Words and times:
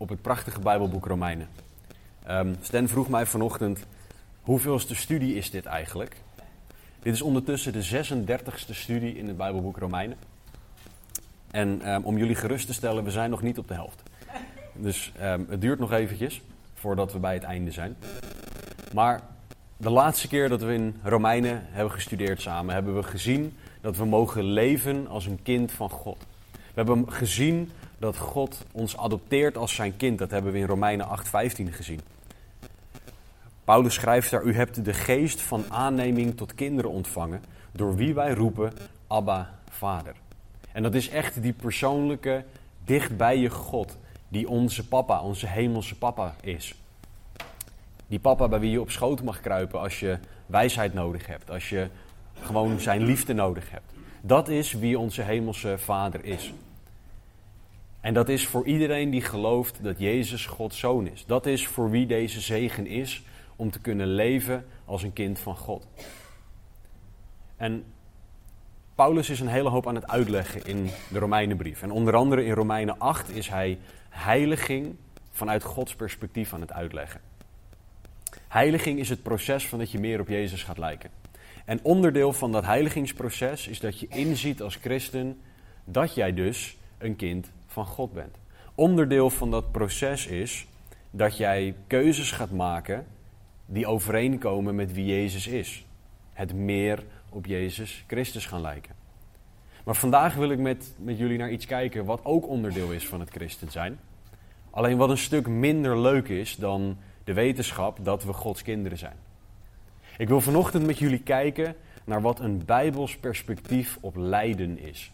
op 0.00 0.08
het 0.08 0.22
prachtige 0.22 0.60
Bijbelboek 0.60 1.06
Romeinen. 1.06 1.48
Um, 2.28 2.56
Stan 2.60 2.88
vroeg 2.88 3.08
mij 3.08 3.26
vanochtend, 3.26 3.86
hoeveelste 4.42 4.94
studie 4.94 5.34
is 5.34 5.50
dit 5.50 5.66
eigenlijk? 5.66 6.16
Dit 7.02 7.14
is 7.14 7.22
ondertussen 7.22 7.72
de 7.72 8.04
36e 8.04 8.70
studie 8.70 9.16
in 9.16 9.26
het 9.26 9.36
Bijbelboek 9.36 9.78
Romeinen. 9.78 10.16
En 11.50 11.92
um, 11.92 12.04
om 12.04 12.18
jullie 12.18 12.34
gerust 12.34 12.66
te 12.66 12.72
stellen, 12.72 13.04
we 13.04 13.10
zijn 13.10 13.30
nog 13.30 13.42
niet 13.42 13.58
op 13.58 13.68
de 13.68 13.74
helft. 13.74 14.02
Dus 14.74 15.12
um, 15.22 15.46
het 15.48 15.60
duurt 15.60 15.78
nog 15.78 15.92
eventjes 15.92 16.42
voordat 16.74 17.12
we 17.12 17.18
bij 17.18 17.34
het 17.34 17.42
einde 17.42 17.70
zijn. 17.70 17.96
Maar 18.94 19.20
de 19.76 19.90
laatste 19.90 20.28
keer 20.28 20.48
dat 20.48 20.62
we 20.62 20.74
in 20.74 20.96
Romeinen 21.02 21.62
hebben 21.70 21.92
gestudeerd 21.92 22.40
samen, 22.40 22.74
hebben 22.74 22.94
we 22.94 23.02
gezien 23.02 23.56
dat 23.80 23.96
we 23.96 24.04
mogen 24.04 24.44
leven 24.44 25.08
als 25.08 25.26
een 25.26 25.42
kind 25.42 25.72
van 25.72 25.90
God. 25.90 26.26
We 26.52 26.58
hebben 26.74 27.12
gezien 27.12 27.70
dat 28.00 28.16
God 28.16 28.64
ons 28.72 28.96
adopteert 28.96 29.56
als 29.56 29.74
zijn 29.74 29.96
kind. 29.96 30.18
Dat 30.18 30.30
hebben 30.30 30.52
we 30.52 30.58
in 30.58 30.66
Romeinen 30.66 31.06
8:15 31.06 31.72
gezien. 31.72 32.00
Paulus 33.64 33.94
schrijft 33.94 34.30
daar: 34.30 34.42
U 34.42 34.54
hebt 34.54 34.84
de 34.84 34.92
geest 34.92 35.40
van 35.40 35.64
aanneming 35.68 36.36
tot 36.36 36.54
kinderen 36.54 36.90
ontvangen, 36.90 37.42
door 37.72 37.94
wie 37.94 38.14
wij 38.14 38.32
roepen: 38.32 38.72
Abba, 39.06 39.50
Vader. 39.70 40.14
En 40.72 40.82
dat 40.82 40.94
is 40.94 41.08
echt 41.08 41.42
die 41.42 41.52
persoonlijke, 41.52 42.44
dicht 42.84 43.16
bij 43.16 43.38
je 43.38 43.50
God, 43.50 43.96
die 44.28 44.48
onze 44.48 44.88
papa, 44.88 45.22
onze 45.22 45.46
hemelse 45.46 45.98
papa 45.98 46.34
is. 46.40 46.74
Die 48.06 48.18
papa 48.18 48.48
bij 48.48 48.60
wie 48.60 48.70
je 48.70 48.80
op 48.80 48.90
schoot 48.90 49.22
mag 49.22 49.40
kruipen 49.40 49.80
als 49.80 50.00
je 50.00 50.18
wijsheid 50.46 50.94
nodig 50.94 51.26
hebt, 51.26 51.50
als 51.50 51.68
je 51.68 51.88
gewoon 52.42 52.80
zijn 52.80 53.02
liefde 53.02 53.32
nodig 53.32 53.70
hebt. 53.70 53.92
Dat 54.20 54.48
is 54.48 54.72
wie 54.72 54.98
onze 54.98 55.22
hemelse 55.22 55.78
vader 55.78 56.24
is. 56.24 56.52
En 58.00 58.14
dat 58.14 58.28
is 58.28 58.46
voor 58.46 58.66
iedereen 58.66 59.10
die 59.10 59.22
gelooft 59.22 59.82
dat 59.82 59.98
Jezus 59.98 60.46
Gods 60.46 60.78
zoon 60.78 61.06
is. 61.06 61.26
Dat 61.26 61.46
is 61.46 61.66
voor 61.66 61.90
wie 61.90 62.06
deze 62.06 62.40
zegen 62.40 62.86
is 62.86 63.22
om 63.56 63.70
te 63.70 63.80
kunnen 63.80 64.14
leven 64.14 64.66
als 64.84 65.02
een 65.02 65.12
kind 65.12 65.38
van 65.38 65.56
God. 65.56 65.86
En 67.56 67.84
Paulus 68.94 69.30
is 69.30 69.40
een 69.40 69.48
hele 69.48 69.68
hoop 69.68 69.88
aan 69.88 69.94
het 69.94 70.08
uitleggen 70.08 70.64
in 70.64 70.90
de 71.10 71.18
Romeinenbrief. 71.18 71.82
En 71.82 71.90
onder 71.90 72.14
andere 72.16 72.44
in 72.44 72.52
Romeinen 72.52 72.98
8 72.98 73.30
is 73.30 73.48
hij 73.48 73.78
heiliging 74.08 74.96
vanuit 75.30 75.62
Gods 75.62 75.94
perspectief 75.94 76.54
aan 76.54 76.60
het 76.60 76.72
uitleggen. 76.72 77.20
Heiliging 78.48 78.98
is 78.98 79.08
het 79.08 79.22
proces 79.22 79.68
van 79.68 79.78
dat 79.78 79.90
je 79.90 79.98
meer 79.98 80.20
op 80.20 80.28
Jezus 80.28 80.62
gaat 80.62 80.78
lijken. 80.78 81.10
En 81.64 81.80
onderdeel 81.82 82.32
van 82.32 82.52
dat 82.52 82.64
heiligingsproces 82.64 83.68
is 83.68 83.80
dat 83.80 84.00
je 84.00 84.08
inziet 84.08 84.62
als 84.62 84.76
christen 84.76 85.40
dat 85.84 86.14
jij 86.14 86.34
dus 86.34 86.76
een 86.98 87.16
kind 87.16 87.50
van 87.70 87.86
God 87.86 88.12
bent. 88.12 88.36
Onderdeel 88.74 89.30
van 89.30 89.50
dat 89.50 89.72
proces 89.72 90.26
is 90.26 90.66
dat 91.10 91.36
jij 91.36 91.74
keuzes 91.86 92.32
gaat 92.32 92.50
maken 92.50 93.06
die 93.66 93.86
overeenkomen 93.86 94.74
met 94.74 94.92
wie 94.92 95.06
Jezus 95.06 95.46
is. 95.46 95.86
Het 96.32 96.54
meer 96.54 97.04
op 97.28 97.46
Jezus 97.46 98.04
Christus 98.06 98.46
gaan 98.46 98.60
lijken. 98.60 98.94
Maar 99.84 99.94
vandaag 99.94 100.34
wil 100.34 100.50
ik 100.50 100.58
met, 100.58 100.94
met 100.98 101.18
jullie 101.18 101.38
naar 101.38 101.50
iets 101.50 101.66
kijken 101.66 102.04
wat 102.04 102.24
ook 102.24 102.48
onderdeel 102.48 102.92
is 102.92 103.08
van 103.08 103.20
het 103.20 103.30
christen 103.30 103.70
zijn. 103.70 104.00
Alleen 104.70 104.96
wat 104.96 105.10
een 105.10 105.18
stuk 105.18 105.48
minder 105.48 106.00
leuk 106.00 106.28
is 106.28 106.56
dan 106.56 106.98
de 107.24 107.32
wetenschap 107.32 107.98
dat 108.02 108.24
we 108.24 108.32
Gods 108.32 108.62
kinderen 108.62 108.98
zijn. 108.98 109.16
Ik 110.18 110.28
wil 110.28 110.40
vanochtend 110.40 110.86
met 110.86 110.98
jullie 110.98 111.22
kijken 111.22 111.76
naar 112.04 112.20
wat 112.20 112.40
een 112.40 112.64
bijbels 112.64 113.16
perspectief 113.16 113.98
op 114.00 114.16
lijden 114.16 114.78
is. 114.78 115.12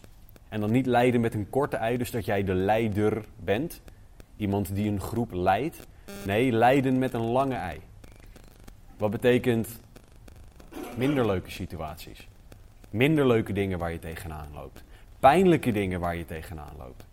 En 0.49 0.59
dan 0.59 0.71
niet 0.71 0.85
lijden 0.85 1.21
met 1.21 1.33
een 1.33 1.49
korte 1.49 1.77
ei, 1.77 1.97
dus 1.97 2.11
dat 2.11 2.25
jij 2.25 2.43
de 2.43 2.53
leider 2.53 3.25
bent. 3.35 3.81
Iemand 4.35 4.75
die 4.75 4.89
een 4.89 5.01
groep 5.01 5.31
leidt. 5.31 5.87
Nee, 6.25 6.51
lijden 6.51 6.99
met 6.99 7.13
een 7.13 7.25
lange 7.25 7.55
ei. 7.55 7.79
Wat 8.97 9.11
betekent 9.11 9.79
minder 10.97 11.25
leuke 11.25 11.51
situaties. 11.51 12.27
Minder 12.89 13.27
leuke 13.27 13.53
dingen 13.53 13.79
waar 13.79 13.91
je 13.91 13.99
tegenaan 13.99 14.47
loopt. 14.53 14.83
Pijnlijke 15.19 15.71
dingen 15.71 15.99
waar 15.99 16.15
je 16.15 16.25
tegenaan 16.25 16.73
loopt. 16.77 17.05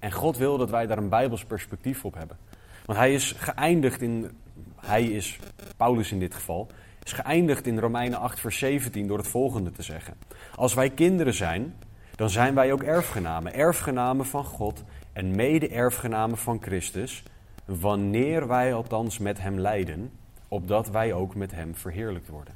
En 0.00 0.12
God 0.12 0.36
wil 0.36 0.58
dat 0.58 0.70
wij 0.70 0.86
daar 0.86 0.98
een 0.98 1.08
Bijbels 1.08 1.44
perspectief 1.44 2.04
op 2.04 2.14
hebben. 2.14 2.36
Want 2.84 2.98
hij 2.98 3.14
is 3.14 3.32
geëindigd 3.32 4.00
in, 4.02 4.30
hij 4.76 5.04
is, 5.04 5.38
Paulus 5.76 6.12
in 6.12 6.18
dit 6.18 6.34
geval, 6.34 6.66
is 7.02 7.12
geëindigd 7.12 7.66
in 7.66 7.78
Romeinen 7.78 8.18
8 8.18 8.40
vers 8.40 8.58
17 8.58 9.06
door 9.06 9.18
het 9.18 9.28
volgende 9.28 9.70
te 9.70 9.82
zeggen. 9.82 10.14
Als 10.54 10.74
wij 10.74 10.90
kinderen 10.90 11.34
zijn, 11.34 11.74
dan 12.16 12.30
zijn 12.30 12.54
wij 12.54 12.72
ook 12.72 12.82
erfgenamen. 12.82 13.54
Erfgenamen 13.54 14.26
van 14.26 14.44
God 14.44 14.84
en 15.12 15.36
mede-erfgenamen 15.36 16.38
van 16.38 16.62
Christus, 16.62 17.22
wanneer 17.64 18.48
wij 18.48 18.74
althans 18.74 19.18
met 19.18 19.40
Hem 19.40 19.58
lijden, 19.58 20.10
opdat 20.48 20.88
wij 20.88 21.12
ook 21.12 21.34
met 21.34 21.52
Hem 21.52 21.74
verheerlijkt 21.74 22.28
worden. 22.28 22.54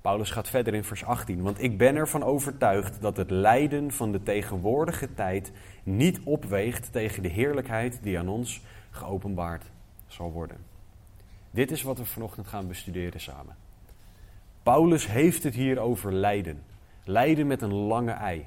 Paulus 0.00 0.30
gaat 0.30 0.48
verder 0.48 0.74
in 0.74 0.84
vers 0.84 1.04
18, 1.04 1.42
want 1.42 1.62
ik 1.62 1.78
ben 1.78 1.96
ervan 1.96 2.22
overtuigd 2.22 3.00
dat 3.00 3.16
het 3.16 3.30
lijden 3.30 3.92
van 3.92 4.12
de 4.12 4.22
tegenwoordige 4.22 5.14
tijd 5.14 5.52
niet 5.82 6.20
opweegt 6.24 6.92
tegen 6.92 7.22
de 7.22 7.28
heerlijkheid 7.28 7.98
die 8.02 8.18
aan 8.18 8.28
ons 8.28 8.60
geopenbaard 8.90 9.64
zal 10.06 10.32
worden. 10.32 10.56
Dit 11.50 11.70
is 11.70 11.82
wat 11.82 11.98
we 11.98 12.04
vanochtend 12.04 12.46
gaan 12.46 12.68
bestuderen 12.68 13.20
samen. 13.20 13.56
Paulus 14.62 15.06
heeft 15.06 15.42
het 15.42 15.54
hier 15.54 15.78
over 15.78 16.12
lijden. 16.12 16.62
Lijden 17.04 17.46
met 17.46 17.62
een 17.62 17.72
lange 17.72 18.12
ei. 18.12 18.46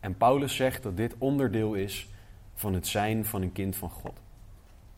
En 0.00 0.16
Paulus 0.16 0.56
zegt 0.56 0.82
dat 0.82 0.96
dit 0.96 1.14
onderdeel 1.18 1.74
is 1.74 2.08
van 2.54 2.74
het 2.74 2.86
zijn 2.86 3.24
van 3.24 3.42
een 3.42 3.52
kind 3.52 3.76
van 3.76 3.90
God. 3.90 4.20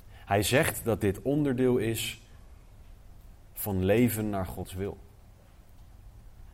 Hij 0.09 0.43
zegt 0.43 0.85
dat 0.85 1.01
dit 1.01 1.23
onderdeel 1.23 1.77
is 1.77 2.21
van 3.53 3.85
leven 3.85 4.31
naar 4.31 4.47
Gods 4.47 4.75
wil. 4.75 4.99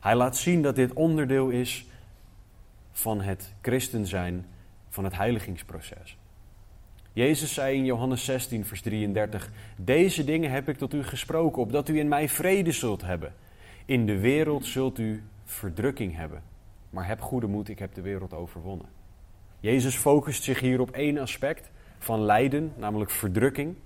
Hij 0.01 0.15
laat 0.15 0.37
zien 0.37 0.63
dat 0.63 0.77
dit 0.77 0.93
onderdeel 0.93 1.49
is 1.49 1.87
van 2.93 3.21
het 3.21 3.53
christen 3.61 4.07
zijn, 4.07 4.47
van 4.89 5.05
het 5.05 5.17
heiligingsproces. 5.17 6.17
Jezus 7.13 7.55
zei 7.55 7.77
in 7.77 7.85
Johannes 7.85 8.25
16, 8.25 8.65
vers 8.65 8.81
33: 8.81 9.51
Deze 9.77 10.25
dingen 10.25 10.51
heb 10.51 10.69
ik 10.69 10.77
tot 10.77 10.95
u 10.95 11.05
gesproken, 11.05 11.63
opdat 11.63 11.89
u 11.89 11.99
in 11.99 12.09
mij 12.09 12.29
vrede 12.29 12.73
zult 12.73 13.03
hebben. 13.03 13.35
In 13.89 14.07
de 14.07 14.19
wereld 14.19 14.67
zult 14.67 14.99
u 14.99 15.23
verdrukking 15.45 16.17
hebben, 16.17 16.43
maar 16.91 17.07
heb 17.07 17.21
goede 17.21 17.47
moed, 17.47 17.69
ik 17.69 17.79
heb 17.79 17.95
de 17.95 18.01
wereld 18.01 18.35
overwonnen. 18.35 18.87
Jezus 19.61 19.97
focust 19.97 20.43
zich 20.43 20.61
hier 20.61 20.81
op 20.81 20.91
één 20.91 21.19
aspect 21.19 21.71
van 21.99 22.21
lijden, 22.21 22.73
namelijk 22.77 23.11
verdrukking. 23.11 23.77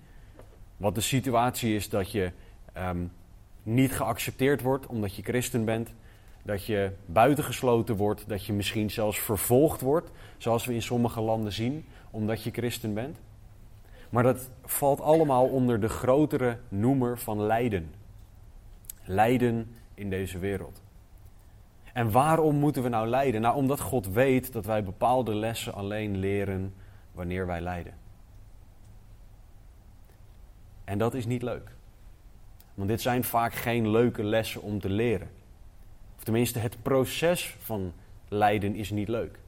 Wat 0.76 0.94
de 0.94 1.00
situatie 1.00 1.74
is 1.74 1.88
dat 1.88 2.10
je 2.12 2.32
um, 2.76 3.12
niet 3.62 3.92
geaccepteerd 3.92 4.62
wordt 4.62 4.86
omdat 4.86 5.14
je 5.14 5.22
christen 5.22 5.64
bent, 5.64 5.94
dat 6.42 6.66
je 6.66 6.92
buitengesloten 7.06 7.96
wordt, 7.96 8.28
dat 8.28 8.44
je 8.44 8.52
misschien 8.52 8.91
zelfs 8.91 9.18
vervolgd 9.18 9.80
wordt, 9.80 10.10
zoals 10.38 10.65
we 10.66 10.74
in 10.74 10.82
sommige 10.82 11.21
landen 11.21 11.53
zien, 11.53 11.84
omdat 12.10 12.42
je 12.42 12.50
christen 12.50 12.94
bent. 12.94 13.18
Maar 14.10 14.22
dat 14.22 14.50
valt 14.65 15.00
allemaal 15.00 15.47
onder 15.47 15.80
de 15.80 15.88
grotere 15.88 16.59
noemer 16.68 17.18
van 17.18 17.41
lijden. 17.41 17.94
Lijden 19.04 19.77
in 19.94 20.10
deze 20.10 20.39
wereld. 20.39 20.83
En 21.92 22.10
waarom 22.10 22.56
moeten 22.56 22.83
we 22.83 22.89
nou 22.89 23.09
lijden? 23.09 23.41
Nou, 23.41 23.56
omdat 23.56 23.80
God 23.80 24.06
weet 24.06 24.53
dat 24.53 24.65
wij 24.65 24.84
bepaalde 24.84 25.34
lessen 25.34 25.74
alleen 25.74 26.16
leren 26.16 26.74
wanneer 27.12 27.47
wij 27.47 27.60
lijden. 27.60 27.94
En 30.84 30.98
dat 30.98 31.15
is 31.15 31.27
niet 31.27 31.42
leuk. 31.42 31.71
Want 32.74 32.89
dit 32.89 33.00
zijn 33.00 33.24
vaak 33.24 33.53
geen 33.53 33.91
leuke 33.91 34.24
lessen 34.24 34.62
om 34.62 34.80
te 34.80 34.89
leren. 34.89 35.30
Of 36.16 36.24
tenminste, 36.24 36.59
het 36.59 36.83
proces 36.83 37.56
van 37.59 37.92
lijden 38.28 38.74
is 38.74 38.91
niet 38.91 39.09
leuk. 39.09 39.39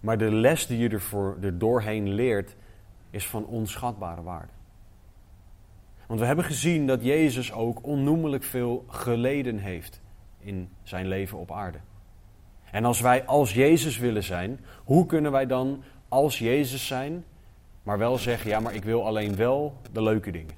Maar 0.00 0.18
de 0.18 0.30
les 0.30 0.66
die 0.66 0.78
je 0.78 1.00
er 1.40 1.58
doorheen 1.58 2.08
leert, 2.08 2.56
is 3.10 3.26
van 3.26 3.46
onschatbare 3.46 4.22
waarde. 4.22 4.52
Want 6.10 6.22
we 6.22 6.28
hebben 6.28 6.44
gezien 6.44 6.86
dat 6.86 7.04
Jezus 7.04 7.52
ook 7.52 7.86
onnoemelijk 7.86 8.42
veel 8.42 8.84
geleden 8.88 9.58
heeft 9.58 10.00
in 10.38 10.68
zijn 10.82 11.06
leven 11.06 11.38
op 11.38 11.52
aarde. 11.52 11.78
En 12.70 12.84
als 12.84 13.00
wij 13.00 13.24
als 13.24 13.54
Jezus 13.54 13.98
willen 13.98 14.22
zijn, 14.22 14.60
hoe 14.84 15.06
kunnen 15.06 15.32
wij 15.32 15.46
dan 15.46 15.82
als 16.08 16.38
Jezus 16.38 16.86
zijn, 16.86 17.24
maar 17.82 17.98
wel 17.98 18.18
zeggen: 18.18 18.50
ja, 18.50 18.60
maar 18.60 18.74
ik 18.74 18.84
wil 18.84 19.06
alleen 19.06 19.36
wel 19.36 19.74
de 19.92 20.02
leuke 20.02 20.30
dingen. 20.30 20.54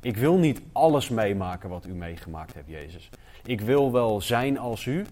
Ik 0.00 0.16
wil 0.16 0.38
niet 0.38 0.62
alles 0.72 1.08
meemaken 1.08 1.68
wat 1.68 1.86
u 1.86 1.92
meegemaakt 1.92 2.54
hebt, 2.54 2.68
Jezus. 2.68 3.10
Ik 3.44 3.60
wil 3.60 3.92
wel 3.92 4.20
zijn 4.20 4.58
als 4.58 4.84
u, 4.84 5.06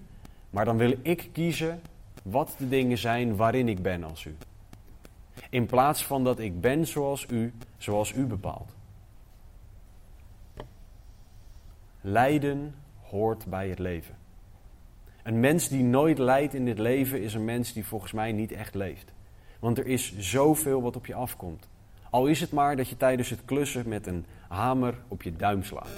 maar 0.50 0.64
dan 0.64 0.76
wil 0.76 0.94
ik 1.02 1.28
kiezen 1.32 1.80
wat 2.22 2.54
de 2.58 2.68
dingen 2.68 2.98
zijn 2.98 3.36
waarin 3.36 3.68
ik 3.68 3.82
ben 3.82 4.04
als 4.04 4.24
u. 4.24 4.36
In 5.50 5.66
plaats 5.66 6.04
van 6.04 6.24
dat 6.24 6.38
ik 6.38 6.60
ben 6.60 6.86
zoals 6.86 7.26
u, 7.30 7.52
zoals 7.76 8.12
u 8.12 8.26
bepaalt. 8.26 8.74
Lijden 12.00 12.74
hoort 13.02 13.46
bij 13.46 13.68
het 13.68 13.78
leven. 13.78 14.16
Een 15.22 15.40
mens 15.40 15.68
die 15.68 15.82
nooit 15.82 16.18
lijdt 16.18 16.54
in 16.54 16.64
dit 16.64 16.78
leven 16.78 17.22
is 17.22 17.34
een 17.34 17.44
mens 17.44 17.72
die 17.72 17.86
volgens 17.86 18.12
mij 18.12 18.32
niet 18.32 18.52
echt 18.52 18.74
leeft. 18.74 19.12
Want 19.58 19.78
er 19.78 19.86
is 19.86 20.18
zoveel 20.18 20.82
wat 20.82 20.96
op 20.96 21.06
je 21.06 21.14
afkomt. 21.14 21.68
Al 22.10 22.26
is 22.26 22.40
het 22.40 22.52
maar 22.52 22.76
dat 22.76 22.88
je 22.88 22.96
tijdens 22.96 23.30
het 23.30 23.44
klussen 23.44 23.88
met 23.88 24.06
een 24.06 24.26
hamer 24.48 24.94
op 25.08 25.22
je 25.22 25.36
duim 25.36 25.64
slaat. 25.64 25.90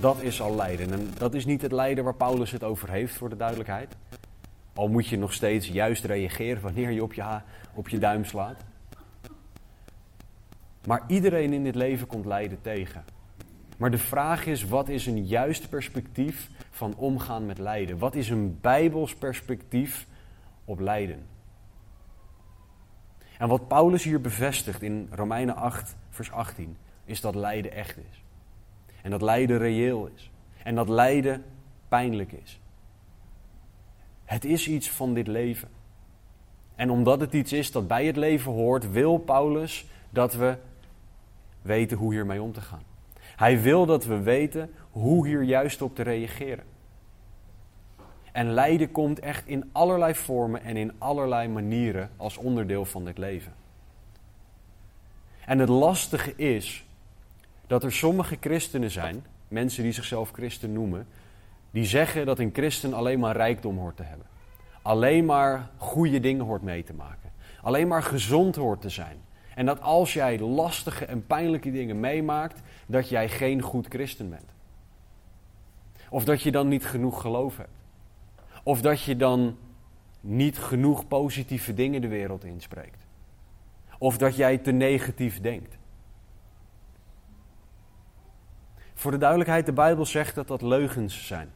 Dat 0.00 0.22
is 0.22 0.40
al 0.40 0.54
lijden. 0.54 0.92
En 0.92 1.10
dat 1.18 1.34
is 1.34 1.44
niet 1.44 1.62
het 1.62 1.72
lijden 1.72 2.04
waar 2.04 2.14
Paulus 2.14 2.50
het 2.50 2.64
over 2.64 2.90
heeft, 2.90 3.16
voor 3.16 3.28
de 3.28 3.36
duidelijkheid. 3.36 3.96
Al 4.74 4.88
moet 4.88 5.06
je 5.06 5.18
nog 5.18 5.32
steeds 5.32 5.68
juist 5.68 6.04
reageren 6.04 6.62
wanneer 6.62 6.90
je 6.90 7.02
op 7.02 7.12
je, 7.12 7.40
op 7.76 7.88
je 7.88 7.98
duim 7.98 8.24
slaat. 8.24 8.64
Maar 10.86 11.04
iedereen 11.06 11.52
in 11.52 11.64
dit 11.64 11.74
leven 11.74 12.06
komt 12.06 12.26
lijden 12.26 12.60
tegen. 12.60 13.04
Maar 13.76 13.90
de 13.90 13.98
vraag 13.98 14.46
is, 14.46 14.64
wat 14.64 14.88
is 14.88 15.06
een 15.06 15.26
juist 15.26 15.68
perspectief 15.68 16.50
van 16.70 16.94
omgaan 16.96 17.46
met 17.46 17.58
lijden? 17.58 17.98
Wat 17.98 18.14
is 18.14 18.28
een 18.30 18.58
bijbels 18.60 19.14
perspectief 19.14 20.06
op 20.64 20.80
lijden? 20.80 21.26
En 23.38 23.48
wat 23.48 23.68
Paulus 23.68 24.04
hier 24.04 24.20
bevestigt 24.20 24.82
in 24.82 25.08
Romeinen 25.10 25.56
8, 25.56 25.96
vers 26.10 26.30
18, 26.30 26.76
is 27.04 27.20
dat 27.20 27.34
lijden 27.34 27.72
echt 27.72 27.96
is. 27.98 28.24
En 29.02 29.10
dat 29.10 29.22
lijden 29.22 29.58
reëel 29.58 30.10
is. 30.14 30.30
En 30.62 30.74
dat 30.74 30.88
lijden 30.88 31.44
pijnlijk 31.88 32.32
is. 32.32 32.60
Het 34.24 34.44
is 34.44 34.68
iets 34.68 34.90
van 34.90 35.14
dit 35.14 35.26
leven. 35.26 35.68
En 36.76 36.90
omdat 36.90 37.20
het 37.20 37.32
iets 37.32 37.52
is 37.52 37.72
dat 37.72 37.88
bij 37.88 38.06
het 38.06 38.16
leven 38.16 38.52
hoort, 38.52 38.90
wil 38.90 39.18
Paulus 39.18 39.86
dat 40.10 40.34
we 40.34 40.56
weten 41.62 41.96
hoe 41.96 42.12
hiermee 42.12 42.42
om 42.42 42.52
te 42.52 42.60
gaan. 42.60 42.82
Hij 43.36 43.60
wil 43.60 43.86
dat 43.86 44.04
we 44.04 44.20
weten 44.20 44.70
hoe 44.90 45.26
hier 45.26 45.42
juist 45.42 45.82
op 45.82 45.94
te 45.94 46.02
reageren. 46.02 46.64
En 48.32 48.50
lijden 48.50 48.92
komt 48.92 49.18
echt 49.18 49.46
in 49.46 49.68
allerlei 49.72 50.14
vormen 50.14 50.62
en 50.62 50.76
in 50.76 50.92
allerlei 50.98 51.48
manieren 51.48 52.10
als 52.16 52.36
onderdeel 52.36 52.84
van 52.84 53.04
dit 53.04 53.18
leven. 53.18 53.52
En 55.44 55.58
het 55.58 55.68
lastige 55.68 56.36
is 56.36 56.84
dat 57.66 57.84
er 57.84 57.92
sommige 57.92 58.36
christenen 58.40 58.90
zijn, 58.90 59.24
mensen 59.48 59.82
die 59.82 59.92
zichzelf 59.92 60.30
christen 60.30 60.72
noemen, 60.72 61.06
die 61.70 61.84
zeggen 61.84 62.26
dat 62.26 62.38
een 62.38 62.50
christen 62.52 62.94
alleen 62.94 63.18
maar 63.18 63.36
rijkdom 63.36 63.78
hoort 63.78 63.96
te 63.96 64.02
hebben. 64.02 64.26
Alleen 64.86 65.24
maar 65.24 65.70
goede 65.76 66.20
dingen 66.20 66.44
hoort 66.44 66.62
mee 66.62 66.82
te 66.82 66.94
maken. 66.94 67.32
Alleen 67.62 67.88
maar 67.88 68.02
gezond 68.02 68.56
hoort 68.56 68.80
te 68.80 68.88
zijn. 68.88 69.16
En 69.54 69.66
dat 69.66 69.80
als 69.80 70.12
jij 70.12 70.38
lastige 70.38 71.04
en 71.04 71.26
pijnlijke 71.26 71.70
dingen 71.70 72.00
meemaakt, 72.00 72.60
dat 72.86 73.08
jij 73.08 73.28
geen 73.28 73.62
goed 73.62 73.86
christen 73.86 74.30
bent. 74.30 74.54
Of 76.10 76.24
dat 76.24 76.42
je 76.42 76.50
dan 76.50 76.68
niet 76.68 76.86
genoeg 76.86 77.20
geloof 77.20 77.56
hebt. 77.56 77.78
Of 78.62 78.80
dat 78.80 79.02
je 79.02 79.16
dan 79.16 79.56
niet 80.20 80.58
genoeg 80.58 81.08
positieve 81.08 81.74
dingen 81.74 82.00
de 82.00 82.08
wereld 82.08 82.44
inspreekt. 82.44 83.06
Of 83.98 84.18
dat 84.18 84.36
jij 84.36 84.58
te 84.58 84.72
negatief 84.72 85.40
denkt. 85.40 85.76
Voor 88.94 89.10
de 89.10 89.18
duidelijkheid, 89.18 89.66
de 89.66 89.72
Bijbel 89.72 90.06
zegt 90.06 90.34
dat 90.34 90.48
dat 90.48 90.62
leugens 90.62 91.26
zijn. 91.26 91.50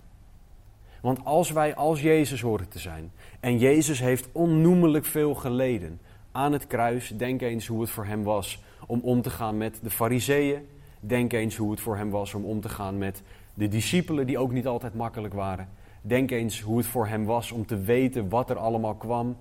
Want 1.01 1.25
als 1.25 1.51
wij 1.51 1.75
als 1.75 2.01
Jezus 2.01 2.41
horen 2.41 2.69
te 2.69 2.79
zijn, 2.79 3.13
en 3.41 3.59
Jezus 3.59 4.01
heeft 4.01 4.29
onnoemelijk 4.33 5.05
veel 5.05 5.35
geleden 5.35 6.01
aan 6.33 6.53
het 6.53 6.67
kruis, 6.67 7.09
denk 7.17 7.43
eens 7.43 7.67
hoe 7.67 7.81
het 7.81 7.91
voor 7.91 8.07
hem 8.07 8.23
was 8.23 8.63
om 8.87 9.01
om 9.01 9.23
te 9.23 9.31
gaan 9.31 9.57
met 9.57 9.79
de 9.83 9.91
fariseeën, 9.91 10.67
denk 11.01 11.33
eens 11.33 11.57
hoe 11.57 11.71
het 11.71 11.81
voor 11.81 11.97
hem 11.97 12.11
was 12.11 12.35
om 12.35 12.45
om 12.45 12.61
te 12.61 12.69
gaan 12.69 12.99
met 12.99 13.23
de 13.55 13.69
discipelen 13.69 14.27
die 14.27 14.39
ook 14.39 14.53
niet 14.53 14.67
altijd 14.67 14.95
makkelijk 14.95 15.35
waren. 15.35 15.69
Denk 16.03 16.31
eens 16.31 16.61
hoe 16.61 16.79
het 16.79 16.87
voor 16.87 17.07
hem 17.07 17.25
was 17.25 17.53
om 17.53 17.67
te 17.67 17.81
weten 17.81 18.29
wat 18.29 18.51
er 18.51 18.57
allemaal 18.57 18.95
kwam. 18.95 19.37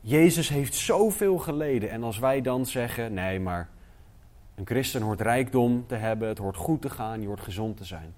Jezus 0.00 0.48
heeft 0.48 0.74
zoveel 0.74 1.38
geleden 1.38 1.90
en 1.90 2.02
als 2.02 2.18
wij 2.18 2.40
dan 2.40 2.66
zeggen, 2.66 3.14
nee 3.14 3.40
maar 3.40 3.68
een 4.54 4.66
christen 4.66 5.02
hoort 5.02 5.20
rijkdom 5.20 5.84
te 5.86 5.94
hebben, 5.94 6.28
het 6.28 6.38
hoort 6.38 6.56
goed 6.56 6.82
te 6.82 6.90
gaan, 6.90 7.20
je 7.20 7.26
hoort 7.26 7.40
gezond 7.40 7.76
te 7.76 7.84
zijn. 7.84 8.14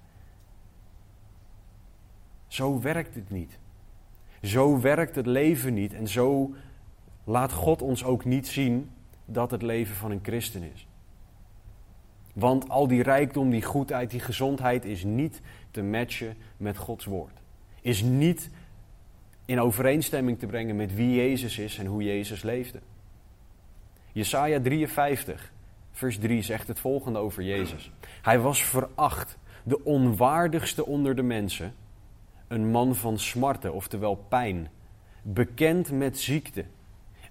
Zo 2.47 2.81
werkt 2.81 3.15
het 3.15 3.29
niet. 3.29 3.57
Zo 4.41 4.79
werkt 4.79 5.15
het 5.15 5.25
leven 5.25 5.73
niet 5.73 5.93
en 5.93 6.07
zo 6.07 6.53
laat 7.23 7.51
God 7.51 7.81
ons 7.81 8.03
ook 8.03 8.25
niet 8.25 8.47
zien 8.47 8.89
dat 9.25 9.51
het 9.51 9.61
leven 9.61 9.95
van 9.95 10.11
een 10.11 10.19
christen 10.23 10.63
is. 10.73 10.87
Want 12.33 12.69
al 12.69 12.87
die 12.87 13.03
rijkdom, 13.03 13.49
die 13.49 13.63
goedheid, 13.63 14.11
die 14.11 14.19
gezondheid 14.19 14.85
is 14.85 15.03
niet 15.03 15.41
te 15.71 15.83
matchen 15.83 16.37
met 16.57 16.77
Gods 16.77 17.05
woord. 17.05 17.41
Is 17.81 18.01
niet 18.01 18.49
in 19.45 19.59
overeenstemming 19.59 20.39
te 20.39 20.45
brengen 20.45 20.75
met 20.75 20.95
wie 20.95 21.15
Jezus 21.15 21.57
is 21.57 21.77
en 21.77 21.85
hoe 21.85 22.03
Jezus 22.03 22.43
leefde. 22.43 22.79
Jesaja 24.11 24.59
53, 24.61 25.51
vers 25.91 26.17
3 26.17 26.41
zegt 26.41 26.67
het 26.67 26.79
volgende 26.79 27.19
over 27.19 27.43
Jezus. 27.43 27.91
Hij 28.21 28.39
was 28.39 28.63
veracht, 28.63 29.37
de 29.63 29.83
onwaardigste 29.83 30.85
onder 30.85 31.15
de 31.15 31.23
mensen 31.23 31.73
een 32.55 32.71
man 32.71 32.95
van 32.95 33.19
smarten, 33.19 33.73
oftewel 33.73 34.15
pijn, 34.15 34.69
bekend 35.21 35.91
met 35.91 36.19
ziekte. 36.19 36.65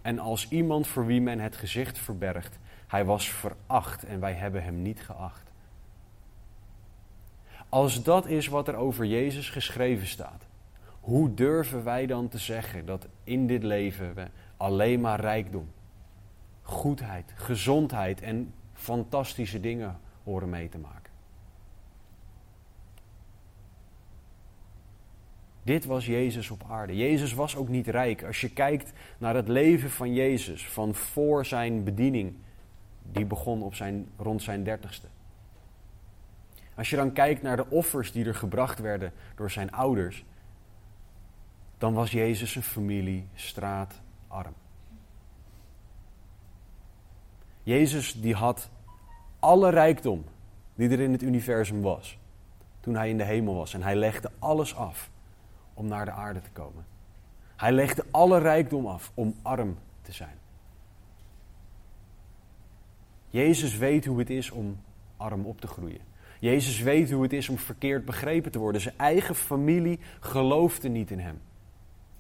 En 0.03 0.19
als 0.19 0.49
iemand 0.49 0.87
voor 0.87 1.07
wie 1.07 1.21
men 1.21 1.41
het 1.41 1.57
gezicht 1.57 1.99
verbergt, 1.99 2.59
hij 2.87 3.05
was 3.05 3.29
veracht 3.29 4.05
en 4.05 4.21
wij 4.21 4.33
hebben 4.33 4.65
hem 4.65 4.83
niet 4.83 5.01
geacht. 5.03 5.53
Als 7.69 8.03
dat 8.03 8.27
is 8.27 8.49
wat 8.49 8.69
er 8.69 8.75
over 8.75 9.05
Jezus 9.05 9.51
geschreven 9.51 10.07
staat, 10.07 10.47
hoe 11.01 11.35
durven 11.35 11.85
wij 11.85 12.07
dan 12.07 12.29
te 12.29 12.39
zeggen 12.39 12.87
dat 12.87 13.07
in 13.25 13.47
dit 13.47 13.63
leven 13.63 14.15
we 14.15 14.27
alleen 14.57 15.01
maar 15.01 15.21
rijkdom, 15.21 15.69
goedheid, 16.63 17.33
gezondheid 17.37 18.21
en 18.21 18.55
fantastische 18.73 19.61
dingen 19.61 19.99
horen 20.25 20.49
mee 20.51 20.69
te 20.69 20.79
maken? 20.79 21.04
Dit 25.65 25.85
was 25.85 26.07
Jezus 26.07 26.51
op 26.51 26.65
aarde. 26.69 26.97
Jezus 26.97 27.33
was 27.33 27.57
ook 27.57 27.69
niet 27.69 27.87
rijk. 27.87 28.25
Als 28.25 28.41
je 28.41 28.51
kijkt 28.51 28.93
naar 29.19 29.35
het 29.35 29.49
leven 29.49 29.91
van 29.91 30.15
Jezus, 30.15 30.69
van 30.69 30.95
voor 30.95 31.47
zijn 31.47 31.85
bediening, 31.85 32.35
die 33.03 33.25
begon 33.25 33.63
op 33.63 33.75
zijn, 33.75 34.09
rond 34.17 34.43
zijn 34.43 34.65
dertigste. 34.65 35.07
Als 36.75 36.91
je 36.91 36.97
dan 36.97 37.13
kijkt 37.13 37.43
naar 37.43 37.57
de 37.57 37.71
offers 37.71 38.13
die 38.13 38.25
er 38.25 38.35
gebracht 38.35 38.79
werden 38.79 39.13
door 39.37 39.51
zijn 39.51 39.73
ouders, 39.73 40.25
dan 41.79 41.95
was 41.95 42.11
Jezus 42.11 42.55
een 42.57 42.63
familie 42.63 43.27
straatarm. 43.35 44.55
Jezus 47.63 48.21
die 48.21 48.35
had 48.35 48.71
alle 49.39 49.71
rijkdom 49.71 50.25
die 50.75 50.89
er 50.89 51.01
in 51.01 51.13
het 51.13 51.23
universum 51.23 51.83
was, 51.83 52.19
toen 52.81 52.95
hij 52.95 53.09
in 53.09 53.19
de 53.19 53.25
hemel 53.25 53.55
was. 53.55 53.75
En 53.75 53.83
hij 53.83 53.97
legde 53.97 54.31
alles 54.39 54.75
af 54.75 55.13
om 55.75 55.87
naar 55.87 56.05
de 56.05 56.11
aarde 56.11 56.41
te 56.41 56.51
komen. 56.51 56.85
Hij 57.57 57.73
legde 57.73 58.05
alle 58.11 58.39
rijkdom 58.39 58.87
af 58.87 59.13
om 59.15 59.35
arm 59.43 59.79
te 60.03 60.13
zijn. 60.13 60.39
Jezus 63.31 63.77
weet 63.77 64.05
hoe 64.05 64.19
het 64.19 64.31
is 64.31 64.51
om 64.51 64.81
arm 65.17 65.47
op 65.47 65.61
te 65.61 65.67
groeien. 65.67 66.01
Jezus 66.41 66.81
weet 66.81 67.11
hoe 67.11 67.23
het 67.23 67.33
is 67.33 67.49
om 67.49 67.59
verkeerd 67.59 68.05
begrepen 68.05 68.51
te 68.51 68.59
worden. 68.59 68.81
Zijn 68.81 68.99
eigen 68.99 69.35
familie 69.35 69.99
geloofde 70.21 70.89
niet 70.89 71.11
in 71.11 71.19
hem. 71.19 71.41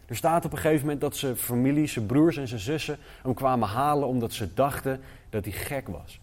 Er 0.06 0.16
staat 0.16 0.44
op 0.44 0.52
een 0.52 0.58
gegeven 0.58 0.80
moment 0.80 1.00
dat 1.00 1.16
zijn 1.16 1.36
familie, 1.36 1.86
zijn 1.86 2.06
broers 2.06 2.36
en 2.36 2.48
zijn 2.48 2.60
zussen 2.60 2.98
hem 3.22 3.34
kwamen 3.34 3.68
halen 3.68 4.08
omdat 4.08 4.32
ze 4.32 4.54
dachten 4.54 5.00
dat 5.28 5.44
hij 5.44 5.52
gek 5.52 5.88
was. 5.88 6.20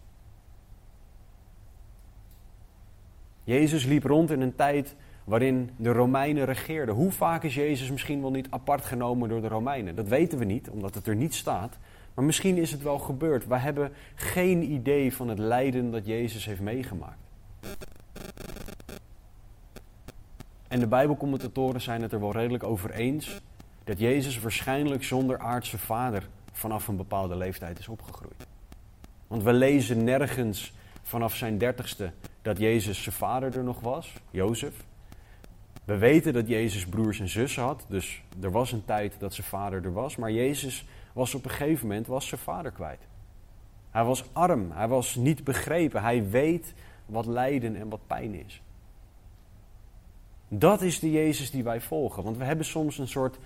Jezus 3.44 3.84
liep 3.84 4.04
rond 4.04 4.30
in 4.30 4.40
een 4.40 4.54
tijd 4.54 4.94
waarin 5.24 5.70
de 5.76 5.92
Romeinen 5.92 6.44
regeerden. 6.44 6.94
Hoe 6.94 7.12
vaak 7.12 7.42
is 7.42 7.54
Jezus 7.54 7.90
misschien 7.90 8.20
wel 8.20 8.30
niet 8.30 8.46
apart 8.50 8.84
genomen 8.84 9.28
door 9.28 9.40
de 9.40 9.48
Romeinen? 9.48 9.94
Dat 9.94 10.08
weten 10.08 10.38
we 10.38 10.44
niet, 10.44 10.70
omdat 10.70 10.94
het 10.94 11.06
er 11.06 11.16
niet 11.16 11.34
staat. 11.34 11.78
Maar 12.14 12.24
misschien 12.24 12.56
is 12.56 12.72
het 12.72 12.82
wel 12.82 12.98
gebeurd. 12.98 13.46
We 13.46 13.56
hebben 13.56 13.92
geen 14.14 14.72
idee 14.72 15.14
van 15.14 15.28
het 15.28 15.38
lijden 15.38 15.90
dat 15.90 16.06
Jezus 16.06 16.44
heeft 16.44 16.60
meegemaakt. 16.60 17.18
En 20.68 20.80
de 20.80 20.86
Bijbelcommentatoren 20.86 21.80
zijn 21.80 22.02
het 22.02 22.12
er 22.12 22.20
wel 22.20 22.32
redelijk 22.32 22.64
over 22.64 22.90
eens 22.90 23.40
dat 23.84 23.98
Jezus 23.98 24.40
waarschijnlijk 24.40 25.04
zonder 25.04 25.38
aardse 25.38 25.78
vader 25.78 26.28
vanaf 26.52 26.88
een 26.88 26.96
bepaalde 26.96 27.36
leeftijd 27.36 27.78
is 27.78 27.88
opgegroeid. 27.88 28.46
Want 29.26 29.42
we 29.42 29.52
lezen 29.52 30.04
nergens 30.04 30.72
vanaf 31.02 31.34
zijn 31.34 31.58
dertigste 31.58 32.12
dat 32.42 32.58
Jezus 32.58 33.02
zijn 33.02 33.14
vader 33.14 33.56
er 33.56 33.64
nog 33.64 33.80
was, 33.80 34.12
Jozef. 34.30 34.74
We 35.84 35.98
weten 35.98 36.32
dat 36.32 36.48
Jezus 36.48 36.86
broers 36.86 37.20
en 37.20 37.28
zussen 37.28 37.62
had, 37.62 37.84
dus 37.88 38.22
er 38.40 38.50
was 38.50 38.72
een 38.72 38.84
tijd 38.84 39.14
dat 39.18 39.34
zijn 39.34 39.46
vader 39.46 39.84
er 39.84 39.92
was, 39.92 40.16
maar 40.16 40.32
Jezus 40.32 40.86
was 41.12 41.34
op 41.34 41.44
een 41.44 41.50
gegeven 41.50 41.86
moment 41.86 42.06
was 42.06 42.26
zijn 42.26 42.40
vader 42.40 42.70
kwijt. 42.70 43.00
Hij 43.90 44.04
was 44.04 44.24
arm, 44.32 44.70
hij 44.70 44.88
was 44.88 45.14
niet 45.14 45.44
begrepen, 45.44 46.02
hij 46.02 46.28
weet 46.28 46.74
wat 47.06 47.26
lijden 47.26 47.76
en 47.76 47.88
wat 47.88 48.06
pijn 48.06 48.34
is. 48.34 48.62
Dat 50.48 50.82
is 50.82 50.98
de 50.98 51.10
Jezus 51.10 51.50
die 51.50 51.62
wij 51.62 51.80
volgen, 51.80 52.22
want 52.22 52.36
we 52.36 52.44
hebben 52.44 52.66
soms 52.66 52.98
een 52.98 53.08
soort 53.08 53.38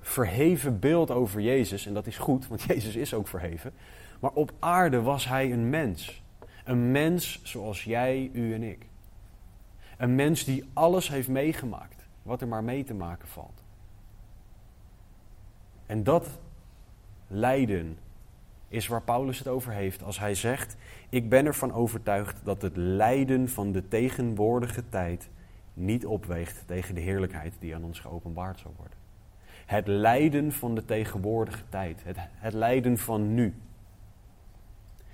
verheven 0.00 0.78
beeld 0.78 1.10
over 1.10 1.40
Jezus, 1.40 1.86
en 1.86 1.94
dat 1.94 2.06
is 2.06 2.18
goed, 2.18 2.48
want 2.48 2.62
Jezus 2.72 2.96
is 2.96 3.14
ook 3.14 3.28
verheven. 3.28 3.72
Maar 4.20 4.32
op 4.34 4.52
aarde 4.58 5.02
was 5.02 5.28
hij 5.28 5.52
een 5.52 5.70
mens. 5.70 6.22
Een 6.64 6.90
mens 6.90 7.40
zoals 7.42 7.84
jij, 7.84 8.30
u 8.32 8.54
en 8.54 8.62
ik. 8.62 8.86
Een 10.02 10.14
mens 10.14 10.44
die 10.44 10.64
alles 10.72 11.08
heeft 11.08 11.28
meegemaakt, 11.28 12.06
wat 12.22 12.40
er 12.40 12.48
maar 12.48 12.64
mee 12.64 12.84
te 12.84 12.94
maken 12.94 13.28
valt. 13.28 13.62
En 15.86 16.04
dat 16.04 16.40
lijden 17.26 17.98
is 18.68 18.86
waar 18.86 19.02
Paulus 19.02 19.38
het 19.38 19.48
over 19.48 19.72
heeft 19.72 20.02
als 20.02 20.18
hij 20.18 20.34
zegt: 20.34 20.76
Ik 21.08 21.28
ben 21.28 21.46
ervan 21.46 21.72
overtuigd 21.72 22.40
dat 22.44 22.62
het 22.62 22.76
lijden 22.76 23.48
van 23.48 23.72
de 23.72 23.88
tegenwoordige 23.88 24.88
tijd 24.88 25.28
niet 25.74 26.06
opweegt 26.06 26.62
tegen 26.66 26.94
de 26.94 27.00
heerlijkheid 27.00 27.54
die 27.58 27.74
aan 27.74 27.84
ons 27.84 28.00
geopenbaard 28.00 28.58
zal 28.58 28.74
worden. 28.76 28.98
Het 29.66 29.86
lijden 29.86 30.52
van 30.52 30.74
de 30.74 30.84
tegenwoordige 30.84 31.62
tijd, 31.68 32.04
het, 32.04 32.16
het 32.18 32.52
lijden 32.52 32.98
van 32.98 33.34
nu. 33.34 33.54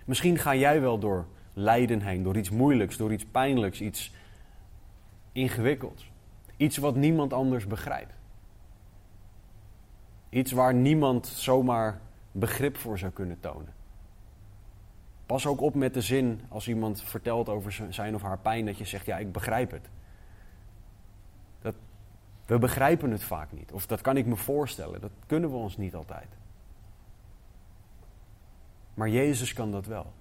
Misschien 0.04 0.38
ga 0.38 0.54
jij 0.54 0.80
wel 0.80 0.98
door 0.98 1.26
lijden 1.52 2.00
heen, 2.00 2.22
door 2.22 2.36
iets 2.36 2.50
moeilijks, 2.50 2.96
door 2.96 3.12
iets 3.12 3.24
pijnlijks, 3.24 3.80
iets 3.80 4.16
ingewikkelds. 5.38 6.10
Iets 6.56 6.76
wat 6.76 6.96
niemand 6.96 7.32
anders 7.32 7.66
begrijpt. 7.66 8.14
Iets 10.28 10.52
waar 10.52 10.74
niemand 10.74 11.26
zomaar 11.26 12.00
begrip 12.32 12.76
voor 12.76 12.98
zou 12.98 13.12
kunnen 13.12 13.40
tonen. 13.40 13.74
Pas 15.26 15.46
ook 15.46 15.60
op 15.60 15.74
met 15.74 15.94
de 15.94 16.00
zin 16.00 16.40
als 16.48 16.68
iemand 16.68 17.02
vertelt 17.02 17.48
over 17.48 17.86
zijn 17.90 18.14
of 18.14 18.22
haar 18.22 18.38
pijn 18.38 18.66
dat 18.66 18.78
je 18.78 18.84
zegt: 18.84 19.06
Ja, 19.06 19.18
ik 19.18 19.32
begrijp 19.32 19.70
het. 19.70 19.88
Dat, 21.60 21.74
we 22.46 22.58
begrijpen 22.58 23.10
het 23.10 23.22
vaak 23.22 23.52
niet. 23.52 23.72
Of 23.72 23.86
dat 23.86 24.00
kan 24.00 24.16
ik 24.16 24.26
me 24.26 24.36
voorstellen. 24.36 25.00
Dat 25.00 25.10
kunnen 25.26 25.50
we 25.50 25.56
ons 25.56 25.76
niet 25.76 25.94
altijd. 25.94 26.28
Maar 28.94 29.08
Jezus 29.08 29.52
kan 29.52 29.70
dat 29.70 29.86
wel. 29.86 30.12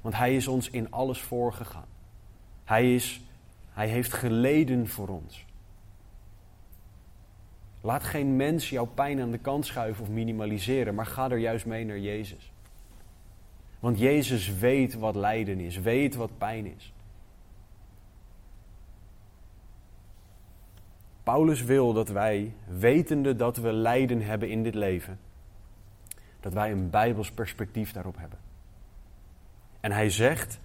Want 0.00 0.16
Hij 0.16 0.36
is 0.36 0.48
ons 0.48 0.70
in 0.70 0.90
alles 0.90 1.20
voorgegaan. 1.20 1.88
Hij, 2.64 2.94
is, 2.94 3.24
hij 3.74 3.88
heeft 3.88 4.12
geleden 4.12 4.88
voor 4.88 5.08
ons. 5.08 5.44
Laat 7.80 8.04
geen 8.04 8.36
mens 8.36 8.70
jouw 8.70 8.84
pijn 8.84 9.20
aan 9.20 9.30
de 9.30 9.38
kant 9.38 9.66
schuiven 9.66 10.02
of 10.02 10.10
minimaliseren, 10.10 10.94
maar 10.94 11.06
ga 11.06 11.30
er 11.30 11.38
juist 11.38 11.66
mee 11.66 11.84
naar 11.84 11.98
Jezus. 11.98 12.52
Want 13.80 13.98
Jezus 13.98 14.58
weet 14.58 14.94
wat 14.94 15.14
lijden 15.14 15.60
is, 15.60 15.78
weet 15.78 16.14
wat 16.14 16.38
pijn 16.38 16.66
is. 16.66 16.92
Paulus 21.22 21.62
wil 21.62 21.92
dat 21.92 22.08
wij, 22.08 22.52
wetende 22.66 23.36
dat 23.36 23.56
we 23.56 23.72
lijden 23.72 24.22
hebben 24.22 24.50
in 24.50 24.62
dit 24.62 24.74
leven, 24.74 25.18
dat 26.40 26.52
wij 26.52 26.72
een 26.72 26.90
bijbels 26.90 27.30
perspectief 27.30 27.92
daarop 27.92 28.16
hebben. 28.16 28.38
En 29.80 29.92
hij 29.92 30.10
zegt: 30.10 30.60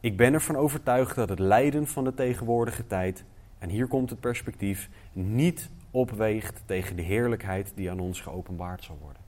Ik 0.00 0.16
ben 0.16 0.34
ervan 0.34 0.56
overtuigd 0.56 1.16
dat 1.16 1.28
het 1.28 1.38
lijden 1.38 1.86
van 1.86 2.04
de 2.04 2.14
tegenwoordige 2.14 2.86
tijd, 2.86 3.24
en 3.58 3.68
hier 3.68 3.86
komt 3.86 4.10
het 4.10 4.20
perspectief, 4.20 4.88
niet 5.12 5.70
opweegt 5.90 6.62
tegen 6.66 6.96
de 6.96 7.02
heerlijkheid 7.02 7.72
die 7.74 7.90
aan 7.90 8.00
ons 8.00 8.20
geopenbaard 8.20 8.84
zal 8.84 8.98
worden. 9.02 9.22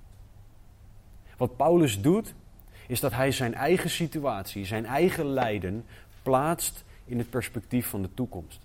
Wat 1.37 1.57
Paulus 1.57 2.01
doet, 2.01 2.35
is 2.87 3.01
dat 3.01 3.13
hij 3.13 3.33
zijn 3.33 3.55
eigen 3.55 3.91
situatie, 3.91 4.65
zijn 4.65 4.87
eigen 4.87 5.27
lijden, 5.27 5.85
plaatst 6.23 6.85
in 7.05 7.19
het 7.19 7.31
perspectief 7.31 7.87
van 7.87 8.03
de 8.03 8.15
toekomst. 8.15 8.61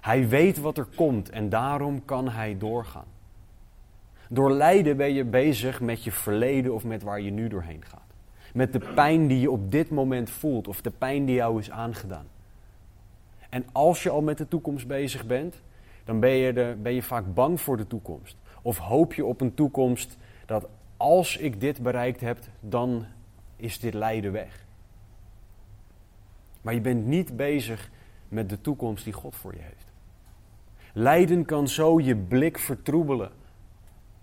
Hij 0.00 0.28
weet 0.28 0.58
wat 0.58 0.78
er 0.78 0.86
komt 0.94 1.30
en 1.30 1.48
daarom 1.48 2.04
kan 2.04 2.28
hij 2.28 2.58
doorgaan. 2.58 3.06
Door 4.28 4.50
lijden 4.50 4.96
ben 4.96 5.14
je 5.14 5.24
bezig 5.24 5.80
met 5.80 6.04
je 6.04 6.12
verleden 6.12 6.74
of 6.74 6.84
met 6.84 7.02
waar 7.02 7.20
je 7.20 7.30
nu 7.30 7.48
doorheen 7.48 7.84
gaat. 7.84 8.07
Met 8.54 8.72
de 8.72 8.80
pijn 8.94 9.26
die 9.26 9.40
je 9.40 9.50
op 9.50 9.70
dit 9.70 9.90
moment 9.90 10.30
voelt 10.30 10.68
of 10.68 10.80
de 10.80 10.90
pijn 10.90 11.24
die 11.24 11.34
jou 11.34 11.58
is 11.58 11.70
aangedaan. 11.70 12.26
En 13.48 13.64
als 13.72 14.02
je 14.02 14.10
al 14.10 14.22
met 14.22 14.38
de 14.38 14.48
toekomst 14.48 14.86
bezig 14.86 15.26
bent, 15.26 15.60
dan 16.04 16.20
ben 16.20 16.30
je, 16.30 16.52
de, 16.52 16.76
ben 16.82 16.92
je 16.92 17.02
vaak 17.02 17.34
bang 17.34 17.60
voor 17.60 17.76
de 17.76 17.86
toekomst. 17.86 18.36
Of 18.62 18.78
hoop 18.78 19.14
je 19.14 19.24
op 19.24 19.40
een 19.40 19.54
toekomst 19.54 20.16
dat 20.46 20.68
als 20.96 21.36
ik 21.36 21.60
dit 21.60 21.82
bereikt 21.82 22.20
heb, 22.20 22.38
dan 22.60 23.06
is 23.56 23.80
dit 23.80 23.94
lijden 23.94 24.32
weg. 24.32 24.64
Maar 26.60 26.74
je 26.74 26.80
bent 26.80 27.06
niet 27.06 27.36
bezig 27.36 27.90
met 28.28 28.48
de 28.48 28.60
toekomst 28.60 29.04
die 29.04 29.12
God 29.12 29.36
voor 29.36 29.54
je 29.54 29.60
heeft. 29.60 29.86
Lijden 30.92 31.44
kan 31.44 31.68
zo 31.68 32.00
je 32.00 32.16
blik 32.16 32.58
vertroebelen. 32.58 33.30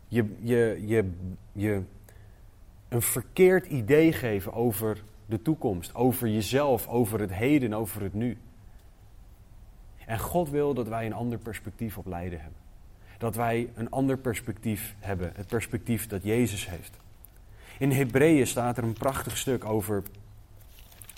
Je, 0.08 0.36
je, 0.40 0.84
je, 0.86 1.12
je 1.52 1.82
een 2.90 3.02
verkeerd 3.02 3.66
idee 3.66 4.14
geven 4.14 4.54
over 4.54 5.04
de 5.26 5.42
toekomst, 5.42 5.96
over 5.96 6.28
jezelf, 6.28 6.88
over 6.88 7.20
het 7.20 7.34
heden, 7.34 7.74
over 7.74 8.02
het 8.02 8.14
nu. 8.14 8.38
En 10.06 10.20
God 10.20 10.50
wil 10.50 10.74
dat 10.74 10.88
wij 10.88 11.06
een 11.06 11.14
ander 11.14 11.38
perspectief 11.38 11.98
op 11.98 12.06
lijden 12.06 12.42
hebben. 12.42 12.60
Dat 13.18 13.36
wij 13.36 13.70
een 13.76 13.90
ander 13.90 14.18
perspectief 14.18 14.96
hebben, 15.00 15.32
het 15.36 15.48
perspectief 15.48 16.08
dat 16.08 16.24
Jezus 16.24 16.70
heeft. 16.70 16.98
In 17.80 17.92
Hebreeën 17.92 18.48
staat 18.48 18.78
er 18.78 18.84
een 18.84 18.94
prachtig 18.94 19.38
stuk 19.38 19.66
over 19.66 20.04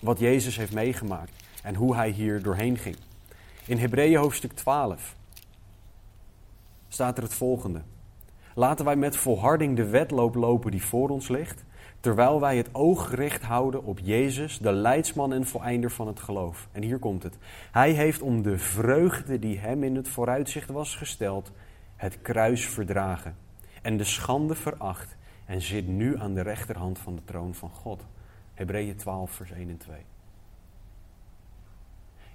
wat 0.02 0.20
Jezus 0.20 0.58
heeft 0.58 0.74
meegemaakt 0.74 1.32
en 1.64 1.76
hoe 1.76 1.96
hij 1.96 2.10
hier 2.10 2.44
doorheen 2.44 2.78
ging. 2.78 2.96
In 3.66 3.78
Hebreeën 3.78 4.20
hoofdstuk 4.20 4.52
12 4.54 5.16
staat 6.88 7.18
er 7.18 7.24
het 7.24 7.34
volgende. 7.34 7.82
Laten 8.58 8.86
wij 8.86 8.96
met 8.96 9.18
volharding 9.18 9.76
de 9.76 9.88
wedloop 9.90 10.36
lopen 10.36 10.72
die 10.72 10.84
voor 10.84 11.10
ons 11.10 11.28
ligt, 11.28 11.66
terwijl 12.00 12.40
wij 12.40 12.58
het 12.58 12.76
oog 12.76 13.10
gericht 13.10 13.42
houden 13.42 13.84
op 13.84 14.00
Jezus, 14.00 14.58
de 14.58 14.72
leidsman 14.72 15.34
en 15.34 15.46
voleinder 15.46 15.92
van 15.92 16.08
het 16.08 16.20
geloof. 16.20 16.68
En 16.72 16.84
hier 16.84 17.00
komt 17.00 17.24
het. 17.24 17.38
Hij 17.72 17.92
heeft 17.92 18.22
om 18.22 18.42
de 18.42 18.58
vreugde 18.58 19.40
die 19.40 19.58
hem 19.58 19.84
in 19.84 19.96
het 19.96 20.08
vooruitzicht 20.08 20.70
was 20.70 20.96
gesteld, 20.96 21.52
het 21.96 22.22
kruis 22.22 22.66
verdragen 22.68 23.36
en 23.82 23.98
de 23.98 24.04
schande 24.04 24.56
veracht 24.56 25.18
en 25.46 25.62
zit 25.62 25.88
nu 25.88 26.18
aan 26.18 26.34
de 26.34 26.42
rechterhand 26.42 27.00
van 27.00 27.16
de 27.16 27.24
troon 27.24 27.54
van 27.54 27.70
God. 27.70 28.06
Hebreeën 28.54 28.96
12, 28.96 29.32
vers 29.32 29.52
1 29.52 29.70
en 29.70 29.78
2. 29.78 29.98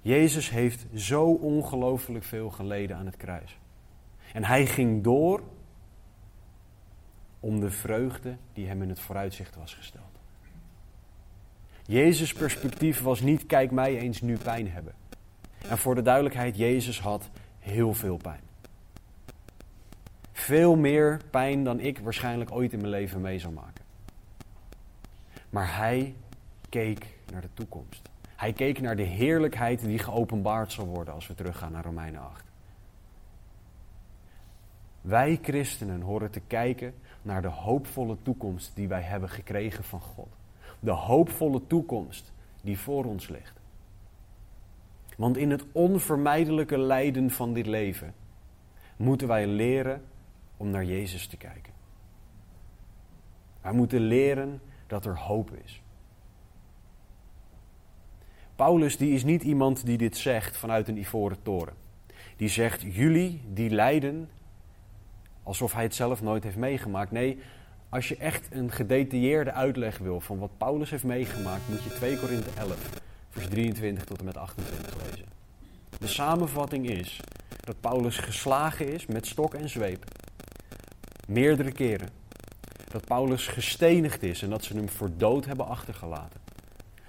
Jezus 0.01 0.49
heeft 0.49 0.85
zo 0.95 1.25
ongelooflijk 1.25 2.23
veel 2.23 2.49
geleden 2.49 2.97
aan 2.97 3.05
het 3.05 3.17
kruis. 3.17 3.59
En 4.33 4.43
hij 4.43 4.65
ging 4.65 5.03
door 5.03 5.41
om 7.43 7.59
de 7.59 7.71
vreugde 7.71 8.37
die 8.53 8.67
hem 8.67 8.81
in 8.81 8.89
het 8.89 8.99
vooruitzicht 8.99 9.55
was 9.55 9.73
gesteld. 9.73 10.19
Jezus' 11.85 12.33
perspectief 12.33 13.01
was 13.01 13.21
niet 13.21 13.45
kijk 13.45 13.71
mij 13.71 13.97
eens 13.97 14.21
nu 14.21 14.37
pijn 14.37 14.71
hebben. 14.71 14.93
En 15.67 15.77
voor 15.77 15.95
de 15.95 16.01
duidelijkheid, 16.01 16.57
Jezus 16.57 16.99
had 16.99 17.29
heel 17.59 17.93
veel 17.93 18.17
pijn. 18.17 18.39
Veel 20.31 20.75
meer 20.75 21.21
pijn 21.29 21.63
dan 21.63 21.79
ik 21.79 21.99
waarschijnlijk 21.99 22.51
ooit 22.51 22.73
in 22.73 22.79
mijn 22.79 22.89
leven 22.89 23.21
mee 23.21 23.39
zou 23.39 23.53
maken. 23.53 23.83
Maar 25.49 25.75
hij 25.75 26.15
keek 26.69 27.07
naar 27.31 27.41
de 27.41 27.53
toekomst. 27.53 28.09
Hij 28.35 28.53
keek 28.53 28.81
naar 28.81 28.95
de 28.95 29.03
heerlijkheid 29.03 29.79
die 29.79 29.99
geopenbaard 29.99 30.71
zal 30.71 30.85
worden 30.85 31.13
als 31.13 31.27
we 31.27 31.35
teruggaan 31.35 31.71
naar 31.71 31.83
Romeinen 31.83 32.21
8. 32.21 32.43
Wij 35.01 35.39
christenen 35.41 36.01
horen 36.01 36.31
te 36.31 36.41
kijken 36.47 36.93
naar 37.23 37.41
de 37.41 37.47
hoopvolle 37.47 38.17
toekomst 38.21 38.71
die 38.75 38.87
wij 38.87 39.01
hebben 39.01 39.29
gekregen 39.29 39.83
van 39.83 40.01
God. 40.01 40.27
De 40.79 40.91
hoopvolle 40.91 41.67
toekomst 41.67 42.33
die 42.61 42.79
voor 42.79 43.05
ons 43.05 43.27
ligt. 43.27 43.59
Want 45.17 45.37
in 45.37 45.51
het 45.51 45.65
onvermijdelijke 45.71 46.77
lijden 46.77 47.29
van 47.31 47.53
dit 47.53 47.65
leven 47.65 48.13
moeten 48.97 49.27
wij 49.27 49.47
leren 49.47 50.03
om 50.57 50.69
naar 50.69 50.85
Jezus 50.85 51.27
te 51.27 51.37
kijken. 51.37 51.73
Wij 53.61 53.73
moeten 53.73 53.99
leren 53.99 54.61
dat 54.87 55.05
er 55.05 55.17
hoop 55.17 55.51
is. 55.63 55.81
Paulus 58.55 58.97
die 58.97 59.13
is 59.13 59.23
niet 59.23 59.43
iemand 59.43 59.85
die 59.85 59.97
dit 59.97 60.17
zegt 60.17 60.57
vanuit 60.57 60.87
een 60.87 60.97
ivoren 60.97 61.41
toren. 61.41 61.73
Die 62.35 62.49
zegt, 62.49 62.81
jullie 62.81 63.41
die 63.53 63.69
lijden, 63.69 64.29
Alsof 65.43 65.73
hij 65.73 65.83
het 65.83 65.95
zelf 65.95 66.21
nooit 66.21 66.43
heeft 66.43 66.57
meegemaakt. 66.57 67.11
Nee, 67.11 67.39
als 67.89 68.07
je 68.07 68.17
echt 68.17 68.47
een 68.51 68.71
gedetailleerde 68.71 69.51
uitleg 69.51 69.97
wil 69.97 70.19
van 70.19 70.39
wat 70.39 70.57
Paulus 70.57 70.89
heeft 70.89 71.03
meegemaakt, 71.03 71.69
moet 71.69 71.83
je 71.83 71.89
2 71.89 72.17
Korinthe 72.17 72.49
11, 72.57 73.01
vers 73.29 73.47
23 73.47 74.03
tot 74.03 74.19
en 74.19 74.25
met 74.25 74.37
28 74.37 74.95
lezen. 75.05 75.25
De 75.99 76.07
samenvatting 76.07 76.89
is 76.89 77.19
dat 77.59 77.79
Paulus 77.79 78.17
geslagen 78.17 78.93
is 78.93 79.05
met 79.05 79.27
stok 79.27 79.53
en 79.53 79.69
zweep. 79.69 80.05
Meerdere 81.27 81.71
keren. 81.71 82.09
Dat 82.91 83.05
Paulus 83.05 83.47
gestenigd 83.47 84.23
is 84.23 84.41
en 84.41 84.49
dat 84.49 84.63
ze 84.63 84.75
hem 84.75 84.89
voor 84.89 85.09
dood 85.17 85.45
hebben 85.45 85.67
achtergelaten. 85.67 86.39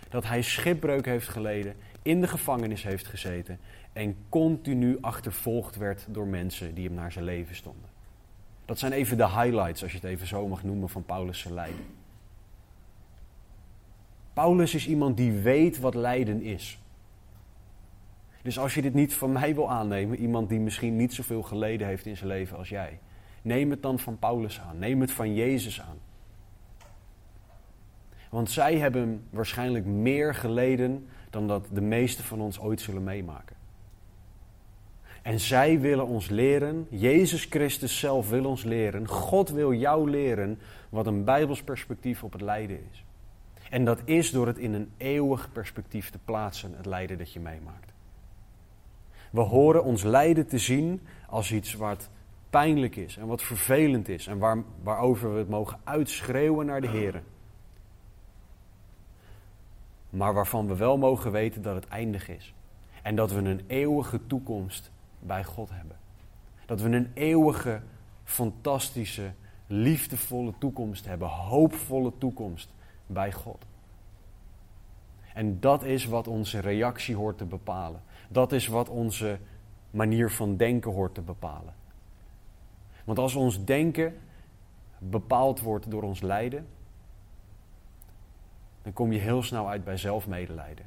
Dat 0.08 0.24
hij 0.24 0.42
schipbreuk 0.42 1.06
heeft 1.06 1.28
geleden, 1.28 1.74
in 2.02 2.20
de 2.20 2.28
gevangenis 2.28 2.82
heeft 2.82 3.06
gezeten 3.06 3.58
en 3.92 4.16
continu 4.28 4.98
achtervolgd 5.00 5.76
werd 5.76 6.06
door 6.08 6.26
mensen 6.26 6.74
die 6.74 6.86
hem 6.86 6.94
naar 6.94 7.12
zijn 7.12 7.24
leven 7.24 7.54
stonden. 7.54 7.93
Dat 8.64 8.78
zijn 8.78 8.92
even 8.92 9.16
de 9.16 9.28
highlights, 9.28 9.82
als 9.82 9.92
je 9.92 9.98
het 9.98 10.06
even 10.06 10.26
zo 10.26 10.48
mag 10.48 10.62
noemen, 10.62 10.88
van 10.88 11.04
Paulus' 11.04 11.44
lijden. 11.44 11.86
Paulus 14.32 14.74
is 14.74 14.86
iemand 14.86 15.16
die 15.16 15.32
weet 15.32 15.78
wat 15.78 15.94
lijden 15.94 16.42
is. 16.42 16.78
Dus 18.42 18.58
als 18.58 18.74
je 18.74 18.82
dit 18.82 18.94
niet 18.94 19.14
van 19.14 19.32
mij 19.32 19.54
wil 19.54 19.70
aannemen, 19.70 20.18
iemand 20.18 20.48
die 20.48 20.60
misschien 20.60 20.96
niet 20.96 21.14
zoveel 21.14 21.42
geleden 21.42 21.86
heeft 21.86 22.06
in 22.06 22.16
zijn 22.16 22.28
leven 22.28 22.56
als 22.56 22.68
jij, 22.68 22.98
neem 23.42 23.70
het 23.70 23.82
dan 23.82 23.98
van 23.98 24.18
Paulus 24.18 24.60
aan. 24.60 24.78
Neem 24.78 25.00
het 25.00 25.10
van 25.10 25.34
Jezus 25.34 25.80
aan. 25.80 25.98
Want 28.30 28.50
zij 28.50 28.78
hebben 28.78 29.26
waarschijnlijk 29.30 29.84
meer 29.84 30.34
geleden 30.34 31.06
dan 31.30 31.48
dat 31.48 31.66
de 31.72 31.80
meesten 31.80 32.24
van 32.24 32.40
ons 32.40 32.60
ooit 32.60 32.80
zullen 32.80 33.04
meemaken. 33.04 33.53
En 35.24 35.40
zij 35.40 35.80
willen 35.80 36.06
ons 36.06 36.28
leren, 36.28 36.86
Jezus 36.90 37.44
Christus 37.44 37.98
zelf 37.98 38.28
wil 38.28 38.44
ons 38.44 38.62
leren, 38.64 39.08
God 39.08 39.50
wil 39.50 39.72
jou 39.72 40.10
leren 40.10 40.58
wat 40.88 41.06
een 41.06 41.24
Bijbels 41.24 41.62
perspectief 41.62 42.22
op 42.24 42.32
het 42.32 42.40
lijden 42.40 42.78
is. 42.92 43.04
En 43.70 43.84
dat 43.84 44.00
is 44.04 44.30
door 44.30 44.46
het 44.46 44.58
in 44.58 44.74
een 44.74 44.92
eeuwig 44.96 45.52
perspectief 45.52 46.10
te 46.10 46.18
plaatsen, 46.24 46.74
het 46.76 46.86
lijden 46.86 47.18
dat 47.18 47.32
je 47.32 47.40
meemaakt. 47.40 47.92
We 49.30 49.40
horen 49.40 49.84
ons 49.84 50.02
lijden 50.02 50.46
te 50.46 50.58
zien 50.58 51.00
als 51.28 51.52
iets 51.52 51.74
wat 51.74 52.08
pijnlijk 52.50 52.96
is 52.96 53.16
en 53.16 53.26
wat 53.26 53.42
vervelend 53.42 54.08
is 54.08 54.26
en 54.26 54.38
waar, 54.38 54.62
waarover 54.82 55.32
we 55.32 55.38
het 55.38 55.48
mogen 55.48 55.78
uitschreeuwen 55.84 56.66
naar 56.66 56.80
de 56.80 56.88
Heer. 56.88 57.22
Maar 60.10 60.34
waarvan 60.34 60.66
we 60.66 60.76
wel 60.76 60.98
mogen 60.98 61.32
weten 61.32 61.62
dat 61.62 61.74
het 61.74 61.88
eindig 61.88 62.28
is. 62.28 62.54
En 63.02 63.16
dat 63.16 63.32
we 63.32 63.38
een 63.38 63.64
eeuwige 63.66 64.20
toekomst 64.26 64.92
bij 65.24 65.44
God 65.44 65.70
hebben. 65.72 65.96
Dat 66.66 66.80
we 66.80 66.88
een 66.88 67.10
eeuwige, 67.14 67.80
fantastische, 68.24 69.32
liefdevolle 69.66 70.52
toekomst 70.58 71.06
hebben. 71.06 71.28
Hoopvolle 71.28 72.12
toekomst 72.18 72.68
bij 73.06 73.32
God. 73.32 73.64
En 75.34 75.60
dat 75.60 75.84
is 75.84 76.04
wat 76.04 76.28
onze 76.28 76.58
reactie 76.58 77.16
hoort 77.16 77.38
te 77.38 77.44
bepalen. 77.44 78.02
Dat 78.28 78.52
is 78.52 78.66
wat 78.66 78.88
onze 78.88 79.38
manier 79.90 80.30
van 80.30 80.56
denken 80.56 80.92
hoort 80.92 81.14
te 81.14 81.20
bepalen. 81.20 81.74
Want 83.04 83.18
als 83.18 83.34
ons 83.34 83.64
denken 83.64 84.14
bepaald 84.98 85.60
wordt 85.60 85.90
door 85.90 86.02
ons 86.02 86.20
lijden, 86.20 86.66
dan 88.82 88.92
kom 88.92 89.12
je 89.12 89.18
heel 89.18 89.42
snel 89.42 89.68
uit 89.68 89.84
bij 89.84 89.96
zelfmedelijden. 89.96 90.86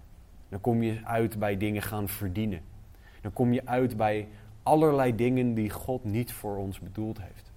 Dan 0.49 0.61
kom 0.61 0.83
je 0.83 1.01
uit 1.03 1.39
bij 1.39 1.57
dingen 1.57 1.81
gaan 1.81 2.07
verdienen. 2.07 2.61
Dan 3.27 3.35
kom 3.35 3.53
je 3.53 3.65
uit 3.65 3.97
bij 3.97 4.27
allerlei 4.63 5.15
dingen 5.15 5.53
die 5.53 5.69
God 5.69 6.03
niet 6.03 6.31
voor 6.31 6.57
ons 6.57 6.79
bedoeld 6.79 7.21
heeft. 7.21 7.51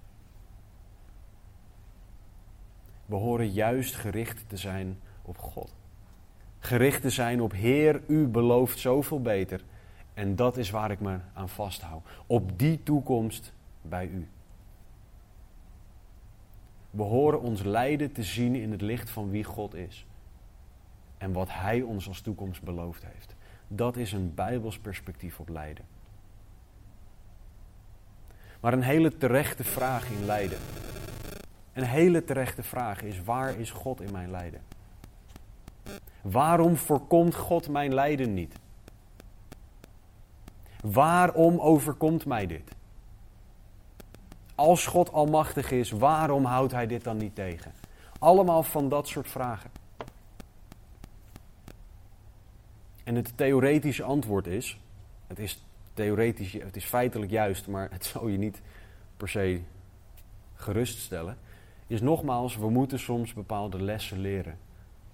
We 3.05 3.15
horen 3.15 3.51
juist 3.51 3.95
gericht 3.95 4.49
te 4.49 4.57
zijn 4.57 4.99
op 5.21 5.37
God. 5.37 5.75
Gericht 6.59 7.01
te 7.01 7.09
zijn 7.09 7.41
op 7.41 7.51
Heer, 7.51 8.01
u 8.07 8.27
belooft 8.27 8.79
zoveel 8.79 9.21
beter. 9.21 9.63
En 10.13 10.35
dat 10.35 10.57
is 10.57 10.69
waar 10.69 10.91
ik 10.91 10.99
me 10.99 11.19
aan 11.33 11.49
vasthoud. 11.49 12.03
Op 12.25 12.59
die 12.59 12.83
toekomst 12.83 13.53
bij 13.81 14.07
u. 14.07 14.27
We 16.89 17.03
horen 17.03 17.41
ons 17.41 17.63
lijden 17.63 18.11
te 18.11 18.23
zien 18.23 18.55
in 18.55 18.71
het 18.71 18.81
licht 18.81 19.09
van 19.09 19.29
wie 19.29 19.43
God 19.43 19.75
is. 19.75 20.05
En 21.17 21.33
wat 21.33 21.47
Hij 21.51 21.81
ons 21.81 22.07
als 22.07 22.21
toekomst 22.21 22.63
beloofd 22.63 23.05
heeft. 23.05 23.35
Dat 23.73 23.97
is 23.97 24.11
een 24.11 24.33
Bijbels 24.33 24.79
perspectief 24.79 25.39
op 25.39 25.49
lijden. 25.49 25.85
Maar 28.59 28.73
een 28.73 28.81
hele 28.81 29.17
terechte 29.17 29.63
vraag 29.63 30.09
in 30.09 30.25
lijden. 30.25 30.57
Een 31.73 31.83
hele 31.83 32.23
terechte 32.23 32.63
vraag 32.63 33.01
is: 33.01 33.23
waar 33.23 33.59
is 33.59 33.71
God 33.71 34.01
in 34.01 34.11
mijn 34.11 34.31
lijden? 34.31 34.61
Waarom 36.21 36.75
voorkomt 36.75 37.35
God 37.35 37.69
mijn 37.69 37.93
lijden 37.93 38.33
niet? 38.33 38.55
Waarom 40.81 41.59
overkomt 41.59 42.25
mij 42.25 42.47
dit? 42.47 42.71
Als 44.55 44.85
God 44.85 45.11
almachtig 45.11 45.71
is, 45.71 45.91
waarom 45.91 46.45
houdt 46.45 46.71
Hij 46.71 46.87
dit 46.87 47.03
dan 47.03 47.17
niet 47.17 47.35
tegen? 47.35 47.71
Allemaal 48.19 48.63
van 48.63 48.89
dat 48.89 49.07
soort 49.07 49.27
vragen. 49.27 49.80
En 53.11 53.17
het 53.17 53.37
theoretische 53.37 54.03
antwoord 54.03 54.47
is: 54.47 54.79
het 55.27 55.39
is 55.39 55.65
theoretisch, 55.93 56.53
het 56.53 56.75
is 56.75 56.85
feitelijk 56.85 57.31
juist, 57.31 57.67
maar 57.67 57.87
het 57.91 58.05
zal 58.05 58.27
je 58.27 58.37
niet 58.37 58.61
per 59.17 59.29
se 59.29 59.61
geruststellen. 60.53 61.37
Is 61.87 62.01
nogmaals, 62.01 62.57
we 62.57 62.69
moeten 62.69 62.99
soms 62.99 63.33
bepaalde 63.33 63.81
lessen 63.81 64.19
leren. 64.19 64.57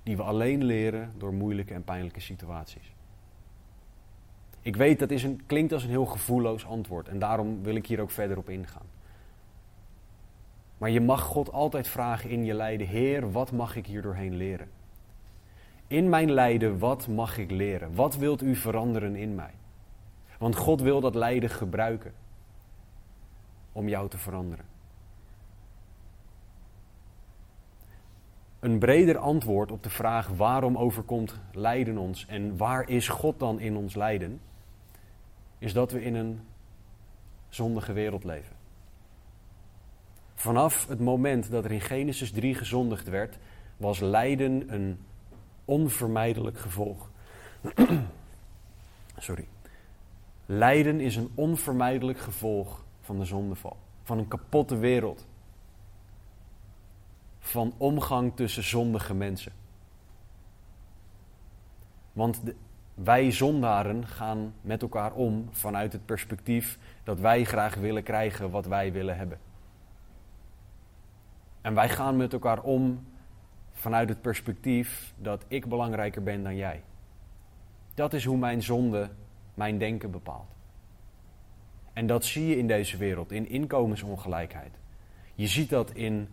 Die 0.03 0.17
we 0.17 0.23
alleen 0.23 0.63
leren 0.63 1.13
door 1.17 1.33
moeilijke 1.33 1.73
en 1.73 1.83
pijnlijke 1.83 2.19
situaties. 2.19 2.93
Ik 4.61 4.75
weet 4.75 4.99
dat 4.99 5.11
is 5.11 5.23
een, 5.23 5.41
klinkt 5.45 5.73
als 5.73 5.83
een 5.83 5.89
heel 5.89 6.05
gevoelloos 6.05 6.65
antwoord 6.65 7.07
en 7.07 7.19
daarom 7.19 7.63
wil 7.63 7.75
ik 7.75 7.87
hier 7.87 8.01
ook 8.01 8.11
verder 8.11 8.37
op 8.37 8.49
ingaan. 8.49 8.87
Maar 10.77 10.89
je 10.89 11.01
mag 11.01 11.21
God 11.21 11.51
altijd 11.51 11.87
vragen 11.87 12.29
in 12.29 12.45
je 12.45 12.53
lijden: 12.53 12.87
Heer, 12.87 13.31
wat 13.31 13.51
mag 13.51 13.75
ik 13.75 13.85
hier 13.85 14.01
doorheen 14.01 14.35
leren? 14.35 14.76
In 15.87 16.09
mijn 16.09 16.31
lijden, 16.31 16.79
wat 16.79 17.07
mag 17.07 17.37
ik 17.37 17.51
leren? 17.51 17.95
Wat 17.95 18.15
wilt 18.15 18.41
u 18.41 18.55
veranderen 18.55 19.15
in 19.15 19.35
mij? 19.35 19.53
Want 20.39 20.55
God 20.55 20.81
wil 20.81 21.01
dat 21.01 21.15
lijden 21.15 21.49
gebruiken 21.49 22.13
om 23.71 23.87
jou 23.87 24.09
te 24.09 24.17
veranderen. 24.17 24.65
Een 28.59 28.79
breder 28.79 29.17
antwoord 29.17 29.71
op 29.71 29.83
de 29.83 29.89
vraag 29.89 30.27
waarom 30.27 30.77
overkomt 30.77 31.39
lijden 31.51 31.97
ons 31.97 32.25
en 32.25 32.57
waar 32.57 32.89
is 32.89 33.07
God 33.07 33.39
dan 33.39 33.59
in 33.59 33.75
ons 33.75 33.95
lijden, 33.95 34.39
is 35.57 35.73
dat 35.73 35.91
we 35.91 36.03
in 36.03 36.15
een 36.15 36.39
zondige 37.49 37.93
wereld 37.93 38.23
leven. 38.23 38.55
Vanaf 40.35 40.87
het 40.87 40.99
moment 40.99 41.51
dat 41.51 41.65
er 41.65 41.71
in 41.71 41.81
Genesis 41.81 42.31
3 42.31 42.55
gezondigd 42.55 43.09
werd, 43.09 43.37
was 43.77 43.99
lijden 43.99 44.73
een 44.73 44.99
onvermijdelijk 45.67 46.57
gevolg. 46.57 47.09
Sorry. 49.17 49.47
Lijden 50.45 50.99
is 50.99 51.15
een 51.15 51.31
onvermijdelijk 51.35 52.19
gevolg 52.19 52.83
van 53.01 53.19
de 53.19 53.25
zondeval. 53.25 53.77
Van 54.03 54.17
een 54.17 54.27
kapotte 54.27 54.77
wereld. 54.77 55.25
Van 57.39 57.73
omgang 57.77 58.35
tussen 58.35 58.63
zondige 58.63 59.13
mensen. 59.13 59.51
Want 62.13 62.41
wij 62.93 63.31
zondaren 63.31 64.07
gaan 64.07 64.53
met 64.61 64.81
elkaar 64.81 65.13
om 65.13 65.47
vanuit 65.51 65.93
het 65.93 66.05
perspectief 66.05 66.79
dat 67.03 67.19
wij 67.19 67.43
graag 67.43 67.75
willen 67.75 68.03
krijgen 68.03 68.49
wat 68.49 68.65
wij 68.65 68.91
willen 68.91 69.17
hebben. 69.17 69.39
En 71.61 71.73
wij 71.73 71.89
gaan 71.89 72.15
met 72.17 72.33
elkaar 72.33 72.61
om 72.61 73.05
vanuit 73.77 74.09
het 74.09 74.21
perspectief 74.21 75.13
dat 75.17 75.45
ik 75.47 75.67
belangrijker 75.67 76.23
ben 76.23 76.43
dan 76.43 76.55
jij. 76.55 76.83
Dat 77.93 78.13
is 78.13 78.25
hoe 78.25 78.37
mijn 78.37 78.63
zonde 78.63 79.09
mijn 79.53 79.77
denken 79.77 80.11
bepaalt. 80.11 80.55
En 81.93 82.07
dat 82.07 82.25
zie 82.25 82.47
je 82.47 82.57
in 82.57 82.67
deze 82.67 82.97
wereld, 82.97 83.31
in 83.31 83.49
inkomensongelijkheid. 83.49 84.71
Je 85.35 85.47
ziet 85.47 85.69
dat 85.69 85.91
in 85.91 86.27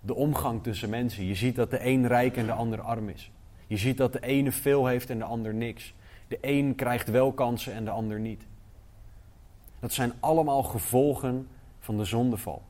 de 0.00 0.14
omgang 0.14 0.62
tussen 0.62 0.90
mensen. 0.90 1.24
Je 1.24 1.34
ziet 1.34 1.56
dat 1.56 1.70
de 1.70 1.86
een 1.86 2.06
rijk 2.06 2.36
en 2.36 2.46
de 2.46 2.52
ander 2.52 2.80
arm 2.80 3.08
is. 3.08 3.30
Je 3.66 3.76
ziet 3.76 3.96
dat 3.96 4.12
de 4.12 4.20
ene 4.22 4.52
veel 4.52 4.86
heeft 4.86 5.10
en 5.10 5.18
de 5.18 5.24
ander 5.24 5.54
niks. 5.54 5.94
De 6.28 6.38
een 6.40 6.74
krijgt 6.74 7.10
wel 7.10 7.32
kansen 7.32 7.72
en 7.72 7.84
de 7.84 7.90
ander 7.90 8.20
niet. 8.20 8.46
Dat 9.80 9.92
zijn 9.92 10.12
allemaal 10.20 10.62
gevolgen 10.62 11.48
van 11.78 11.96
de 11.96 12.04
zondeval. 12.04 12.62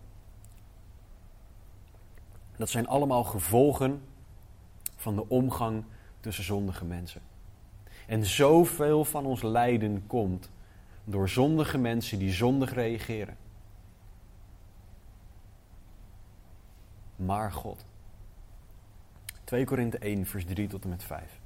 Dat 2.59 2.71
zijn 2.71 2.88
allemaal 2.88 3.25
gevolgen 3.25 4.03
van 4.97 5.14
de 5.14 5.29
omgang 5.29 5.85
tussen 6.21 6.44
zondige 6.44 6.85
mensen. 6.85 7.21
En 8.07 8.25
zoveel 8.25 9.05
van 9.05 9.27
ons 9.27 9.42
lijden 9.42 10.07
komt 10.07 10.51
door 11.05 11.29
zondige 11.29 11.79
mensen 11.79 12.18
die 12.18 12.33
zondig 12.33 12.75
reageren. 12.75 13.37
maar 17.18 17.53
God. 17.53 17.85
2 19.44 19.64
Korinthe 19.64 19.99
1, 19.99 20.27
vers 20.27 20.44
3 20.44 20.68
tot 20.68 20.83
en 20.83 20.88
met 20.88 21.05
5. 21.05 21.40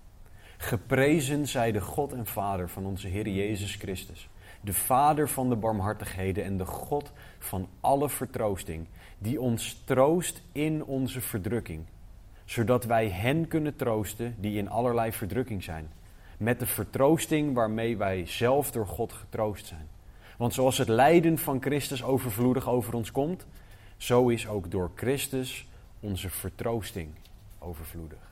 Geprezen 0.57 1.49
zij 1.49 1.73
de 1.73 1.81
God 1.81 2.13
en 2.13 2.27
Vader 2.27 2.69
van 2.69 2.87
onze 2.87 3.09
Heer 3.09 3.29
Jezus 3.29 3.75
Christus, 3.75 4.29
de 4.61 4.73
Vader 4.73 5.29
van 5.29 5.49
de 5.49 5.57
barmhartigheden 5.57 6.45
en 6.45 6.57
de 6.57 6.67
God 6.67 7.13
van 7.39 7.69
alle 7.81 8.09
vertroosting, 8.09 8.87
die 9.23 9.41
ons 9.41 9.83
troost 9.85 10.43
in 10.53 10.85
onze 10.85 11.21
verdrukking, 11.21 11.85
zodat 12.45 12.85
wij 12.85 13.09
hen 13.09 13.49
kunnen 13.49 13.77
troosten 13.77 14.35
die 14.39 14.59
in 14.59 14.69
allerlei 14.69 15.13
verdrukking 15.13 15.63
zijn, 15.63 15.91
met 16.37 16.59
de 16.59 16.67
vertroosting 16.67 17.55
waarmee 17.55 17.97
wij 17.97 18.27
zelf 18.27 18.71
door 18.71 18.87
God 18.87 19.13
getroost 19.13 19.67
zijn. 19.67 19.89
Want 20.37 20.55
zoals 20.55 20.79
het 20.79 20.89
lijden 20.89 21.39
van 21.39 21.63
Christus 21.63 22.03
overvloedig 22.03 22.69
over 22.69 22.95
ons 22.95 23.13
komt, 23.13 23.47
zo 23.97 24.29
is 24.29 24.49
ook 24.49 24.71
door 24.71 24.91
Christus 24.95 25.69
onze 26.01 26.31
vertroosting 26.31 27.11
overvloedig. 27.59 28.31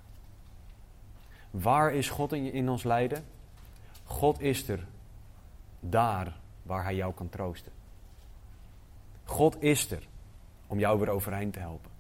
Waar 1.50 1.94
is 1.94 2.08
God 2.08 2.32
in, 2.32 2.52
in 2.52 2.68
ons 2.68 2.82
lijden? 2.82 3.24
God 4.04 4.40
is 4.40 4.68
er 4.68 4.86
daar 5.80 6.36
waar 6.62 6.84
Hij 6.84 6.94
jou 6.94 7.14
kan 7.14 7.28
troosten. 7.28 7.72
God 9.24 9.62
is 9.62 9.90
er 9.90 10.08
om 10.70 10.78
jou 10.78 10.98
weer 10.98 11.08
overeind 11.08 11.52
te 11.52 11.58
helpen. 11.58 11.90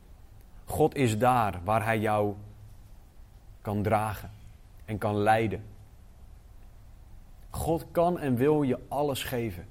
God 0.64 0.94
is 0.94 1.18
daar 1.18 1.60
waar 1.64 1.84
Hij 1.84 1.98
jou 1.98 2.34
kan 3.62 3.82
dragen 3.82 4.30
en 4.84 4.98
kan 4.98 5.16
leiden. 5.16 5.62
God 7.50 7.86
kan 7.90 8.18
en 8.18 8.36
wil 8.36 8.62
je 8.62 8.78
alles 8.88 9.22
geven. 9.24 9.66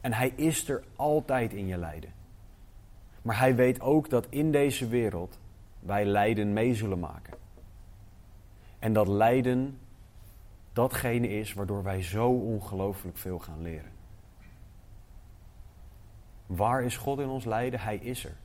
En 0.00 0.12
Hij 0.12 0.32
is 0.36 0.68
er 0.68 0.84
altijd 0.96 1.52
in 1.52 1.66
je 1.66 1.76
lijden. 1.76 2.12
Maar 3.22 3.38
Hij 3.38 3.54
weet 3.54 3.80
ook 3.80 4.10
dat 4.10 4.26
in 4.28 4.52
deze 4.52 4.88
wereld 4.88 5.38
wij 5.80 6.04
lijden 6.04 6.52
mee 6.52 6.74
zullen 6.74 6.98
maken. 6.98 7.34
En 8.78 8.92
dat 8.92 9.08
lijden 9.08 9.78
datgene 10.72 11.28
is 11.28 11.52
waardoor 11.52 11.82
wij 11.82 12.02
zo 12.02 12.28
ongelooflijk 12.28 13.16
veel 13.16 13.38
gaan 13.38 13.62
leren. 13.62 13.93
Waar 16.46 16.82
is 16.82 16.96
God 16.96 17.18
in 17.18 17.28
ons 17.28 17.44
lijden? 17.44 17.80
Hij 17.80 17.96
is 17.96 18.24
er. 18.24 18.36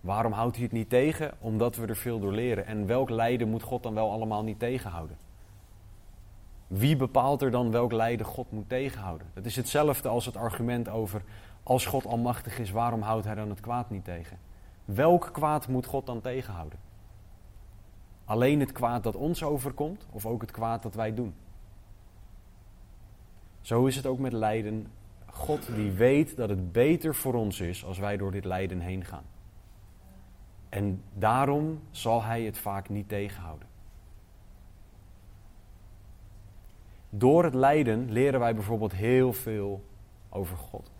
Waarom 0.00 0.32
houdt 0.32 0.54
hij 0.54 0.64
het 0.64 0.72
niet 0.72 0.88
tegen? 0.88 1.32
Omdat 1.38 1.76
we 1.76 1.86
er 1.86 1.96
veel 1.96 2.20
door 2.20 2.32
leren. 2.32 2.66
En 2.66 2.86
welk 2.86 3.10
lijden 3.10 3.48
moet 3.48 3.62
God 3.62 3.82
dan 3.82 3.94
wel 3.94 4.10
allemaal 4.10 4.42
niet 4.42 4.58
tegenhouden? 4.58 5.16
Wie 6.66 6.96
bepaalt 6.96 7.42
er 7.42 7.50
dan 7.50 7.70
welk 7.70 7.92
lijden 7.92 8.26
God 8.26 8.50
moet 8.50 8.68
tegenhouden? 8.68 9.26
Het 9.34 9.46
is 9.46 9.56
hetzelfde 9.56 10.08
als 10.08 10.26
het 10.26 10.36
argument 10.36 10.88
over 10.88 11.22
als 11.62 11.86
God 11.86 12.06
almachtig 12.06 12.58
is, 12.58 12.70
waarom 12.70 13.02
houdt 13.02 13.24
hij 13.24 13.34
dan 13.34 13.50
het 13.50 13.60
kwaad 13.60 13.90
niet 13.90 14.04
tegen? 14.04 14.38
Welk 14.84 15.28
kwaad 15.32 15.68
moet 15.68 15.86
God 15.86 16.06
dan 16.06 16.20
tegenhouden? 16.20 16.78
Alleen 18.24 18.60
het 18.60 18.72
kwaad 18.72 19.02
dat 19.02 19.14
ons 19.14 19.42
overkomt 19.42 20.06
of 20.12 20.26
ook 20.26 20.40
het 20.40 20.50
kwaad 20.50 20.82
dat 20.82 20.94
wij 20.94 21.14
doen? 21.14 21.34
Zo 23.60 23.86
is 23.86 23.96
het 23.96 24.06
ook 24.06 24.18
met 24.18 24.32
lijden. 24.32 24.86
God 25.36 25.68
die 25.74 25.90
weet 25.90 26.36
dat 26.36 26.48
het 26.48 26.72
beter 26.72 27.14
voor 27.14 27.34
ons 27.34 27.60
is 27.60 27.84
als 27.84 27.98
wij 27.98 28.16
door 28.16 28.30
dit 28.30 28.44
lijden 28.44 28.80
heen 28.80 29.04
gaan. 29.04 29.24
En 30.68 31.02
daarom 31.14 31.80
zal 31.90 32.22
hij 32.22 32.42
het 32.42 32.58
vaak 32.58 32.88
niet 32.88 33.08
tegenhouden. 33.08 33.68
Door 37.10 37.44
het 37.44 37.54
lijden 37.54 38.12
leren 38.12 38.40
wij 38.40 38.54
bijvoorbeeld 38.54 38.92
heel 38.92 39.32
veel 39.32 39.84
over 40.28 40.56
God. 40.56 40.90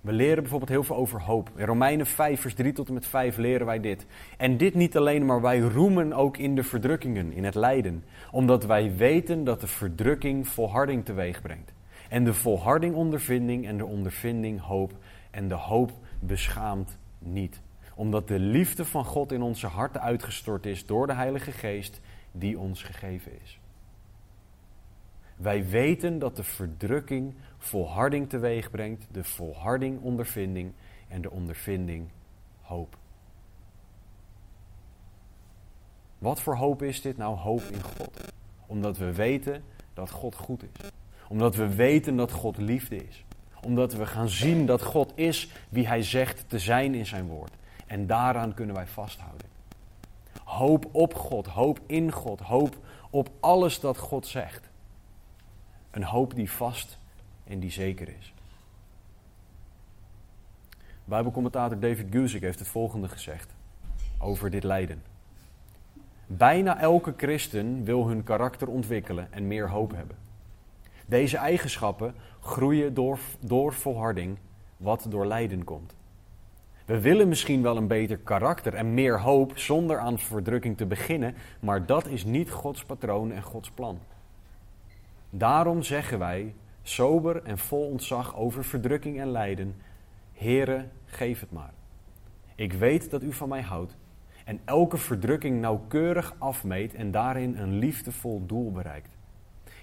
We 0.00 0.12
leren 0.12 0.42
bijvoorbeeld 0.42 0.70
heel 0.70 0.84
veel 0.84 0.96
over 0.96 1.22
hoop. 1.22 1.50
In 1.56 1.66
Romeinen 1.66 2.06
5, 2.06 2.40
vers 2.40 2.54
3 2.54 2.72
tot 2.72 2.88
en 2.88 2.94
met 2.94 3.06
5 3.06 3.36
leren 3.36 3.66
wij 3.66 3.80
dit. 3.80 4.06
En 4.36 4.56
dit 4.56 4.74
niet 4.74 4.96
alleen, 4.96 5.26
maar 5.26 5.40
wij 5.40 5.58
roemen 5.58 6.12
ook 6.12 6.36
in 6.36 6.54
de 6.54 6.62
verdrukkingen, 6.62 7.32
in 7.32 7.44
het 7.44 7.54
lijden. 7.54 8.04
Omdat 8.30 8.64
wij 8.64 8.96
weten 8.96 9.44
dat 9.44 9.60
de 9.60 9.66
verdrukking 9.66 10.48
volharding 10.48 11.04
teweeg 11.04 11.42
brengt. 11.42 11.75
En 12.08 12.24
de 12.24 12.34
volharding 12.34 12.94
ondervinding 12.94 13.66
en 13.66 13.76
de 13.76 13.84
ondervinding 13.84 14.60
hoop. 14.60 14.92
En 15.30 15.48
de 15.48 15.54
hoop 15.54 15.92
beschaamt 16.20 16.98
niet. 17.18 17.60
Omdat 17.94 18.28
de 18.28 18.38
liefde 18.38 18.84
van 18.84 19.04
God 19.04 19.32
in 19.32 19.42
onze 19.42 19.66
harten 19.66 20.00
uitgestort 20.00 20.66
is 20.66 20.86
door 20.86 21.06
de 21.06 21.12
Heilige 21.12 21.52
Geest 21.52 22.00
die 22.32 22.58
ons 22.58 22.82
gegeven 22.82 23.40
is. 23.42 23.60
Wij 25.36 25.68
weten 25.68 26.18
dat 26.18 26.36
de 26.36 26.42
verdrukking 26.42 27.34
volharding 27.58 28.28
teweeg 28.28 28.70
brengt, 28.70 29.06
de 29.10 29.24
volharding 29.24 30.00
ondervinding 30.00 30.72
en 31.08 31.22
de 31.22 31.30
ondervinding 31.30 32.08
hoop. 32.60 32.96
Wat 36.18 36.40
voor 36.40 36.56
hoop 36.56 36.82
is 36.82 37.00
dit? 37.00 37.16
Nou, 37.16 37.36
hoop 37.36 37.60
in 37.60 37.82
God. 37.82 38.20
Omdat 38.66 38.98
we 38.98 39.12
weten 39.12 39.62
dat 39.94 40.10
God 40.10 40.34
goed 40.34 40.62
is. 40.62 40.90
Omdat 41.28 41.54
we 41.54 41.74
weten 41.74 42.16
dat 42.16 42.32
God 42.32 42.56
liefde 42.56 42.96
is. 42.96 43.24
Omdat 43.62 43.92
we 43.92 44.06
gaan 44.06 44.28
zien 44.28 44.66
dat 44.66 44.82
God 44.82 45.12
is 45.14 45.50
wie 45.68 45.86
Hij 45.86 46.02
zegt 46.02 46.44
te 46.48 46.58
zijn 46.58 46.94
in 46.94 47.06
Zijn 47.06 47.26
woord. 47.26 47.52
En 47.86 48.06
daaraan 48.06 48.54
kunnen 48.54 48.74
wij 48.74 48.86
vasthouden. 48.86 49.46
Hoop 50.44 50.88
op 50.92 51.14
God, 51.14 51.46
hoop 51.46 51.80
in 51.86 52.12
God, 52.12 52.40
hoop 52.40 52.76
op 53.10 53.30
alles 53.40 53.80
dat 53.80 53.98
God 53.98 54.26
zegt. 54.26 54.68
Een 55.90 56.04
hoop 56.04 56.34
die 56.34 56.50
vast 56.50 56.98
en 57.44 57.60
die 57.60 57.70
zeker 57.70 58.08
is. 58.18 58.34
Bijbelcommentator 61.04 61.80
David 61.80 62.06
Guzik 62.10 62.42
heeft 62.42 62.58
het 62.58 62.68
volgende 62.68 63.08
gezegd 63.08 63.54
over 64.18 64.50
dit 64.50 64.64
lijden. 64.64 65.02
Bijna 66.26 66.80
elke 66.80 67.14
christen 67.16 67.84
wil 67.84 68.06
hun 68.06 68.22
karakter 68.22 68.68
ontwikkelen 68.68 69.32
en 69.32 69.46
meer 69.46 69.70
hoop 69.70 69.90
hebben. 69.94 70.16
Deze 71.06 71.36
eigenschappen 71.36 72.14
groeien 72.40 72.94
door, 72.94 73.18
door 73.40 73.72
volharding, 73.72 74.38
wat 74.76 75.06
door 75.08 75.26
lijden 75.26 75.64
komt. 75.64 75.96
We 76.84 77.00
willen 77.00 77.28
misschien 77.28 77.62
wel 77.62 77.76
een 77.76 77.86
beter 77.86 78.16
karakter 78.16 78.74
en 78.74 78.94
meer 78.94 79.20
hoop 79.20 79.58
zonder 79.58 79.98
aan 79.98 80.18
verdrukking 80.18 80.76
te 80.76 80.86
beginnen, 80.86 81.34
maar 81.60 81.86
dat 81.86 82.06
is 82.06 82.24
niet 82.24 82.50
Gods 82.50 82.84
patroon 82.84 83.32
en 83.32 83.42
Gods 83.42 83.70
plan. 83.70 83.98
Daarom 85.30 85.82
zeggen 85.82 86.18
wij, 86.18 86.54
sober 86.82 87.42
en 87.42 87.58
vol 87.58 87.86
ontzag 87.86 88.36
over 88.36 88.64
verdrukking 88.64 89.20
en 89.20 89.30
lijden, 89.30 89.76
Heere, 90.32 90.88
geef 91.04 91.40
het 91.40 91.52
maar. 91.52 91.72
Ik 92.54 92.72
weet 92.72 93.10
dat 93.10 93.22
u 93.22 93.32
van 93.32 93.48
mij 93.48 93.62
houdt 93.62 93.96
en 94.44 94.60
elke 94.64 94.96
verdrukking 94.96 95.60
nauwkeurig 95.60 96.34
afmeet 96.38 96.94
en 96.94 97.10
daarin 97.10 97.56
een 97.56 97.78
liefdevol 97.78 98.46
doel 98.46 98.72
bereikt. 98.72 99.15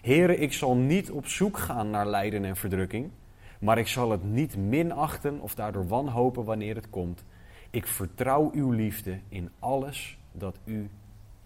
Heere, 0.03 0.37
ik 0.37 0.53
zal 0.53 0.75
niet 0.75 1.11
op 1.11 1.27
zoek 1.27 1.57
gaan 1.57 1.89
naar 1.89 2.07
lijden 2.07 2.45
en 2.45 2.55
verdrukking, 2.55 3.11
maar 3.59 3.77
ik 3.77 3.87
zal 3.87 4.11
het 4.11 4.23
niet 4.23 4.57
minachten 4.57 5.39
of 5.39 5.55
daardoor 5.55 5.87
wanhopen 5.87 6.43
wanneer 6.43 6.75
het 6.75 6.89
komt. 6.89 7.23
Ik 7.69 7.87
vertrouw 7.87 8.51
uw 8.53 8.71
liefde 8.71 9.19
in 9.29 9.49
alles 9.59 10.17
dat 10.31 10.59
u 10.63 10.89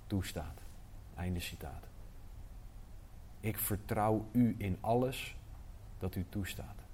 toestaat. 0.08 0.62
Einde 1.16 1.40
citaat. 1.40 1.88
Ik 3.40 3.58
vertrouw 3.58 4.26
u 4.32 4.56
in 4.58 4.78
alles 4.80 5.36
dat 6.00 6.16
u 6.16 6.26
toestaat. 6.30 6.86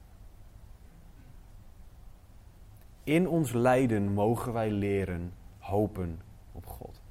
In 3.03 3.27
ons 3.27 3.51
lijden 3.51 4.13
mogen 4.13 4.53
wij 4.53 4.71
leren 4.71 5.33
hopen 5.59 6.21
op 6.51 6.65
God. 6.65 7.01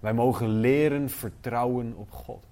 Wij 0.00 0.14
mogen 0.14 0.48
leren 0.48 1.10
vertrouwen 1.10 1.94
op 1.96 2.10
God. 2.10 2.50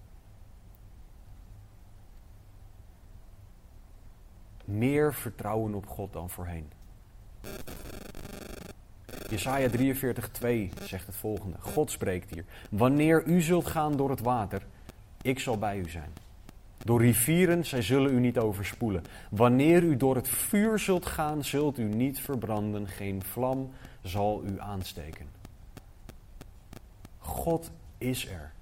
Meer 4.71 5.15
vertrouwen 5.15 5.75
op 5.75 5.87
God 5.87 6.13
dan 6.13 6.31
voorheen. 6.31 6.71
Jesaja 9.31 9.69
43:2 9.69 10.71
zegt 10.83 11.07
het 11.07 11.17
volgende. 11.17 11.57
God 11.61 11.91
spreekt 11.91 12.31
hier. 12.31 12.45
Wanneer 12.71 13.25
u 13.27 13.41
zult 13.41 13.67
gaan 13.67 13.97
door 13.97 14.11
het 14.11 14.21
water, 14.21 14.67
ik 15.23 15.39
zal 15.39 15.59
bij 15.59 15.79
u 15.79 15.89
zijn. 15.89 16.13
Door 16.85 17.01
rivieren, 17.01 17.67
zij 17.67 17.83
zullen 17.83 18.15
u 18.15 18.21
niet 18.21 18.39
overspoelen. 18.39 19.05
Wanneer 19.31 19.83
u 19.83 19.97
door 19.97 20.17
het 20.17 20.29
vuur 20.29 20.79
zult 20.79 21.07
gaan, 21.07 21.45
zult 21.45 21.79
u 21.79 21.85
niet 21.85 22.21
verbranden. 22.21 22.89
Geen 22.89 23.23
vlam 23.23 23.71
zal 24.03 24.43
u 24.45 24.61
aansteken. 24.61 25.27
God 27.19 27.71
is 27.99 28.29
er 28.29 28.53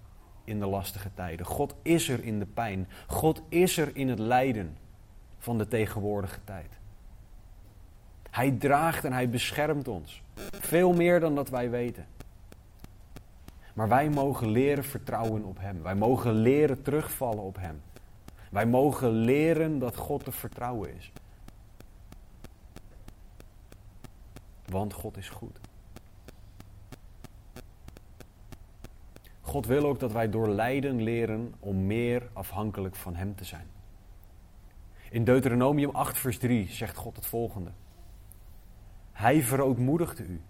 in 0.44 0.58
de 0.58 0.66
lastige 0.66 1.10
tijden. 1.14 1.46
God 1.46 1.74
is 1.82 2.08
er 2.08 2.24
in 2.24 2.38
de 2.38 2.46
pijn. 2.46 2.88
God 3.06 3.42
is 3.48 3.78
er 3.78 3.96
in 3.96 4.08
het 4.08 4.18
lijden 4.18 4.76
van 5.48 5.58
de 5.58 5.68
tegenwoordige 5.68 6.38
tijd. 6.44 6.78
Hij 8.30 8.50
draagt 8.50 9.04
en 9.04 9.12
hij 9.12 9.28
beschermt 9.28 9.88
ons. 9.88 10.22
Veel 10.50 10.92
meer 10.92 11.20
dan 11.20 11.34
dat 11.34 11.48
wij 11.48 11.70
weten. 11.70 12.06
Maar 13.74 13.88
wij 13.88 14.10
mogen 14.10 14.48
leren 14.48 14.84
vertrouwen 14.84 15.44
op 15.44 15.58
Hem. 15.60 15.82
Wij 15.82 15.94
mogen 15.94 16.32
leren 16.32 16.82
terugvallen 16.82 17.42
op 17.42 17.56
Hem. 17.56 17.80
Wij 18.50 18.66
mogen 18.66 19.10
leren 19.10 19.78
dat 19.78 19.96
God 19.96 20.24
te 20.24 20.32
vertrouwen 20.32 20.96
is. 20.96 21.12
want 24.70 24.92
God 24.92 25.16
is 25.16 25.28
goed. 25.28 25.60
God 29.40 29.66
wil 29.66 29.86
ook 29.86 30.00
dat 30.00 30.12
wij 30.12 30.30
door 30.30 30.48
lijden 30.48 31.02
leren 31.02 31.54
om 31.60 31.86
meer 31.86 32.28
afhankelijk 32.32 32.96
van 32.96 33.14
Hem 33.14 33.34
te 33.34 33.44
zijn. 33.44 33.77
In 35.10 35.24
Deuteronomium 35.24 35.90
8, 35.90 36.18
vers 36.18 36.38
3 36.38 36.68
zegt 36.68 36.96
God 36.96 37.16
het 37.16 37.26
volgende. 37.26 37.70
Hij 39.12 39.42
verootmoedigde 39.42 40.22
u. 40.22 40.40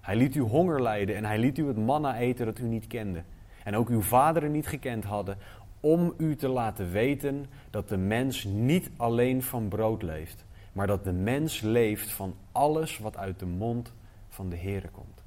Hij 0.00 0.16
liet 0.16 0.34
u 0.34 0.40
honger 0.40 0.82
lijden 0.82 1.16
en 1.16 1.24
hij 1.24 1.38
liet 1.38 1.58
u 1.58 1.66
het 1.66 1.76
manna 1.76 2.16
eten 2.16 2.46
dat 2.46 2.58
u 2.58 2.64
niet 2.64 2.86
kende. 2.86 3.22
En 3.64 3.76
ook 3.76 3.88
uw 3.88 4.00
vaderen 4.00 4.50
niet 4.50 4.66
gekend 4.66 5.04
hadden, 5.04 5.38
om 5.80 6.14
u 6.18 6.36
te 6.36 6.48
laten 6.48 6.90
weten 6.90 7.46
dat 7.70 7.88
de 7.88 7.96
mens 7.96 8.44
niet 8.44 8.90
alleen 8.96 9.42
van 9.42 9.68
brood 9.68 10.02
leeft, 10.02 10.44
maar 10.72 10.86
dat 10.86 11.04
de 11.04 11.12
mens 11.12 11.60
leeft 11.60 12.10
van 12.10 12.34
alles 12.52 12.98
wat 12.98 13.16
uit 13.16 13.38
de 13.38 13.46
mond 13.46 13.92
van 14.28 14.48
de 14.48 14.56
Heere 14.56 14.88
komt. 14.88 15.22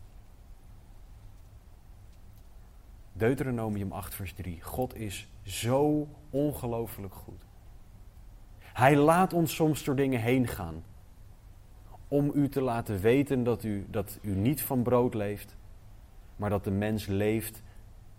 Deuteronomium 3.13 3.91
8, 3.91 4.15
vers 4.15 4.33
3. 4.33 4.61
God 4.61 4.95
is 4.95 5.27
zo 5.43 6.07
ongelooflijk 6.29 7.13
goed. 7.13 7.44
Hij 8.75 8.95
laat 8.95 9.33
ons 9.33 9.55
soms 9.55 9.83
door 9.83 9.95
dingen 9.95 10.21
heen 10.21 10.47
gaan. 10.47 10.83
Om 12.07 12.31
u 12.33 12.49
te 12.49 12.61
laten 12.61 12.99
weten 12.99 13.43
dat 13.43 13.63
u, 13.63 13.85
dat 13.89 14.19
u 14.21 14.35
niet 14.35 14.61
van 14.61 14.83
brood 14.83 15.13
leeft, 15.13 15.55
maar 16.35 16.49
dat 16.49 16.63
de 16.63 16.71
mens 16.71 17.05
leeft 17.05 17.61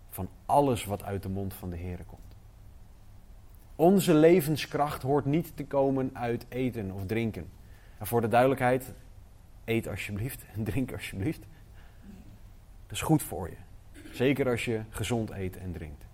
van 0.09 0.29
alles 0.45 0.85
wat 0.85 1.03
uit 1.03 1.23
de 1.23 1.29
mond 1.29 1.53
van 1.53 1.69
de 1.69 1.75
Heer 1.75 1.99
komt. 2.07 2.35
Onze 3.75 4.13
levenskracht 4.13 5.01
hoort 5.01 5.25
niet 5.25 5.51
te 5.55 5.65
komen 5.65 6.09
uit 6.13 6.45
eten 6.49 6.91
of 6.91 7.05
drinken. 7.05 7.49
En 7.97 8.07
voor 8.07 8.21
de 8.21 8.27
duidelijkheid, 8.27 8.93
eet 9.65 9.87
alsjeblieft 9.87 10.45
en 10.53 10.63
drink 10.63 10.91
alsjeblieft. 10.91 11.45
Dat 12.83 12.91
is 12.91 13.01
goed 13.01 13.23
voor 13.23 13.49
je. 13.49 13.57
Zeker 14.11 14.49
als 14.49 14.65
je 14.65 14.81
gezond 14.89 15.29
eet 15.29 15.57
en 15.57 15.71
drinkt. 15.71 16.05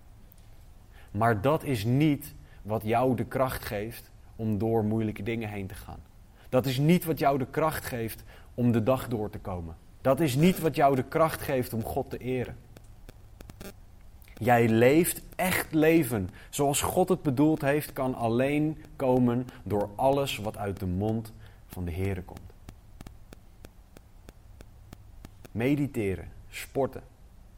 Maar 1.10 1.40
dat 1.40 1.62
is 1.62 1.84
niet 1.84 2.34
wat 2.62 2.82
jou 2.82 3.16
de 3.16 3.24
kracht 3.24 3.64
geeft 3.64 4.12
om 4.36 4.58
door 4.58 4.84
moeilijke 4.84 5.22
dingen 5.22 5.48
heen 5.48 5.66
te 5.66 5.74
gaan. 5.74 6.02
Dat 6.48 6.66
is 6.66 6.78
niet 6.78 7.04
wat 7.04 7.18
jou 7.18 7.38
de 7.38 7.46
kracht 7.46 7.84
geeft 7.84 8.22
om 8.54 8.72
de 8.72 8.82
dag 8.82 9.08
door 9.08 9.30
te 9.30 9.38
komen. 9.38 9.76
Dat 10.00 10.20
is 10.20 10.34
niet 10.34 10.58
wat 10.58 10.76
jou 10.76 10.96
de 10.96 11.02
kracht 11.02 11.40
geeft 11.40 11.72
om 11.72 11.84
God 11.84 12.10
te 12.10 12.18
eren. 12.18 12.56
Jij 14.38 14.68
leeft 14.68 15.22
echt 15.36 15.72
leven 15.72 16.30
zoals 16.50 16.80
God 16.80 17.08
het 17.08 17.22
bedoeld 17.22 17.60
heeft, 17.60 17.92
kan 17.92 18.14
alleen 18.14 18.78
komen 18.96 19.46
door 19.62 19.88
alles 19.94 20.36
wat 20.36 20.56
uit 20.56 20.80
de 20.80 20.86
mond 20.86 21.32
van 21.66 21.84
de 21.84 21.90
Heer 21.90 22.22
komt. 22.22 22.40
Mediteren, 25.50 26.28
sporten, 26.50 27.02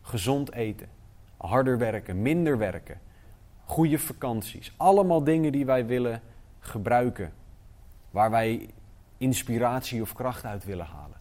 gezond 0.03 0.53
eten, 0.53 0.89
harder 1.37 1.79
werken, 1.79 2.23
minder 2.23 2.59
werken, 2.59 3.01
goede 3.65 3.99
vakanties. 3.99 4.73
Allemaal 4.77 5.25
dingen 5.25 5.53
die 5.53 5.67
wij 5.67 5.87
willen 5.87 6.23
gebruiken, 6.67 7.33
waar 8.11 8.31
wij 8.31 8.69
inspiratie 9.19 10.03
of 10.03 10.13
kracht 10.13 10.45
uit 10.45 10.65
willen 10.65 10.87
halen. 10.87 11.17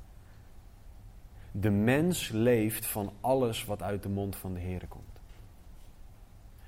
De 1.51 1.71
mens 1.71 2.29
leeft 2.29 2.85
van 2.85 3.11
alles 3.21 3.65
wat 3.65 3.81
uit 3.81 4.03
de 4.03 4.09
mond 4.09 4.35
van 4.35 4.53
de 4.53 4.59
Heer 4.59 4.87
komt. 4.87 5.03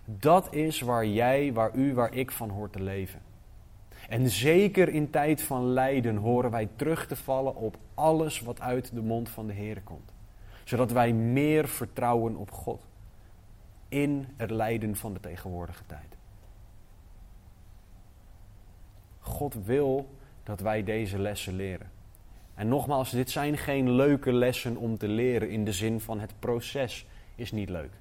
Dat 0.05 0.53
is 0.53 0.81
waar 0.81 1.05
jij, 1.05 1.53
waar 1.53 1.75
u, 1.75 1.93
waar 1.93 2.13
ik 2.13 2.31
van 2.31 2.49
hoort 2.49 2.73
te 2.73 2.81
leven. 2.81 3.21
En 4.09 4.29
zeker 4.29 4.89
in 4.89 5.09
tijd 5.09 5.41
van 5.41 5.65
lijden 5.65 6.15
horen 6.15 6.51
wij 6.51 6.69
terug 6.75 7.07
te 7.07 7.15
vallen 7.15 7.55
op 7.55 7.77
alles 7.93 8.39
wat 8.41 8.61
uit 8.61 8.93
de 8.93 9.01
mond 9.01 9.29
van 9.29 9.47
de 9.47 9.53
Heer 9.53 9.81
komt. 9.81 10.13
Zodat 10.63 10.91
wij 10.91 11.13
meer 11.13 11.67
vertrouwen 11.67 12.35
op 12.35 12.51
God 12.51 12.85
in 13.89 14.27
het 14.37 14.49
lijden 14.51 14.95
van 14.95 15.13
de 15.13 15.19
tegenwoordige 15.19 15.83
tijd. 15.85 16.16
God 19.27 19.55
wil 19.65 20.15
dat 20.43 20.59
wij 20.59 20.83
deze 20.83 21.19
lessen 21.19 21.55
leren. 21.55 21.91
En 22.55 22.67
nogmaals, 22.67 23.11
dit 23.11 23.29
zijn 23.29 23.57
geen 23.57 23.91
leuke 23.91 24.33
lessen 24.33 24.77
om 24.77 24.97
te 24.97 25.07
leren 25.07 25.49
in 25.49 25.65
de 25.65 25.71
zin 25.71 26.01
van 26.01 26.19
het 26.19 26.33
proces 26.39 27.05
is 27.35 27.51
niet 27.51 27.69
leuk. 27.69 27.91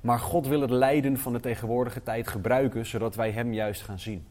Maar 0.00 0.18
God 0.18 0.46
wil 0.46 0.60
het 0.60 0.70
lijden 0.70 1.18
van 1.18 1.32
de 1.32 1.40
tegenwoordige 1.40 2.02
tijd 2.02 2.28
gebruiken 2.28 2.86
zodat 2.86 3.14
wij 3.14 3.30
Hem 3.30 3.52
juist 3.54 3.82
gaan 3.82 3.98
zien. 3.98 4.26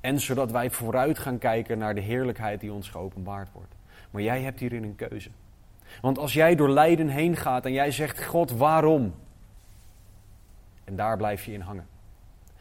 En 0.00 0.20
zodat 0.20 0.50
wij 0.50 0.70
vooruit 0.70 1.18
gaan 1.18 1.38
kijken 1.38 1.78
naar 1.78 1.94
de 1.94 2.00
heerlijkheid 2.00 2.60
die 2.60 2.72
ons 2.72 2.88
geopenbaard 2.88 3.52
wordt. 3.52 3.74
Maar 4.10 4.22
jij 4.22 4.42
hebt 4.42 4.60
hierin 4.60 4.82
een 4.82 4.96
keuze. 4.96 5.30
Want 6.00 6.18
als 6.18 6.32
jij 6.32 6.54
door 6.54 6.70
lijden 6.70 7.08
heen 7.08 7.36
gaat 7.36 7.64
en 7.64 7.72
jij 7.72 7.90
zegt: 7.90 8.24
God, 8.24 8.50
waarom? 8.50 9.14
En 10.84 10.96
daar 10.96 11.16
blijf 11.16 11.44
je 11.44 11.52
in 11.52 11.60
hangen. 11.60 11.86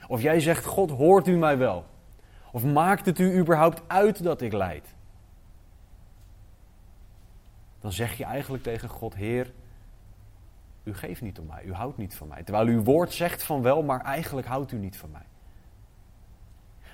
Of 0.08 0.22
jij 0.22 0.40
zegt: 0.40 0.66
God, 0.66 0.92
hoort 0.92 1.28
u 1.28 1.38
mij 1.38 1.58
wel? 1.58 1.86
Of 2.52 2.64
maakt 2.64 3.06
het 3.06 3.20
u 3.20 3.38
überhaupt 3.38 3.82
uit 3.88 4.24
dat 4.24 4.42
ik 4.42 4.54
lijd? 4.54 4.94
Dan 7.80 7.92
zeg 7.92 8.18
je 8.18 8.24
eigenlijk 8.24 8.64
tegen 8.64 8.90
God: 8.90 9.16
Heer, 9.16 9.52
u 10.84 10.94
geeft 10.94 11.22
niet 11.22 11.40
om 11.40 11.46
mij, 11.46 11.64
u 11.64 11.74
houdt 11.74 11.98
niet 11.98 12.16
van 12.16 12.28
mij. 12.28 12.44
Terwijl 12.44 12.68
uw 12.68 12.84
woord 12.84 13.14
zegt 13.14 13.44
van 13.44 13.62
wel, 13.62 13.84
maar 13.84 14.02
eigenlijk 14.02 14.48
houdt 14.48 14.72
u 14.72 14.78
niet 14.78 14.98
van 14.98 15.12
mij. 15.12 15.26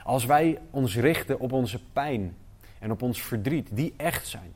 Als 0.04 0.26
wij 0.26 0.60
ons 0.70 0.96
richten 0.96 1.40
op 1.40 1.52
onze 1.52 1.80
pijn 1.94 2.36
en 2.80 2.92
op 2.92 3.02
ons 3.02 3.22
verdriet, 3.22 3.70
die 3.72 3.94
echt 3.98 4.28
zijn, 4.28 4.54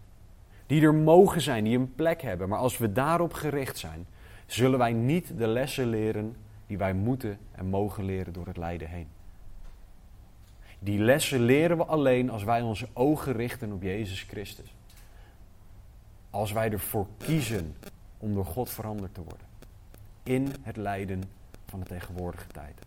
die 0.66 0.82
er 0.82 0.94
mogen 0.94 1.42
zijn, 1.42 1.64
die 1.64 1.78
een 1.78 1.96
plek 1.96 2.22
hebben, 2.22 2.50
maar 2.50 2.60
als 2.60 2.78
we 2.78 2.92
daarop 2.92 3.34
gericht 3.34 3.78
zijn, 3.78 4.08
zullen 4.46 4.80
wij 4.80 4.94
niet 4.94 5.38
de 5.38 5.48
lessen 5.48 5.88
leren 5.88 6.36
die 6.68 6.78
wij 6.78 6.94
moeten 6.94 7.40
en 7.52 7.66
mogen 7.66 8.04
leren 8.04 8.34
door 8.34 8.48
het 8.48 8.58
lijden 8.58 8.90
heen. 8.90 9.08
Die 10.80 11.00
lessen 11.00 11.40
leren 11.40 11.78
we 11.78 11.86
alleen 11.86 12.30
als 12.30 12.44
wij 12.44 12.62
onze 12.62 12.88
ogen 12.94 13.34
richten 13.34 13.72
op 13.72 13.82
Jezus 13.82 14.22
Christus. 14.22 14.76
Als 16.30 16.52
wij 16.52 16.72
ervoor 16.72 17.08
kiezen 17.18 17.76
om 18.18 18.34
door 18.34 18.46
God 18.46 18.70
veranderd 18.70 19.14
te 19.14 19.22
worden. 19.22 19.48
In 20.24 20.54
het 20.62 20.78
lijden 20.78 21.24
van 21.66 21.80
de 21.80 21.86
tegenwoordige 21.86 22.48
tijd. 22.48 22.82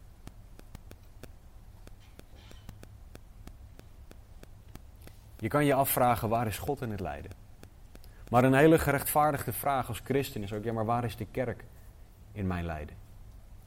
Je 5.40 5.48
kan 5.48 5.64
je 5.64 5.74
afvragen, 5.74 6.28
waar 6.28 6.46
is 6.46 6.58
God 6.58 6.82
in 6.82 6.90
het 6.90 7.00
lijden? 7.00 7.30
Maar 8.30 8.44
een 8.44 8.54
hele 8.54 8.78
gerechtvaardigde 8.78 9.52
vraag 9.52 9.88
als 9.88 10.00
christen 10.04 10.42
is 10.42 10.52
ook, 10.52 10.64
ja, 10.64 10.72
maar 10.72 10.84
waar 10.84 11.04
is 11.04 11.16
de 11.16 11.26
kerk 11.30 11.64
in 12.32 12.46
mijn 12.46 12.64
lijden? 12.64 12.96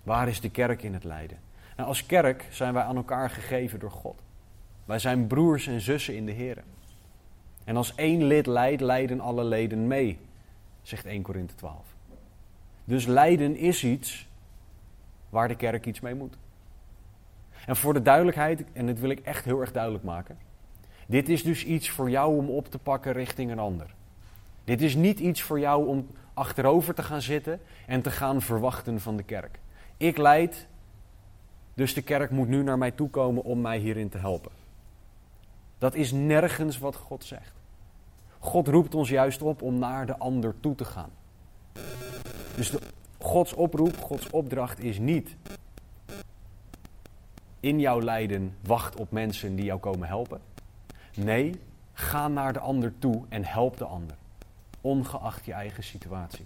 Waar 0.03 0.27
is 0.27 0.41
de 0.41 0.49
kerk 0.49 0.83
in 0.83 0.93
het 0.93 1.03
lijden? 1.03 1.37
Nou, 1.75 1.87
als 1.87 2.05
kerk 2.05 2.47
zijn 2.49 2.73
wij 2.73 2.83
aan 2.83 2.95
elkaar 2.95 3.29
gegeven 3.29 3.79
door 3.79 3.91
God. 3.91 4.21
Wij 4.85 4.99
zijn 4.99 5.27
broers 5.27 5.67
en 5.67 5.81
zussen 5.81 6.15
in 6.15 6.25
de 6.25 6.31
Heer. 6.31 6.63
En 7.63 7.77
als 7.77 7.95
één 7.95 8.23
lid 8.23 8.45
lijdt, 8.45 8.81
lijden 8.81 9.19
alle 9.19 9.43
leden 9.43 9.87
mee 9.87 10.19
zegt 10.81 11.05
1 11.05 11.21
Korinthe 11.21 11.55
12. 11.55 11.85
Dus 12.83 13.05
lijden 13.05 13.55
is 13.55 13.83
iets 13.83 14.27
waar 15.29 15.47
de 15.47 15.55
kerk 15.55 15.85
iets 15.85 15.99
mee 15.99 16.15
moet. 16.15 16.37
En 17.65 17.75
voor 17.75 17.93
de 17.93 18.01
duidelijkheid, 18.01 18.63
en 18.73 18.85
dit 18.85 18.99
wil 18.99 19.09
ik 19.09 19.19
echt 19.19 19.45
heel 19.45 19.61
erg 19.61 19.71
duidelijk 19.71 20.03
maken. 20.03 20.37
Dit 21.07 21.29
is 21.29 21.43
dus 21.43 21.65
iets 21.65 21.89
voor 21.89 22.09
jou 22.09 22.37
om 22.37 22.49
op 22.49 22.67
te 22.67 22.77
pakken 22.77 23.11
richting 23.11 23.51
een 23.51 23.59
ander. 23.59 23.93
Dit 24.63 24.81
is 24.81 24.95
niet 24.95 25.19
iets 25.19 25.41
voor 25.41 25.59
jou 25.59 25.87
om 25.87 26.07
achterover 26.33 26.93
te 26.93 27.03
gaan 27.03 27.21
zitten 27.21 27.59
en 27.87 28.01
te 28.01 28.11
gaan 28.11 28.41
verwachten 28.41 28.99
van 28.99 29.17
de 29.17 29.23
kerk. 29.23 29.59
Ik 30.01 30.17
leid, 30.17 30.67
dus 31.73 31.93
de 31.93 32.01
kerk 32.01 32.31
moet 32.31 32.47
nu 32.47 32.63
naar 32.63 32.77
mij 32.77 32.91
toe 32.91 33.09
komen 33.09 33.43
om 33.43 33.61
mij 33.61 33.77
hierin 33.77 34.09
te 34.09 34.17
helpen. 34.17 34.51
Dat 35.77 35.95
is 35.95 36.11
nergens 36.11 36.79
wat 36.79 36.95
God 36.95 37.23
zegt. 37.23 37.53
God 38.39 38.67
roept 38.67 38.95
ons 38.95 39.09
juist 39.09 39.41
op 39.41 39.61
om 39.61 39.79
naar 39.79 40.05
de 40.05 40.17
ander 40.17 40.53
toe 40.59 40.75
te 40.75 40.85
gaan. 40.85 41.09
Dus 42.55 42.73
Gods 43.17 43.53
oproep, 43.53 43.97
Gods 43.97 44.29
opdracht 44.29 44.79
is 44.79 44.99
niet 44.99 45.35
in 47.59 47.79
jouw 47.79 48.01
lijden 48.01 48.55
wacht 48.61 48.95
op 48.95 49.11
mensen 49.11 49.55
die 49.55 49.65
jou 49.65 49.79
komen 49.79 50.07
helpen. 50.07 50.41
Nee, 51.15 51.61
ga 51.93 52.27
naar 52.27 52.53
de 52.53 52.59
ander 52.59 52.93
toe 52.99 53.23
en 53.29 53.43
help 53.43 53.77
de 53.77 53.85
ander, 53.85 54.15
ongeacht 54.81 55.45
je 55.45 55.53
eigen 55.53 55.83
situatie. 55.83 56.45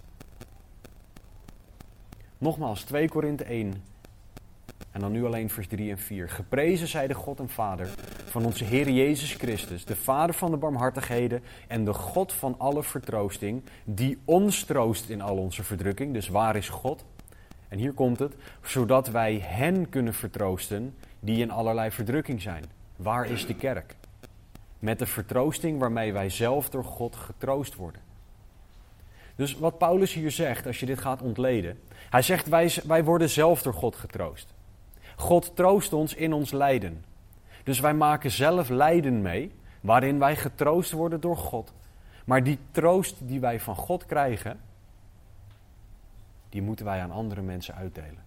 Nogmaals, 2.46 2.82
2 2.82 3.08
Korinthe 3.08 3.44
1, 3.44 3.82
en 4.90 5.00
dan 5.00 5.12
nu 5.12 5.24
alleen 5.24 5.50
vers 5.50 5.66
3 5.66 5.90
en 5.90 5.98
4. 5.98 6.28
Geprezen 6.28 6.88
zij 6.88 7.06
de 7.06 7.14
God 7.14 7.40
en 7.40 7.48
Vader 7.48 7.88
van 8.24 8.44
onze 8.44 8.64
Heer 8.64 8.90
Jezus 8.90 9.34
Christus, 9.34 9.84
de 9.84 9.96
Vader 9.96 10.34
van 10.34 10.50
de 10.50 10.56
barmhartigheden 10.56 11.42
en 11.68 11.84
de 11.84 11.92
God 11.92 12.32
van 12.32 12.54
alle 12.58 12.82
vertroosting, 12.82 13.62
die 13.84 14.18
ons 14.24 14.64
troost 14.64 15.08
in 15.08 15.20
al 15.20 15.36
onze 15.36 15.62
verdrukking. 15.62 16.12
Dus 16.12 16.28
waar 16.28 16.56
is 16.56 16.68
God? 16.68 17.04
En 17.68 17.78
hier 17.78 17.92
komt 17.92 18.18
het, 18.18 18.34
zodat 18.62 19.08
wij 19.08 19.38
hen 19.42 19.88
kunnen 19.88 20.14
vertroosten 20.14 20.94
die 21.20 21.40
in 21.40 21.50
allerlei 21.50 21.90
verdrukking 21.90 22.42
zijn. 22.42 22.64
Waar 22.96 23.26
is 23.26 23.46
de 23.46 23.54
kerk? 23.54 23.96
met 24.78 24.98
de 24.98 25.06
vertroosting 25.06 25.78
waarmee 25.78 26.12
wij 26.12 26.30
zelf 26.30 26.70
door 26.70 26.84
God 26.84 27.16
getroost 27.16 27.74
worden. 27.74 28.05
Dus 29.36 29.54
wat 29.54 29.78
Paulus 29.78 30.12
hier 30.12 30.30
zegt, 30.30 30.66
als 30.66 30.80
je 30.80 30.86
dit 30.86 30.98
gaat 30.98 31.22
ontleden, 31.22 31.78
hij 32.10 32.22
zegt 32.22 32.48
wij, 32.48 32.74
wij 32.86 33.04
worden 33.04 33.30
zelf 33.30 33.62
door 33.62 33.74
God 33.74 33.96
getroost. 33.96 34.54
God 35.16 35.56
troost 35.56 35.92
ons 35.92 36.14
in 36.14 36.32
ons 36.32 36.50
lijden. 36.50 37.04
Dus 37.64 37.80
wij 37.80 37.94
maken 37.94 38.30
zelf 38.30 38.68
lijden 38.68 39.22
mee, 39.22 39.52
waarin 39.80 40.18
wij 40.18 40.36
getroost 40.36 40.92
worden 40.92 41.20
door 41.20 41.36
God. 41.36 41.72
Maar 42.24 42.42
die 42.42 42.58
troost 42.70 43.16
die 43.18 43.40
wij 43.40 43.60
van 43.60 43.76
God 43.76 44.06
krijgen, 44.06 44.60
die 46.48 46.62
moeten 46.62 46.84
wij 46.84 47.00
aan 47.00 47.10
andere 47.10 47.42
mensen 47.42 47.74
uitdelen. 47.74 48.24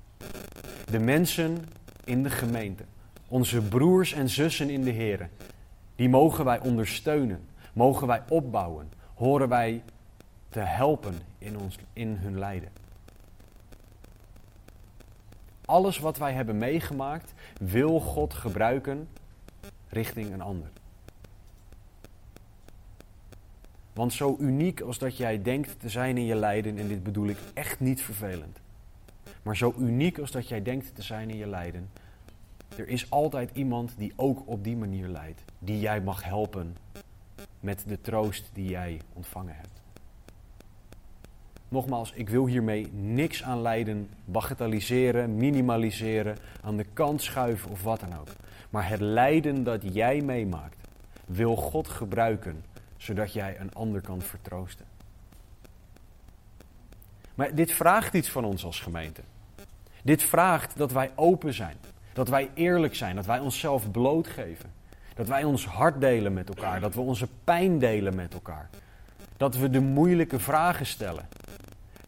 De 0.91 0.99
mensen 0.99 1.65
in 2.03 2.23
de 2.23 2.29
gemeente, 2.29 2.83
onze 3.27 3.61
broers 3.61 4.13
en 4.13 4.29
zussen 4.29 4.69
in 4.69 4.83
de 4.83 4.91
Heer, 4.91 5.29
die 5.95 6.09
mogen 6.09 6.45
wij 6.45 6.59
ondersteunen, 6.59 7.47
mogen 7.73 8.07
wij 8.07 8.21
opbouwen, 8.29 8.91
horen 9.13 9.49
wij 9.49 9.83
te 10.49 10.59
helpen 10.59 11.15
in, 11.38 11.57
ons, 11.57 11.77
in 11.93 12.15
hun 12.15 12.39
lijden. 12.39 12.69
Alles 15.65 15.99
wat 15.99 16.17
wij 16.17 16.33
hebben 16.33 16.57
meegemaakt, 16.57 17.33
wil 17.59 17.99
God 17.99 18.33
gebruiken 18.33 19.07
richting 19.89 20.33
een 20.33 20.41
ander. 20.41 20.69
Want 23.93 24.13
zo 24.13 24.38
uniek 24.39 24.81
als 24.81 24.97
dat 24.97 25.17
jij 25.17 25.41
denkt 25.41 25.79
te 25.79 25.89
zijn 25.89 26.17
in 26.17 26.25
je 26.25 26.35
lijden, 26.35 26.77
en 26.77 26.88
dit 26.88 27.03
bedoel 27.03 27.27
ik 27.27 27.38
echt 27.53 27.79
niet 27.79 28.01
vervelend. 28.01 28.59
Maar 29.41 29.57
zo 29.57 29.73
uniek 29.77 30.19
als 30.19 30.31
dat 30.31 30.47
jij 30.47 30.62
denkt 30.62 30.95
te 30.95 31.01
zijn 31.01 31.29
in 31.29 31.38
je 31.38 31.47
lijden, 31.47 31.89
er 32.75 32.88
is 32.88 33.09
altijd 33.09 33.49
iemand 33.53 33.93
die 33.97 34.13
ook 34.15 34.41
op 34.45 34.63
die 34.63 34.77
manier 34.77 35.07
lijdt. 35.07 35.43
Die 35.59 35.79
jij 35.79 36.01
mag 36.01 36.23
helpen 36.23 36.77
met 37.59 37.83
de 37.88 38.01
troost 38.01 38.49
die 38.53 38.69
jij 38.69 39.01
ontvangen 39.13 39.55
hebt. 39.55 39.81
Nogmaals, 41.69 42.12
ik 42.12 42.29
wil 42.29 42.45
hiermee 42.45 42.91
niks 42.93 43.43
aan 43.43 43.62
lijden 43.62 44.10
bagatelliseren, 44.25 45.36
minimaliseren, 45.36 46.38
aan 46.62 46.77
de 46.77 46.86
kant 46.93 47.21
schuiven 47.21 47.71
of 47.71 47.84
wat 47.84 47.99
dan 47.99 48.19
ook. 48.19 48.27
Maar 48.69 48.89
het 48.89 48.99
lijden 48.99 49.63
dat 49.63 49.93
jij 49.93 50.21
meemaakt, 50.21 50.77
wil 51.25 51.55
God 51.55 51.88
gebruiken 51.88 52.63
zodat 52.97 53.34
jij 53.34 53.60
een 53.60 53.73
ander 53.73 54.01
kan 54.01 54.21
vertroosten. 54.21 54.86
Maar 57.36 57.55
dit 57.55 57.71
vraagt 57.71 58.13
iets 58.13 58.29
van 58.29 58.45
ons 58.45 58.65
als 58.65 58.79
gemeente. 58.79 59.21
Dit 60.03 60.23
vraagt 60.23 60.77
dat 60.77 60.91
wij 60.91 61.12
open 61.15 61.53
zijn, 61.53 61.75
dat 62.13 62.29
wij 62.29 62.49
eerlijk 62.53 62.95
zijn, 62.95 63.15
dat 63.15 63.25
wij 63.25 63.39
onszelf 63.39 63.91
blootgeven. 63.91 64.71
Dat 65.15 65.27
wij 65.27 65.43
ons 65.43 65.65
hart 65.65 66.01
delen 66.01 66.34
met 66.34 66.49
elkaar, 66.49 66.79
dat 66.79 66.93
we 66.93 67.01
onze 67.01 67.27
pijn 67.43 67.79
delen 67.79 68.15
met 68.15 68.34
elkaar. 68.34 68.69
Dat 69.38 69.55
we 69.55 69.69
de 69.69 69.79
moeilijke 69.79 70.39
vragen 70.39 70.86
stellen. 70.86 71.27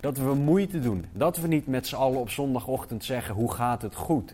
Dat 0.01 0.17
we 0.17 0.33
moeite 0.33 0.79
doen. 0.79 1.05
Dat 1.13 1.37
we 1.37 1.47
niet 1.47 1.67
met 1.67 1.87
z'n 1.87 1.95
allen 1.95 2.19
op 2.19 2.29
zondagochtend 2.29 3.03
zeggen: 3.03 3.35
hoe 3.35 3.51
gaat 3.51 3.81
het 3.81 3.95
goed? 3.95 4.33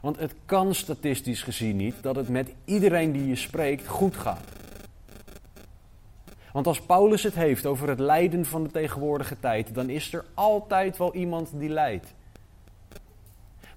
Want 0.00 0.18
het 0.18 0.34
kan 0.44 0.74
statistisch 0.74 1.42
gezien 1.42 1.76
niet 1.76 1.94
dat 2.02 2.16
het 2.16 2.28
met 2.28 2.54
iedereen 2.64 3.12
die 3.12 3.26
je 3.26 3.36
spreekt 3.36 3.86
goed 3.86 4.16
gaat. 4.16 4.44
Want 6.52 6.66
als 6.66 6.80
Paulus 6.80 7.22
het 7.22 7.34
heeft 7.34 7.66
over 7.66 7.88
het 7.88 7.98
lijden 7.98 8.44
van 8.44 8.62
de 8.62 8.70
tegenwoordige 8.70 9.40
tijd, 9.40 9.74
dan 9.74 9.88
is 9.88 10.12
er 10.12 10.24
altijd 10.34 10.96
wel 10.96 11.14
iemand 11.14 11.50
die 11.54 11.68
lijdt. 11.68 12.14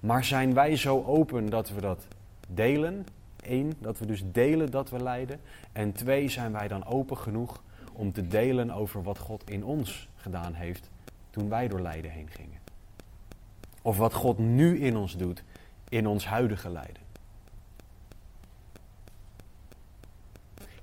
Maar 0.00 0.24
zijn 0.24 0.54
wij 0.54 0.76
zo 0.76 1.04
open 1.06 1.50
dat 1.50 1.70
we 1.70 1.80
dat 1.80 2.06
delen? 2.48 3.06
Eén, 3.40 3.72
dat 3.78 3.98
we 3.98 4.06
dus 4.06 4.22
delen 4.24 4.70
dat 4.70 4.90
we 4.90 5.02
lijden. 5.02 5.40
En 5.72 5.92
twee, 5.92 6.28
zijn 6.28 6.52
wij 6.52 6.68
dan 6.68 6.84
open 6.84 7.18
genoeg 7.18 7.62
om 7.92 8.12
te 8.12 8.28
delen 8.28 8.70
over 8.70 9.02
wat 9.02 9.18
God 9.18 9.50
in 9.50 9.64
ons 9.64 10.08
gedaan 10.16 10.54
heeft 10.54 10.90
toen 11.30 11.48
wij 11.48 11.68
door 11.68 11.80
lijden 11.80 12.10
heen 12.10 12.28
gingen. 12.30 12.60
Of 13.82 13.96
wat 13.96 14.14
God 14.14 14.38
nu 14.38 14.80
in 14.80 14.96
ons 14.96 15.16
doet 15.16 15.42
in 15.88 16.06
ons 16.06 16.26
huidige 16.26 16.70
lijden. 16.70 17.02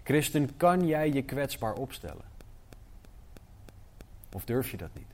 Christen, 0.03 0.57
kan 0.57 0.87
jij 0.87 1.11
je 1.11 1.21
kwetsbaar 1.21 1.73
opstellen? 1.73 2.25
Of 4.33 4.45
durf 4.45 4.71
je 4.71 4.77
dat 4.77 4.89
niet? 4.93 5.07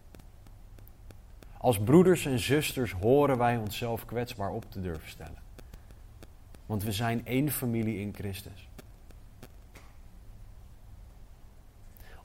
Als 1.58 1.79
broeders 1.79 2.25
en 2.25 2.39
zusters 2.39 2.91
horen 2.91 3.38
wij 3.38 3.58
onszelf 3.58 4.05
kwetsbaar 4.05 4.51
op 4.51 4.71
te 4.71 4.81
durven 4.81 5.10
stellen. 5.10 5.43
Want 6.65 6.84
we 6.84 6.91
zijn 6.91 7.25
één 7.25 7.51
familie 7.51 7.99
in 7.99 8.13
Christus. 8.13 8.67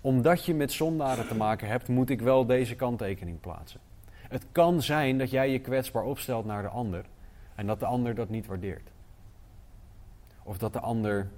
Omdat 0.01 0.45
je 0.45 0.55
met 0.55 0.73
zondaren 0.73 1.29
te 1.29 1.35
maken 1.35 1.69
hebt, 1.69 1.89
moet 1.89 2.11
ik 2.11 2.21
wel 2.21 2.47
deze 2.47 2.75
kanttekening 2.75 3.41
plaatsen. 3.41 3.81
Het 4.11 4.45
kan 4.53 4.83
zijn 4.83 5.19
dat 5.19 5.31
jij 5.31 5.51
je 5.51 5.59
kwetsbaar 5.59 6.05
opstelt 6.05 6.45
naar 6.45 6.63
de 6.63 6.69
ander 6.69 7.05
en 7.55 7.67
dat 7.67 7.81
de 7.81 7.87
ander 7.87 8.15
dat 8.15 8.29
niet 8.29 8.47
waardeert. 8.47 8.91
Of 10.43 10.59
dat 10.59 10.73
de 10.73 10.81
ander 10.81 11.29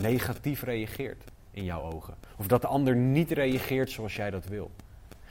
negatief 0.00 0.62
reageert 0.62 1.24
in 1.50 1.64
jouw 1.64 1.92
ogen. 1.92 2.14
Of 2.36 2.46
dat 2.46 2.60
de 2.60 2.66
ander 2.66 2.96
niet 2.96 3.30
reageert 3.30 3.90
zoals 3.90 4.16
jij 4.16 4.30
dat 4.30 4.46
wil. 4.46 4.70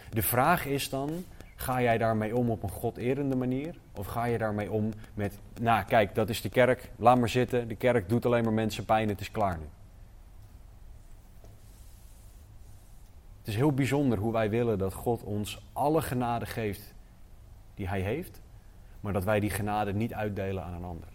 De 0.09 0.21
vraag 0.21 0.65
is 0.65 0.89
dan, 0.89 1.09
ga 1.55 1.81
jij 1.81 1.97
daarmee 1.97 2.35
om 2.35 2.49
op 2.49 2.63
een 2.63 2.69
goderende 2.69 3.35
manier? 3.35 3.75
Of 3.95 4.05
ga 4.05 4.25
je 4.25 4.37
daarmee 4.37 4.71
om 4.71 4.91
met, 5.13 5.39
nou 5.61 5.85
kijk, 5.85 6.15
dat 6.15 6.29
is 6.29 6.41
de 6.41 6.49
kerk, 6.49 6.91
laat 6.95 7.17
maar 7.17 7.29
zitten. 7.29 7.67
De 7.67 7.75
kerk 7.75 8.09
doet 8.09 8.25
alleen 8.25 8.43
maar 8.43 8.53
mensen 8.53 8.85
pijn, 8.85 9.09
het 9.09 9.21
is 9.21 9.31
klaar 9.31 9.57
nu. 9.57 9.65
Het 13.47 13.55
is 13.55 13.61
heel 13.61 13.73
bijzonder 13.73 14.17
hoe 14.17 14.31
wij 14.31 14.49
willen 14.49 14.77
dat 14.77 14.93
God 14.93 15.23
ons 15.23 15.67
alle 15.73 16.01
genade 16.01 16.45
geeft 16.45 16.93
die 17.75 17.87
Hij 17.87 18.01
heeft 18.01 18.41
maar 18.99 19.13
dat 19.13 19.23
wij 19.23 19.39
die 19.39 19.49
genade 19.49 19.93
niet 19.93 20.13
uitdelen 20.13 20.63
aan 20.63 20.73
een 20.73 20.83
ander. 20.83 21.07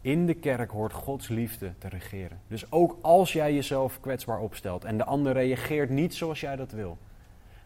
In 0.00 0.26
de 0.26 0.34
kerk 0.34 0.70
hoort 0.70 0.92
Gods 0.92 1.28
liefde 1.28 1.72
te 1.78 1.88
regeren. 1.88 2.40
Dus 2.48 2.72
ook 2.72 2.98
als 3.02 3.32
jij 3.32 3.54
jezelf 3.54 4.00
kwetsbaar 4.00 4.38
opstelt 4.38 4.84
en 4.84 4.96
de 4.96 5.04
ander 5.04 5.32
reageert 5.32 5.90
niet 5.90 6.14
zoals 6.14 6.40
jij 6.40 6.56
dat 6.56 6.72
wil, 6.72 6.98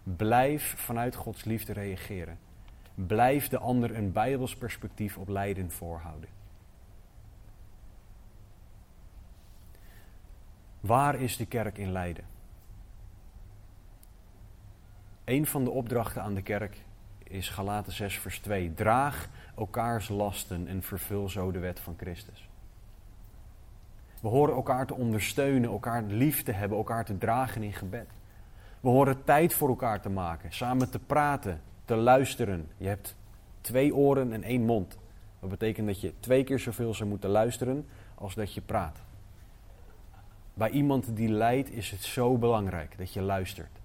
blijf 0.02 0.74
vanuit 0.76 1.14
Gods 1.14 1.44
liefde 1.44 1.72
reageren. 1.72 2.38
Blijf 2.94 3.48
de 3.48 3.58
ander 3.58 3.96
een 3.96 4.12
bijbels 4.12 4.56
perspectief 4.56 5.18
op 5.18 5.28
lijden 5.28 5.70
voorhouden. 5.70 6.28
Waar 10.80 11.20
is 11.20 11.36
de 11.36 11.46
kerk 11.46 11.78
in 11.78 11.92
lijden? 11.92 12.36
Een 15.26 15.46
van 15.46 15.64
de 15.64 15.70
opdrachten 15.70 16.22
aan 16.22 16.34
de 16.34 16.42
kerk 16.42 16.76
is 17.24 17.48
Galaten 17.48 17.92
6, 17.92 18.18
vers 18.18 18.38
2. 18.38 18.74
Draag 18.74 19.28
elkaars 19.56 20.08
lasten 20.08 20.66
en 20.66 20.82
vervul 20.82 21.28
zo 21.28 21.50
de 21.50 21.58
wet 21.58 21.80
van 21.80 21.94
Christus. 21.96 22.48
We 24.20 24.28
horen 24.28 24.54
elkaar 24.54 24.86
te 24.86 24.94
ondersteunen, 24.94 25.70
elkaar 25.70 26.02
lief 26.02 26.42
te 26.42 26.52
hebben, 26.52 26.78
elkaar 26.78 27.04
te 27.04 27.18
dragen 27.18 27.62
in 27.62 27.72
gebed. 27.72 28.06
We 28.80 28.88
horen 28.88 29.24
tijd 29.24 29.54
voor 29.54 29.68
elkaar 29.68 30.00
te 30.00 30.08
maken, 30.08 30.52
samen 30.52 30.90
te 30.90 30.98
praten, 30.98 31.60
te 31.84 31.94
luisteren. 31.96 32.68
Je 32.76 32.88
hebt 32.88 33.16
twee 33.60 33.94
oren 33.94 34.32
en 34.32 34.42
één 34.42 34.64
mond. 34.64 34.98
Dat 35.40 35.50
betekent 35.50 35.86
dat 35.86 36.00
je 36.00 36.12
twee 36.20 36.44
keer 36.44 36.58
zoveel 36.58 36.94
zou 36.94 37.08
moeten 37.08 37.30
luisteren 37.30 37.86
als 38.14 38.34
dat 38.34 38.54
je 38.54 38.60
praat. 38.60 38.98
Bij 40.54 40.70
iemand 40.70 41.16
die 41.16 41.28
lijdt 41.28 41.70
is 41.70 41.90
het 41.90 42.02
zo 42.02 42.38
belangrijk 42.38 42.98
dat 42.98 43.12
je 43.12 43.22
luistert. 43.22 43.85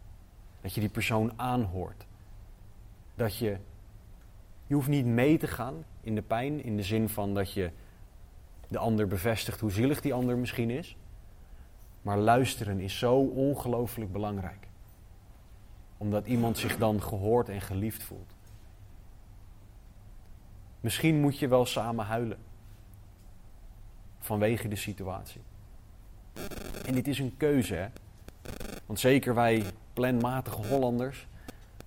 Dat 0.62 0.74
je 0.74 0.80
die 0.80 0.90
persoon 0.90 1.34
aanhoort 1.36 2.06
dat 3.22 3.38
je, 3.38 3.58
je 4.68 4.74
hoeft 4.74 4.88
niet 4.88 5.06
mee 5.06 5.38
te 5.38 5.48
gaan 5.48 5.86
in 6.02 6.16
de 6.16 6.22
pijn, 6.22 6.64
in 6.64 6.76
de 6.76 6.84
zin 6.84 7.10
van 7.10 7.34
dat 7.34 7.54
je 7.54 7.72
de 8.68 8.78
ander 8.78 9.08
bevestigt 9.08 9.60
hoe 9.60 9.72
zielig 9.72 10.02
die 10.02 10.14
ander 10.14 10.38
misschien 10.38 10.70
is. 10.70 10.98
Maar 12.02 12.18
luisteren 12.18 12.80
is 12.80 12.98
zo 12.98 13.16
ongelooflijk 13.20 14.12
belangrijk. 14.12 14.68
Omdat 15.98 16.26
iemand 16.26 16.58
zich 16.58 16.78
dan 16.78 17.02
gehoord 17.02 17.50
en 17.50 17.62
geliefd 17.62 18.04
voelt. 18.04 18.36
Misschien 20.80 21.20
moet 21.20 21.40
je 21.40 21.48
wel 21.48 21.66
samen 21.66 22.06
huilen. 22.06 22.38
Vanwege 24.20 24.68
de 24.68 24.76
situatie. 24.76 25.42
En 26.86 26.94
dit 26.94 27.08
is 27.08 27.20
een 27.20 27.38
keuze, 27.38 27.76
hè? 27.76 27.88
Want 28.86 29.00
zeker 29.00 29.36
wij 29.36 29.66
planmatige 29.94 30.68
Hollanders, 30.68 31.28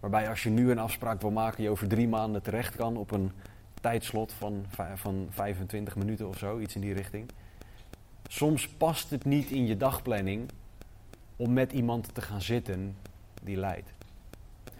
Waarbij 0.04 0.28
als 0.28 0.42
je 0.42 0.50
nu 0.50 0.70
een 0.70 0.78
afspraak 0.78 1.20
wil 1.20 1.30
maken, 1.30 1.62
je 1.62 1.70
over 1.70 1.88
drie 1.88 2.08
maanden 2.08 2.42
terecht 2.42 2.76
kan 2.76 2.96
op 2.96 3.10
een 3.10 3.30
tijdslot 3.80 4.32
van, 4.32 4.64
van 4.94 5.26
25 5.30 5.96
minuten 5.96 6.28
of 6.28 6.38
zo, 6.38 6.58
iets 6.58 6.74
in 6.74 6.80
die 6.80 6.92
richting. 6.92 7.30
Soms 8.28 8.68
past 8.68 9.10
het 9.10 9.24
niet 9.24 9.50
in 9.50 9.66
je 9.66 9.76
dagplanning 9.76 10.50
om 11.36 11.52
met 11.52 11.72
iemand 11.72 12.14
te 12.14 12.20
gaan 12.20 12.40
zitten 12.40 12.96
die 13.42 13.56
lijdt. 13.56 13.90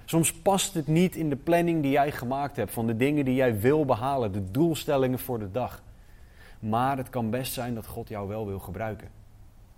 Soms 0.04 0.32
past 0.32 0.74
het 0.74 0.86
niet 0.86 1.16
in 1.16 1.28
de 1.28 1.36
planning 1.36 1.82
die 1.82 1.90
jij 1.90 2.12
gemaakt 2.12 2.56
hebt 2.56 2.72
van 2.72 2.86
de 2.86 2.96
dingen 2.96 3.24
die 3.24 3.34
jij 3.34 3.60
wil 3.60 3.84
behalen, 3.84 4.32
de 4.32 4.50
doelstellingen 4.50 5.18
voor 5.18 5.38
de 5.38 5.50
dag. 5.50 5.82
Maar 6.58 6.96
het 6.96 7.10
kan 7.10 7.30
best 7.30 7.52
zijn 7.52 7.74
dat 7.74 7.86
God 7.86 8.08
jou 8.08 8.28
wel 8.28 8.46
wil 8.46 8.58
gebruiken 8.58 9.08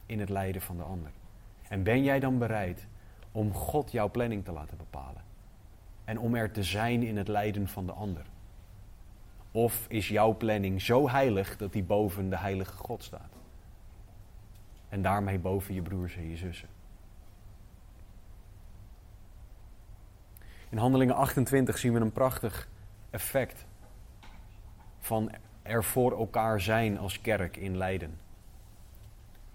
in 0.07 0.21
het 0.21 0.29
lijden 0.29 0.63
van 0.63 0.77
de 0.77 0.83
ander. 0.83 1.11
En 1.69 1.83
ben 1.83 2.03
jij 2.03 2.21
dan 2.21 2.39
bereid 2.39 2.87
om 3.37 3.55
God 3.55 3.91
jouw 3.91 4.11
planning 4.11 4.45
te 4.45 4.53
laten 4.53 4.77
bepalen? 4.77 5.23
En 6.05 6.19
om 6.19 6.35
er 6.35 6.51
te 6.51 6.63
zijn 6.63 7.03
in 7.03 7.17
het 7.17 7.29
lijden 7.29 7.69
van 7.69 7.87
de 7.87 7.93
ander? 7.93 8.25
Of 9.51 9.85
is 9.89 10.09
jouw 10.09 10.37
planning 10.37 10.83
zo 10.83 11.09
heilig 11.09 11.57
dat 11.57 11.73
die 11.73 11.83
boven 11.83 12.31
de 12.31 12.37
heilige 12.37 12.73
God 12.73 13.03
staat? 13.03 13.33
En 14.89 15.03
daarmee 15.03 15.39
boven 15.39 15.75
je 15.75 15.83
broers 15.83 16.17
en 16.17 16.29
je 16.29 16.37
zussen. 16.37 16.69
In 20.69 20.79
Handelingen 20.79 21.15
28 21.15 21.79
zien 21.79 21.93
we 21.93 22.01
een 22.01 22.13
prachtig 22.13 22.69
effect 23.11 23.65
van 24.99 25.31
er 25.63 25.85
voor 25.85 26.19
elkaar 26.19 26.61
zijn 26.61 26.99
als 26.99 27.21
kerk 27.21 27.57
in 27.57 27.77
Leiden. 27.77 28.19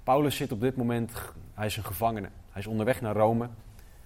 Paulus 0.03 0.35
zit 0.35 0.51
op 0.51 0.61
dit 0.61 0.75
moment, 0.75 1.11
hij 1.53 1.65
is 1.65 1.77
een 1.77 1.83
gevangene. 1.83 2.29
Hij 2.51 2.61
is 2.61 2.67
onderweg 2.67 3.01
naar 3.01 3.15
Rome. 3.15 3.49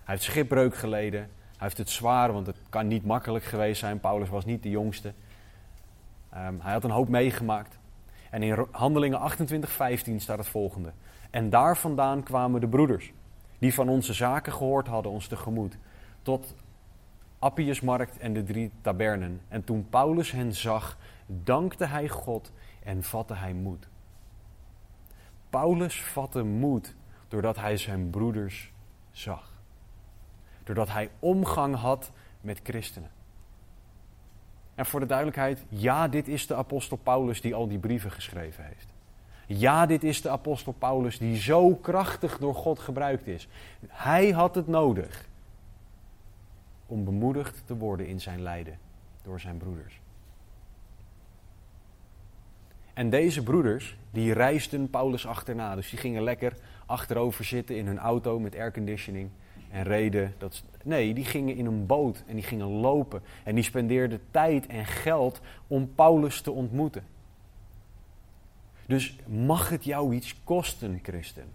Hij 0.05 0.13
heeft 0.13 0.23
schipbreuk 0.23 0.75
geleden. 0.75 1.19
Hij 1.19 1.29
heeft 1.57 1.77
het 1.77 1.89
zwaar, 1.89 2.33
want 2.33 2.47
het 2.47 2.57
kan 2.69 2.87
niet 2.87 3.05
makkelijk 3.05 3.45
geweest 3.45 3.79
zijn. 3.79 3.99
Paulus 3.99 4.29
was 4.29 4.45
niet 4.45 4.63
de 4.63 4.69
jongste. 4.69 5.13
Um, 6.33 6.59
hij 6.61 6.73
had 6.73 6.83
een 6.83 6.89
hoop 6.89 7.09
meegemaakt. 7.09 7.77
En 8.29 8.43
in 8.43 8.67
Handelingen 8.71 9.19
28, 9.19 9.71
15 9.71 10.19
staat 10.19 10.37
het 10.37 10.47
volgende. 10.47 10.91
En 11.29 11.49
daar 11.49 11.77
vandaan 11.77 12.23
kwamen 12.23 12.61
de 12.61 12.67
broeders, 12.67 13.13
die 13.59 13.73
van 13.73 13.89
onze 13.89 14.13
zaken 14.13 14.53
gehoord 14.53 14.87
hadden, 14.87 15.11
ons 15.11 15.27
tegemoet, 15.27 15.77
tot 16.21 16.55
Appiusmarkt 17.39 18.17
en 18.17 18.33
de 18.33 18.43
drie 18.43 18.71
tabernen. 18.81 19.41
En 19.47 19.63
toen 19.63 19.87
Paulus 19.89 20.31
hen 20.31 20.53
zag, 20.53 20.97
dankte 21.25 21.85
hij 21.85 22.09
God 22.09 22.51
en 22.83 23.03
vatte 23.03 23.33
hij 23.33 23.53
moed. 23.53 23.87
Paulus 25.49 26.01
vatte 26.01 26.43
moed 26.43 26.95
doordat 27.27 27.55
hij 27.55 27.77
zijn 27.77 28.09
broeders 28.09 28.71
zag. 29.11 29.54
Doordat 30.65 30.89
hij 30.89 31.09
omgang 31.19 31.75
had 31.75 32.11
met 32.41 32.59
christenen. 32.63 33.09
En 34.75 34.85
voor 34.85 34.99
de 34.99 35.05
duidelijkheid, 35.05 35.65
ja, 35.69 36.07
dit 36.07 36.27
is 36.27 36.47
de 36.47 36.55
apostel 36.55 36.97
Paulus 36.97 37.41
die 37.41 37.55
al 37.55 37.67
die 37.67 37.79
brieven 37.79 38.11
geschreven 38.11 38.63
heeft. 38.63 38.87
Ja, 39.47 39.85
dit 39.85 40.03
is 40.03 40.21
de 40.21 40.29
apostel 40.29 40.71
Paulus 40.71 41.17
die 41.17 41.37
zo 41.37 41.75
krachtig 41.75 42.37
door 42.37 42.55
God 42.55 42.79
gebruikt 42.79 43.27
is. 43.27 43.47
Hij 43.87 44.31
had 44.31 44.55
het 44.55 44.67
nodig 44.67 45.27
om 46.85 47.03
bemoedigd 47.03 47.63
te 47.65 47.77
worden 47.77 48.07
in 48.07 48.21
zijn 48.21 48.41
lijden 48.41 48.77
door 49.21 49.39
zijn 49.39 49.57
broeders. 49.57 49.99
En 52.93 53.09
deze 53.09 53.43
broeders, 53.43 53.97
die 54.11 54.33
reisden 54.33 54.89
Paulus 54.89 55.27
achterna. 55.27 55.75
Dus 55.75 55.89
die 55.89 55.99
gingen 55.99 56.23
lekker 56.23 56.53
achterover 56.85 57.45
zitten 57.45 57.77
in 57.77 57.87
hun 57.87 57.99
auto 57.99 58.39
met 58.39 58.55
airconditioning 58.55 59.29
en 59.75 59.83
reden. 59.83 60.33
Dat, 60.37 60.63
nee, 60.83 61.13
die 61.13 61.25
gingen 61.25 61.55
in 61.55 61.65
een 61.65 61.85
boot 61.85 62.23
en 62.27 62.35
die 62.35 62.43
gingen 62.43 62.67
lopen. 62.67 63.21
En 63.43 63.55
die 63.55 63.63
spendeerden 63.63 64.21
tijd 64.31 64.67
en 64.67 64.85
geld 64.85 65.41
om 65.67 65.93
Paulus 65.95 66.41
te 66.41 66.51
ontmoeten. 66.51 67.03
Dus 68.85 69.15
mag 69.27 69.69
het 69.69 69.83
jou 69.83 70.13
iets 70.13 70.43
kosten, 70.43 70.99
christen, 71.03 71.51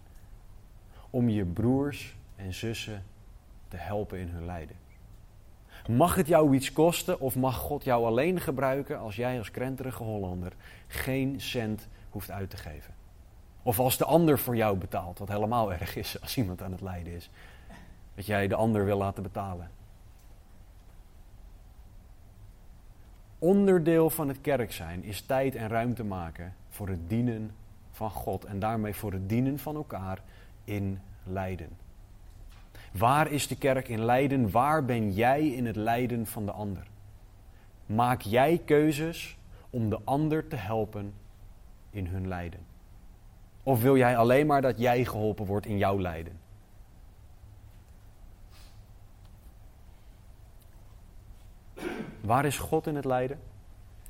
om 1.09 1.29
je 1.29 1.45
broers 1.45 2.15
en 2.35 2.53
zussen 2.53 3.03
te 3.67 3.77
helpen 3.77 4.19
in 4.19 4.27
hun 4.27 4.45
lijden? 4.45 4.75
Mag 5.87 6.15
het 6.15 6.27
jou 6.27 6.55
iets 6.55 6.73
kosten 6.73 7.19
of 7.19 7.35
mag 7.35 7.55
God 7.57 7.83
jou 7.83 8.05
alleen 8.05 8.39
gebruiken 8.39 8.99
als 8.99 9.15
jij 9.15 9.37
als 9.37 9.51
krenterige 9.51 10.03
Hollander 10.03 10.53
geen 10.87 11.41
cent 11.41 11.87
hoeft 12.09 12.31
uit 12.31 12.49
te 12.49 12.57
geven? 12.57 12.93
Of 13.63 13.79
als 13.79 13.97
de 13.97 14.05
ander 14.05 14.39
voor 14.39 14.55
jou 14.55 14.77
betaalt, 14.77 15.19
wat 15.19 15.27
helemaal 15.27 15.73
erg 15.73 15.95
is 15.95 16.21
als 16.21 16.37
iemand 16.37 16.61
aan 16.61 16.71
het 16.71 16.81
lijden 16.81 17.13
is. 17.13 17.29
Dat 18.15 18.25
jij 18.25 18.47
de 18.47 18.55
ander 18.55 18.85
wil 18.85 18.97
laten 18.97 19.23
betalen. 19.23 19.71
Onderdeel 23.39 24.09
van 24.09 24.27
het 24.27 24.41
kerk 24.41 24.71
zijn 24.71 25.03
is 25.03 25.21
tijd 25.21 25.55
en 25.55 25.67
ruimte 25.67 26.03
maken 26.03 26.53
voor 26.69 26.87
het 26.87 27.09
dienen 27.09 27.51
van 27.91 28.09
God 28.09 28.45
en 28.45 28.59
daarmee 28.59 28.93
voor 28.93 29.11
het 29.11 29.29
dienen 29.29 29.59
van 29.59 29.75
elkaar 29.75 30.19
in 30.63 30.99
lijden. 31.23 31.69
Waar 32.91 33.31
is 33.31 33.47
de 33.47 33.57
kerk 33.57 33.87
in 33.87 34.05
lijden? 34.05 34.51
Waar 34.51 34.85
ben 34.85 35.11
jij 35.11 35.47
in 35.47 35.65
het 35.65 35.75
lijden 35.75 36.27
van 36.27 36.45
de 36.45 36.51
ander? 36.51 36.87
Maak 37.85 38.21
jij 38.21 38.61
keuzes 38.65 39.37
om 39.69 39.89
de 39.89 39.99
ander 40.03 40.47
te 40.47 40.55
helpen 40.55 41.13
in 41.89 42.05
hun 42.05 42.27
lijden? 42.27 42.59
Of 43.63 43.81
wil 43.81 43.97
jij 43.97 44.17
alleen 44.17 44.47
maar 44.47 44.61
dat 44.61 44.79
jij 44.79 45.05
geholpen 45.05 45.45
wordt 45.45 45.65
in 45.65 45.77
jouw 45.77 45.99
lijden? 45.99 46.39
Waar 52.21 52.45
is 52.45 52.57
God 52.57 52.87
in 52.87 52.95
het 52.95 53.05
lijden? 53.05 53.39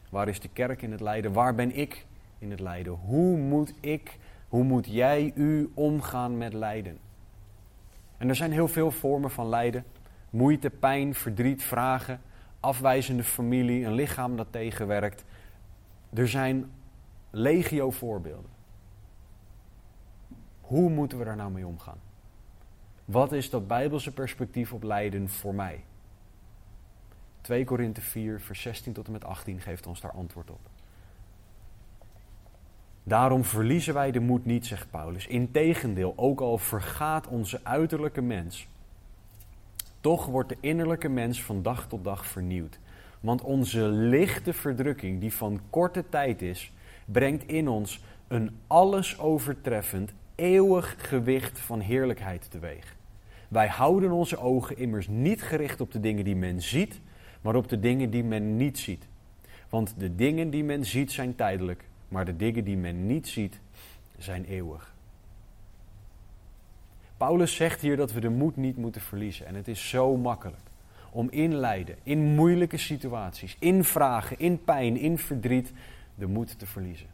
Waar 0.10 0.28
is 0.28 0.40
de 0.40 0.50
kerk 0.54 0.82
in 0.82 0.92
het 0.92 1.02
lijden? 1.02 1.34
Waar 1.34 1.56
ben 1.56 1.76
ik 1.76 2.06
in 2.40 2.52
het 2.52 2.60
lijden? 2.60 2.94
Hoe 2.94 3.38
moet 3.38 3.74
ik, 3.80 4.18
hoe 4.48 4.64
moet 4.64 4.86
jij, 4.86 5.32
u 5.36 5.72
omgaan 5.74 6.38
met 6.38 6.54
lijden? 6.54 7.00
En 8.18 8.30
er 8.30 8.36
zijn 8.36 8.52
heel 8.52 8.68
veel 8.68 8.92
vormen 8.92 9.32
van 9.32 9.50
lijden. 9.50 9.86
Moeite, 10.30 10.70
pijn, 10.70 11.16
verdriet, 11.16 11.64
vragen, 11.64 12.22
afwijzende 12.60 13.24
familie, 13.24 13.86
een 13.86 13.94
lichaam 13.94 14.38
dat 14.38 14.48
tegenwerkt. 14.50 15.24
Er 16.14 16.28
zijn 16.28 16.72
legio 17.30 17.92
voorbeelden. 17.92 18.50
Hoe 20.62 20.90
moeten 20.90 21.18
we 21.18 21.24
daar 21.24 21.36
nou 21.36 21.52
mee 21.52 21.68
omgaan? 21.68 22.00
Wat 23.06 23.32
is 23.32 23.50
dat 23.50 23.68
bijbelse 23.68 24.14
perspectief 24.14 24.74
op 24.74 24.84
lijden 24.84 25.30
voor 25.30 25.56
mij? 25.56 25.84
2 27.42 27.66
Korinthe 27.66 28.02
4, 28.02 28.42
vers 28.42 28.62
16 28.62 28.94
tot 28.94 29.06
en 29.06 29.12
met 29.12 29.24
18 29.24 29.62
geeft 29.62 29.88
ons 29.88 30.02
daar 30.02 30.12
antwoord 30.12 30.50
op. 30.50 30.60
Daarom 33.04 33.44
verliezen 33.44 33.94
wij 33.94 34.12
de 34.12 34.20
moed 34.20 34.46
niet, 34.46 34.66
zegt 34.66 34.92
Paulus. 34.92 35.28
Integendeel, 35.28 36.14
ook 36.16 36.42
al 36.42 36.58
vergaat 36.58 37.28
onze 37.28 37.60
uiterlijke 37.64 38.22
mens, 38.22 38.68
toch 40.00 40.26
wordt 40.26 40.50
de 40.50 40.58
innerlijke 40.60 41.10
mens 41.10 41.44
van 41.44 41.62
dag 41.62 41.88
tot 41.88 42.04
dag 42.04 42.26
vernieuwd. 42.26 42.80
Want 43.20 43.42
onze 43.42 43.82
lichte 43.88 44.54
verdrukking, 44.54 45.20
die 45.20 45.34
van 45.34 45.62
korte 45.70 46.10
tijd 46.10 46.42
is, 46.42 46.72
brengt 47.06 47.48
in 47.48 47.68
ons 47.68 48.04
een 48.28 48.60
alles 48.68 49.20
overtreffend, 49.20 50.14
eeuwig 50.36 50.96
gewicht 50.98 51.60
van 51.60 51.80
heerlijkheid 51.80 52.52
teweeg. 52.52 52.96
Wij 53.48 53.68
houden 53.68 54.12
onze 54.12 54.38
ogen 54.38 54.78
immers 54.78 55.08
niet 55.08 55.42
gericht 55.42 55.82
op 55.82 55.92
de 55.92 56.00
dingen 56.00 56.24
die 56.24 56.36
men 56.36 56.62
ziet, 56.62 57.00
maar 57.42 57.56
op 57.56 57.70
de 57.70 57.80
dingen 57.80 58.10
die 58.10 58.24
men 58.24 58.58
niet 58.58 58.80
ziet. 58.80 59.08
Want 59.70 59.94
de 59.98 60.16
dingen 60.16 60.50
die 60.50 60.64
men 60.64 60.86
ziet 60.86 61.12
zijn 61.12 61.36
tijdelijk, 61.36 61.84
maar 62.08 62.26
de 62.26 62.36
dingen 62.36 62.64
die 62.64 62.78
men 62.78 63.06
niet 63.06 63.28
ziet 63.28 63.60
zijn 64.18 64.46
eeuwig. 64.46 64.94
Paulus 67.18 67.56
zegt 67.56 67.82
hier 67.82 67.98
dat 67.98 68.12
we 68.12 68.20
de 68.20 68.30
moed 68.30 68.56
niet 68.56 68.78
moeten 68.78 69.02
verliezen. 69.02 69.46
En 69.46 69.56
het 69.56 69.68
is 69.68 69.90
zo 69.90 70.18
makkelijk 70.18 70.62
om 71.12 71.30
in 71.30 71.56
lijden, 71.56 71.96
in 72.04 72.36
moeilijke 72.36 72.78
situaties, 72.78 73.56
in 73.60 73.84
vragen, 73.84 74.40
in 74.40 74.64
pijn, 74.64 74.98
in 74.98 75.18
verdriet, 75.18 75.72
de 76.16 76.28
moed 76.28 76.60
te 76.60 76.66
verliezen. 76.66 77.08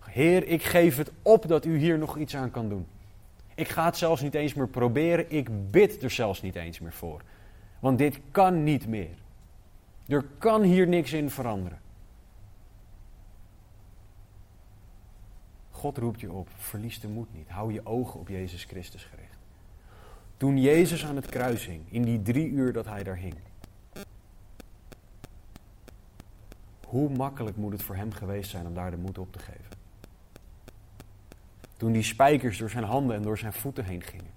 Heer, 0.00 0.46
ik 0.46 0.62
geef 0.62 0.96
het 0.96 1.12
op 1.22 1.48
dat 1.48 1.64
u 1.64 1.78
hier 1.78 1.98
nog 1.98 2.18
iets 2.18 2.36
aan 2.36 2.50
kan 2.50 2.68
doen. 2.68 2.86
Ik 3.54 3.68
ga 3.68 3.84
het 3.84 3.96
zelfs 3.96 4.22
niet 4.22 4.34
eens 4.34 4.54
meer 4.54 4.68
proberen. 4.68 5.32
Ik 5.32 5.70
bid 5.70 6.02
er 6.02 6.10
zelfs 6.10 6.42
niet 6.42 6.54
eens 6.54 6.80
meer 6.80 6.92
voor. 6.92 7.20
Want 7.86 7.98
dit 7.98 8.20
kan 8.30 8.64
niet 8.64 8.86
meer. 8.86 9.16
Er 10.06 10.24
kan 10.38 10.62
hier 10.62 10.88
niks 10.88 11.12
in 11.12 11.30
veranderen. 11.30 11.78
God 15.70 15.98
roept 15.98 16.20
je 16.20 16.32
op, 16.32 16.48
verlies 16.56 17.00
de 17.00 17.08
moed 17.08 17.34
niet. 17.34 17.48
Hou 17.48 17.72
je 17.72 17.86
ogen 17.86 18.20
op 18.20 18.28
Jezus 18.28 18.64
Christus 18.64 19.04
gericht. 19.04 19.38
Toen 20.36 20.58
Jezus 20.58 21.04
aan 21.04 21.16
het 21.16 21.26
kruis 21.26 21.66
hing, 21.66 21.82
in 21.88 22.02
die 22.02 22.22
drie 22.22 22.48
uur 22.48 22.72
dat 22.72 22.86
hij 22.86 23.02
daar 23.02 23.16
hing. 23.16 23.34
Hoe 26.86 27.10
makkelijk 27.10 27.56
moet 27.56 27.72
het 27.72 27.82
voor 27.82 27.96
hem 27.96 28.12
geweest 28.12 28.50
zijn 28.50 28.66
om 28.66 28.74
daar 28.74 28.90
de 28.90 28.96
moed 28.96 29.18
op 29.18 29.32
te 29.32 29.38
geven? 29.38 29.78
Toen 31.76 31.92
die 31.92 32.02
spijkers 32.02 32.58
door 32.58 32.70
zijn 32.70 32.84
handen 32.84 33.16
en 33.16 33.22
door 33.22 33.38
zijn 33.38 33.52
voeten 33.52 33.84
heen 33.84 34.02
gingen. 34.02 34.32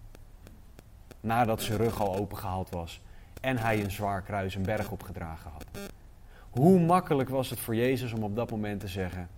Nadat 1.22 1.62
zijn 1.62 1.78
rug 1.78 2.02
al 2.02 2.16
opengehaald 2.16 2.70
was 2.70 3.02
en 3.40 3.58
hij 3.58 3.84
een 3.84 3.92
zwaar 3.92 4.22
kruis 4.22 4.56
een 4.56 4.64
berg 4.64 4.92
opgedragen 4.92 5.52
had. 5.52 5.66
Hoe 6.50 6.80
makkelijk 6.80 7.30
was 7.30 7.50
het 7.50 7.60
voor 7.60 7.76
Jezus 7.76 8.14
om 8.14 8.24
op 8.24 8.36
dat 8.36 8.52
moment 8.52 8.80
te 8.80 8.88
zeggen: 8.88 9.30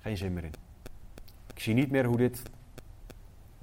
geen 0.00 0.16
zin 0.16 0.32
meer 0.32 0.44
in. 0.44 0.54
Ik 1.54 1.60
zie 1.60 1.74
niet 1.74 1.90
meer 1.90 2.04
hoe 2.04 2.16
dit. 2.16 2.42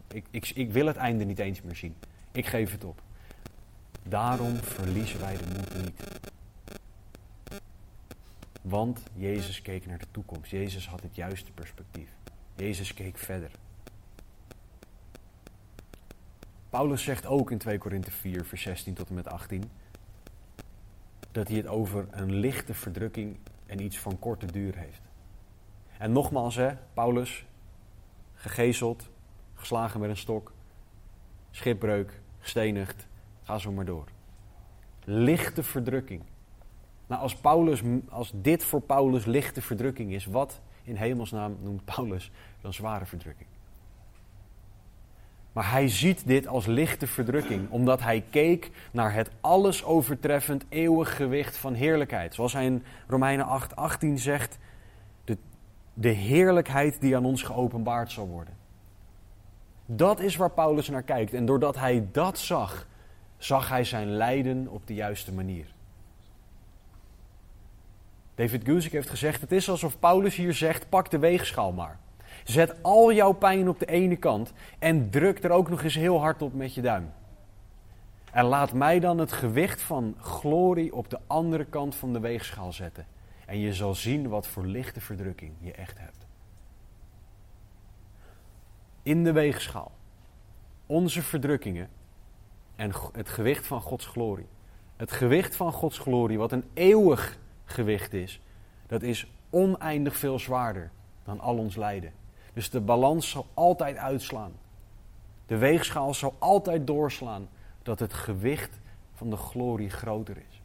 Ik, 0.07 0.25
ik, 0.31 0.51
ik 0.55 0.71
wil 0.71 0.85
het 0.85 0.95
einde 0.95 1.23
niet 1.23 1.39
eens 1.39 1.61
meer 1.61 1.75
zien. 1.75 1.95
Ik 2.31 2.45
geef 2.45 2.71
het 2.71 2.83
op. 2.83 3.01
Daarom 4.03 4.55
verliezen 4.55 5.19
wij 5.19 5.37
de 5.37 5.45
moed 5.55 5.83
niet. 5.83 6.03
Want 8.61 9.03
Jezus 9.13 9.61
keek 9.61 9.85
naar 9.85 9.97
de 9.97 10.05
toekomst. 10.11 10.51
Jezus 10.51 10.87
had 10.87 11.01
het 11.01 11.15
juiste 11.15 11.51
perspectief. 11.51 12.09
Jezus 12.55 12.93
keek 12.93 13.17
verder. 13.17 13.51
Paulus 16.75 17.03
zegt 17.03 17.25
ook 17.25 17.51
in 17.51 17.57
2 17.57 17.77
Korinthe 17.77 18.11
4, 18.11 18.45
vers 18.45 18.61
16 18.61 18.93
tot 18.93 19.09
en 19.09 19.15
met 19.15 19.27
18, 19.27 19.63
dat 21.31 21.47
hij 21.47 21.57
het 21.57 21.67
over 21.67 22.07
een 22.11 22.33
lichte 22.33 22.73
verdrukking 22.73 23.37
en 23.65 23.81
iets 23.81 23.99
van 23.99 24.19
korte 24.19 24.45
duur 24.45 24.77
heeft. 24.77 25.01
En 25.97 26.11
nogmaals, 26.11 26.55
hè, 26.55 26.69
Paulus, 26.93 27.45
gegezeld, 28.33 29.09
geslagen 29.53 29.99
met 29.99 30.09
een 30.09 30.17
stok, 30.17 30.51
schipbreuk, 31.51 32.19
gestenigd, 32.39 33.07
ga 33.43 33.57
zo 33.57 33.71
maar 33.71 33.85
door. 33.85 34.07
Lichte 35.03 35.63
verdrukking. 35.63 36.21
Nou, 37.07 37.21
als, 37.21 37.35
Paulus, 37.35 37.81
als 38.09 38.31
dit 38.35 38.63
voor 38.63 38.81
Paulus 38.81 39.25
lichte 39.25 39.61
verdrukking 39.61 40.13
is, 40.13 40.25
wat 40.25 40.61
in 40.83 40.95
hemelsnaam 40.95 41.57
noemt 41.61 41.85
Paulus 41.85 42.31
dan 42.61 42.73
zware 42.73 43.05
verdrukking? 43.05 43.49
Maar 45.55 45.71
hij 45.71 45.87
ziet 45.89 46.27
dit 46.27 46.47
als 46.47 46.65
lichte 46.65 47.07
verdrukking, 47.07 47.69
omdat 47.69 48.01
hij 48.01 48.23
keek 48.29 48.71
naar 48.91 49.13
het 49.13 49.29
alles 49.41 49.83
overtreffend 49.83 50.65
eeuwig 50.69 51.15
gewicht 51.15 51.57
van 51.57 51.73
heerlijkheid. 51.73 52.33
Zoals 52.33 52.53
hij 52.53 52.65
in 52.65 52.83
Romeinen 53.07 53.45
8, 53.45 53.75
18 53.75 54.19
zegt, 54.19 54.57
de, 55.23 55.37
de 55.93 56.09
heerlijkheid 56.09 57.01
die 57.01 57.15
aan 57.15 57.25
ons 57.25 57.43
geopenbaard 57.43 58.11
zal 58.11 58.27
worden. 58.27 58.57
Dat 59.85 60.19
is 60.19 60.35
waar 60.35 60.51
Paulus 60.51 60.89
naar 60.89 61.03
kijkt. 61.03 61.33
En 61.33 61.45
doordat 61.45 61.75
hij 61.75 62.07
dat 62.11 62.37
zag, 62.37 62.87
zag 63.37 63.69
hij 63.69 63.83
zijn 63.83 64.11
lijden 64.11 64.67
op 64.67 64.87
de 64.87 64.93
juiste 64.93 65.33
manier. 65.33 65.73
David 68.35 68.65
Guzik 68.65 68.91
heeft 68.91 69.09
gezegd: 69.09 69.41
Het 69.41 69.51
is 69.51 69.69
alsof 69.69 69.99
Paulus 69.99 70.35
hier 70.35 70.53
zegt: 70.53 70.89
pak 70.89 71.11
de 71.11 71.19
weegschaal 71.19 71.71
maar. 71.71 71.99
Zet 72.45 72.83
al 72.83 73.13
jouw 73.13 73.31
pijn 73.31 73.69
op 73.69 73.79
de 73.79 73.85
ene 73.85 74.15
kant 74.15 74.53
en 74.79 75.09
druk 75.09 75.43
er 75.43 75.51
ook 75.51 75.69
nog 75.69 75.83
eens 75.83 75.95
heel 75.95 76.19
hard 76.19 76.41
op 76.41 76.53
met 76.53 76.73
je 76.73 76.81
duim. 76.81 77.13
En 78.31 78.45
laat 78.45 78.73
mij 78.73 78.99
dan 78.99 79.17
het 79.17 79.31
gewicht 79.31 79.81
van 79.81 80.15
glorie 80.19 80.95
op 80.95 81.09
de 81.09 81.19
andere 81.27 81.65
kant 81.65 81.95
van 81.95 82.13
de 82.13 82.19
weegschaal 82.19 82.73
zetten. 82.73 83.05
En 83.45 83.59
je 83.59 83.73
zal 83.73 83.95
zien 83.95 84.29
wat 84.29 84.47
voor 84.47 84.65
lichte 84.65 85.01
verdrukking 85.01 85.51
je 85.59 85.71
echt 85.71 85.99
hebt. 85.99 86.27
In 89.01 89.23
de 89.23 89.31
weegschaal. 89.31 89.91
Onze 90.85 91.21
verdrukkingen 91.21 91.89
en 92.75 92.91
het 93.11 93.29
gewicht 93.29 93.67
van 93.67 93.81
Gods 93.81 94.05
glorie. 94.05 94.47
Het 94.95 95.11
gewicht 95.11 95.55
van 95.55 95.71
Gods 95.71 95.97
glorie, 95.97 96.37
wat 96.37 96.51
een 96.51 96.65
eeuwig 96.73 97.37
gewicht 97.65 98.13
is, 98.13 98.41
dat 98.87 99.01
is 99.01 99.27
oneindig 99.49 100.15
veel 100.15 100.39
zwaarder 100.39 100.91
dan 101.23 101.39
al 101.39 101.57
ons 101.57 101.75
lijden. 101.75 102.11
Dus 102.55 102.69
de 102.69 102.81
balans 102.81 103.29
zal 103.29 103.45
altijd 103.53 103.97
uitslaan. 103.97 104.51
De 105.45 105.57
weegschaal 105.57 106.13
zal 106.13 106.35
altijd 106.39 106.87
doorslaan 106.87 107.47
dat 107.83 107.99
het 107.99 108.13
gewicht 108.13 108.79
van 109.13 109.29
de 109.29 109.35
glorie 109.35 109.89
groter 109.89 110.37
is. 110.37 110.61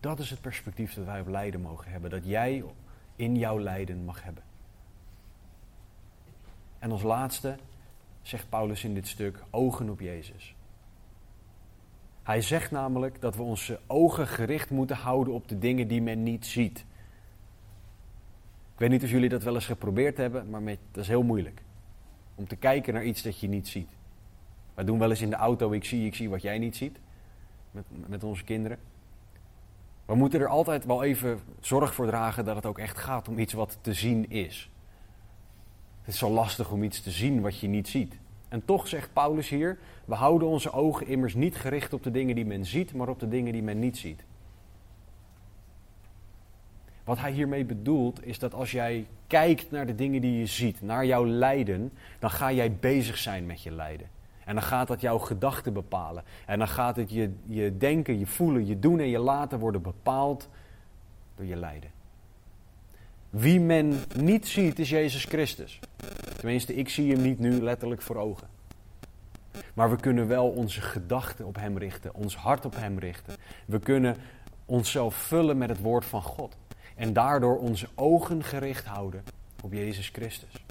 Dat 0.00 0.18
is 0.18 0.30
het 0.30 0.40
perspectief 0.40 0.94
dat 0.94 1.04
wij 1.04 1.20
op 1.20 1.28
lijden 1.28 1.60
mogen 1.60 1.90
hebben. 1.90 2.10
Dat 2.10 2.24
jij 2.24 2.64
in 3.16 3.36
jouw 3.36 3.60
lijden 3.60 4.04
mag 4.04 4.22
hebben. 4.22 4.42
En 6.78 6.90
als 6.90 7.02
laatste 7.02 7.56
zegt 8.22 8.48
Paulus 8.48 8.84
in 8.84 8.94
dit 8.94 9.08
stuk 9.08 9.42
ogen 9.50 9.90
op 9.90 10.00
Jezus. 10.00 10.54
Hij 12.22 12.40
zegt 12.40 12.70
namelijk 12.70 13.20
dat 13.20 13.36
we 13.36 13.42
onze 13.42 13.80
ogen 13.86 14.26
gericht 14.26 14.70
moeten 14.70 14.96
houden 14.96 15.34
op 15.34 15.48
de 15.48 15.58
dingen 15.58 15.88
die 15.88 16.02
men 16.02 16.22
niet 16.22 16.46
ziet. 16.46 16.84
Ik 18.72 18.78
weet 18.78 18.90
niet 18.90 19.02
of 19.02 19.10
jullie 19.10 19.28
dat 19.28 19.42
wel 19.42 19.54
eens 19.54 19.66
geprobeerd 19.66 20.16
hebben, 20.16 20.50
maar 20.50 20.62
met, 20.62 20.78
dat 20.90 21.02
is 21.02 21.08
heel 21.08 21.22
moeilijk. 21.22 21.62
Om 22.34 22.48
te 22.48 22.56
kijken 22.56 22.94
naar 22.94 23.04
iets 23.04 23.22
dat 23.22 23.40
je 23.40 23.48
niet 23.48 23.68
ziet. 23.68 23.90
Wij 24.74 24.84
doen 24.84 24.98
wel 24.98 25.10
eens 25.10 25.20
in 25.20 25.30
de 25.30 25.36
auto, 25.36 25.72
ik 25.72 25.84
zie, 25.84 26.06
ik 26.06 26.14
zie 26.14 26.30
wat 26.30 26.42
jij 26.42 26.58
niet 26.58 26.76
ziet. 26.76 26.98
Met, 27.70 27.84
met 28.06 28.24
onze 28.24 28.44
kinderen. 28.44 28.78
We 30.04 30.14
moeten 30.14 30.40
er 30.40 30.48
altijd 30.48 30.84
wel 30.84 31.02
even 31.02 31.40
zorg 31.60 31.94
voor 31.94 32.06
dragen 32.06 32.44
dat 32.44 32.56
het 32.56 32.66
ook 32.66 32.78
echt 32.78 32.98
gaat 32.98 33.28
om 33.28 33.38
iets 33.38 33.52
wat 33.52 33.78
te 33.80 33.92
zien 33.92 34.30
is. 34.30 34.70
Het 36.02 36.14
is 36.14 36.18
zo 36.18 36.30
lastig 36.30 36.70
om 36.70 36.82
iets 36.82 37.00
te 37.00 37.10
zien 37.10 37.40
wat 37.40 37.58
je 37.58 37.68
niet 37.68 37.88
ziet. 37.88 38.18
En 38.48 38.64
toch 38.64 38.88
zegt 38.88 39.12
Paulus 39.12 39.48
hier: 39.48 39.78
we 40.04 40.14
houden 40.14 40.48
onze 40.48 40.72
ogen 40.72 41.06
immers 41.06 41.34
niet 41.34 41.56
gericht 41.56 41.92
op 41.92 42.02
de 42.02 42.10
dingen 42.10 42.34
die 42.34 42.46
men 42.46 42.66
ziet, 42.66 42.94
maar 42.94 43.08
op 43.08 43.20
de 43.20 43.28
dingen 43.28 43.52
die 43.52 43.62
men 43.62 43.78
niet 43.78 43.98
ziet. 43.98 44.24
Wat 47.04 47.18
hij 47.18 47.32
hiermee 47.32 47.64
bedoelt 47.64 48.26
is 48.26 48.38
dat 48.38 48.54
als 48.54 48.70
jij 48.70 49.06
kijkt 49.26 49.70
naar 49.70 49.86
de 49.86 49.94
dingen 49.94 50.20
die 50.20 50.38
je 50.38 50.46
ziet, 50.46 50.82
naar 50.82 51.06
jouw 51.06 51.26
lijden, 51.26 51.92
dan 52.18 52.30
ga 52.30 52.52
jij 52.52 52.72
bezig 52.72 53.18
zijn 53.18 53.46
met 53.46 53.62
je 53.62 53.70
lijden. 53.70 54.06
En 54.44 54.54
dan 54.54 54.62
gaat 54.62 54.88
dat 54.88 55.00
jouw 55.00 55.18
gedachten 55.18 55.72
bepalen. 55.72 56.24
En 56.46 56.58
dan 56.58 56.68
gaat 56.68 56.96
het 56.96 57.10
je, 57.10 57.32
je 57.44 57.76
denken, 57.76 58.18
je 58.18 58.26
voelen, 58.26 58.66
je 58.66 58.78
doen 58.78 59.00
en 59.00 59.08
je 59.08 59.18
laten 59.18 59.58
worden 59.58 59.82
bepaald 59.82 60.48
door 61.36 61.46
je 61.46 61.56
lijden. 61.56 61.90
Wie 63.30 63.60
men 63.60 63.94
niet 64.16 64.48
ziet 64.48 64.78
is 64.78 64.90
Jezus 64.90 65.24
Christus. 65.24 65.80
Tenminste, 66.36 66.74
ik 66.74 66.88
zie 66.88 67.12
hem 67.12 67.22
niet 67.22 67.38
nu 67.38 67.62
letterlijk 67.62 68.02
voor 68.02 68.16
ogen. 68.16 68.48
Maar 69.74 69.90
we 69.90 69.96
kunnen 69.96 70.26
wel 70.26 70.48
onze 70.48 70.80
gedachten 70.80 71.46
op 71.46 71.56
Hem 71.56 71.78
richten, 71.78 72.14
ons 72.14 72.36
hart 72.36 72.64
op 72.64 72.76
Hem 72.76 72.98
richten. 72.98 73.34
We 73.66 73.78
kunnen 73.78 74.16
onszelf 74.64 75.14
vullen 75.14 75.58
met 75.58 75.68
het 75.68 75.80
woord 75.80 76.04
van 76.04 76.22
God. 76.22 76.56
En 76.96 77.12
daardoor 77.12 77.58
onze 77.58 77.88
ogen 77.94 78.44
gericht 78.44 78.84
houden 78.84 79.24
op 79.62 79.72
Jezus 79.72 80.08
Christus. 80.08 80.64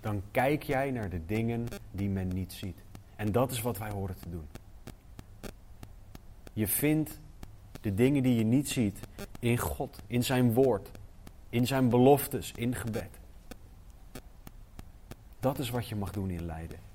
Dan 0.00 0.22
kijk 0.30 0.62
jij 0.62 0.90
naar 0.90 1.10
de 1.10 1.26
dingen 1.26 1.66
die 1.90 2.08
men 2.08 2.28
niet 2.28 2.52
ziet. 2.52 2.76
En 3.16 3.32
dat 3.32 3.50
is 3.50 3.62
wat 3.62 3.78
wij 3.78 3.90
horen 3.90 4.16
te 4.20 4.30
doen. 4.30 4.46
Je 6.52 6.68
vindt 6.68 7.18
de 7.80 7.94
dingen 7.94 8.22
die 8.22 8.34
je 8.34 8.44
niet 8.44 8.68
ziet 8.68 8.98
in 9.38 9.58
God, 9.58 9.98
in 10.06 10.24
Zijn 10.24 10.52
woord, 10.52 10.90
in 11.48 11.66
Zijn 11.66 11.88
beloftes, 11.88 12.52
in 12.56 12.74
gebed. 12.74 13.18
Dat 15.40 15.58
is 15.58 15.70
wat 15.70 15.88
je 15.88 15.96
mag 15.96 16.10
doen 16.10 16.30
in 16.30 16.46
lijden. 16.46 16.89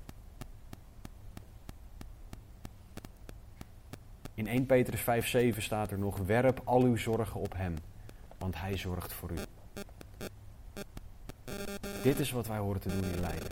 In 4.36 4.46
1 4.46 4.66
Petrus 4.66 5.00
5:7 5.54 5.58
staat 5.58 5.90
er 5.90 5.98
nog: 5.98 6.18
werp 6.18 6.60
al 6.64 6.82
uw 6.82 6.96
zorgen 6.96 7.40
op 7.40 7.52
hem, 7.56 7.74
want 8.38 8.60
hij 8.60 8.76
zorgt 8.76 9.12
voor 9.12 9.30
u. 9.30 9.36
Dit 12.02 12.18
is 12.18 12.30
wat 12.30 12.46
wij 12.46 12.58
horen 12.58 12.80
te 12.80 12.88
doen 12.88 13.12
in 13.12 13.20
lijden. 13.20 13.48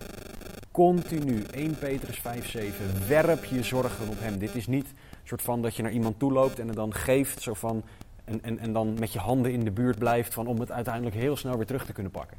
Continu 0.70 1.43
1 1.43 1.78
Petrus 1.78 2.18
5:7 2.18 3.07
werp 3.09 3.45
je 3.45 3.62
zorgen 3.62 4.09
op 4.09 4.20
hem. 4.20 4.39
Dit 4.39 4.55
is 4.55 4.66
niet 4.66 4.87
een 4.87 5.28
soort 5.28 5.43
van 5.43 5.62
dat 5.62 5.76
je 5.76 5.82
naar 5.82 5.93
iemand 5.93 6.18
toe 6.18 6.32
loopt 6.32 6.59
en 6.59 6.66
het 6.66 6.76
dan 6.76 6.95
geeft, 6.95 7.43
zo 7.43 7.55
van 7.55 7.85
en, 8.24 8.43
en, 8.43 8.59
en 8.59 8.72
dan 8.72 8.99
met 8.99 9.12
je 9.12 9.18
handen 9.18 9.53
in 9.53 9.64
de 9.64 9.70
buurt 9.70 9.99
blijft 9.99 10.35
van 10.35 10.47
om 10.47 10.61
het 10.61 10.70
uiteindelijk 10.70 11.16
heel 11.16 11.37
snel 11.37 11.57
weer 11.57 11.66
terug 11.66 11.87
te 11.87 11.93
kunnen 11.93 12.12
pakken. 12.12 12.37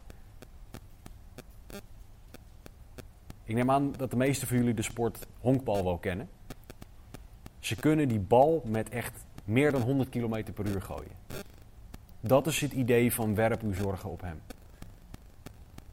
Ik 3.44 3.56
neem 3.56 3.72
aan 3.72 3.94
dat 3.98 4.10
de 4.10 4.18
meesten 4.18 4.48
van 4.48 4.58
jullie 4.58 4.74
de 4.74 4.82
sport 4.82 5.28
honkbal 5.40 5.84
wel 5.84 5.98
kennen. 5.98 6.30
Ze 7.66 7.76
kunnen 7.76 8.08
die 8.08 8.20
bal 8.20 8.62
met 8.66 8.90
echt 8.90 9.26
meer 9.44 9.72
dan 9.72 9.82
100 9.82 10.10
km 10.10 10.44
per 10.54 10.68
uur 10.68 10.82
gooien. 10.82 11.12
Dat 12.20 12.48
is 12.48 12.62
het 12.62 12.72
idee 12.72 13.14
van 13.14 13.36
werp 13.36 13.62
uw 13.62 13.74
zorgen 13.74 14.10
op 14.10 14.22
hem. 14.22 14.42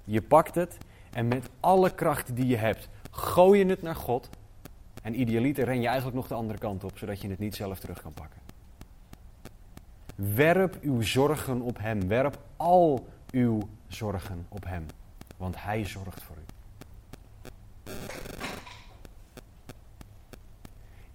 Je 0.05 0.23
pakt 0.23 0.55
het 0.55 0.79
en 1.13 1.29
met 1.29 1.49
alle 1.61 1.95
kracht 1.95 2.37
die 2.37 2.47
je 2.47 2.57
hebt, 2.57 2.89
gooi 3.11 3.59
je 3.59 3.67
het 3.67 3.83
naar 3.83 3.95
God. 3.95 4.29
En 5.03 5.21
idealiter 5.21 5.65
ren 5.65 5.81
je 5.81 5.87
eigenlijk 5.87 6.17
nog 6.17 6.29
de 6.29 6.35
andere 6.35 6.59
kant 6.59 6.85
op, 6.85 6.99
zodat 6.99 7.21
je 7.21 7.29
het 7.29 7.39
niet 7.39 7.55
zelf 7.55 7.79
terug 7.79 8.03
kan 8.03 8.13
pakken. 8.13 8.41
Werp 10.15 10.79
uw 10.81 11.01
zorgen 11.01 11.61
op 11.61 11.79
hem. 11.79 12.09
Werp 12.09 12.39
al 12.57 13.07
uw 13.31 13.61
zorgen 13.89 14.47
op 14.49 14.65
hem. 14.65 14.87
Want 15.37 15.63
hij 15.63 15.85
zorgt 15.85 16.23
voor 16.23 16.37
u. 16.37 16.52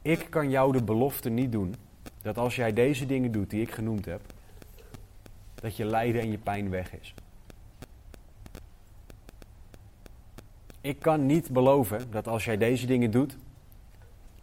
Ik 0.08 0.28
kan 0.30 0.50
jou 0.50 0.72
de 0.72 0.84
belofte 0.84 1.30
niet 1.30 1.52
doen 1.52 1.76
dat 2.22 2.38
als 2.38 2.56
jij 2.56 2.74
deze 2.74 3.06
dingen 3.06 3.32
doet 3.32 3.50
die 3.50 3.62
ik 3.62 3.72
genoemd 3.72 4.06
heb, 4.06 4.22
dat 5.56 5.76
je 5.76 5.86
lijden 5.86 6.22
en 6.22 6.32
je 6.32 6.38
pijn 6.38 6.70
weg 6.70 7.00
is. 7.00 7.14
Ik 10.82 11.00
kan 11.00 11.26
niet 11.26 11.50
beloven 11.50 12.12
dat 12.12 12.28
als 12.28 12.46
jij 12.46 12.58
deze 12.58 12.86
dingen 12.86 13.12
doet, 13.12 13.38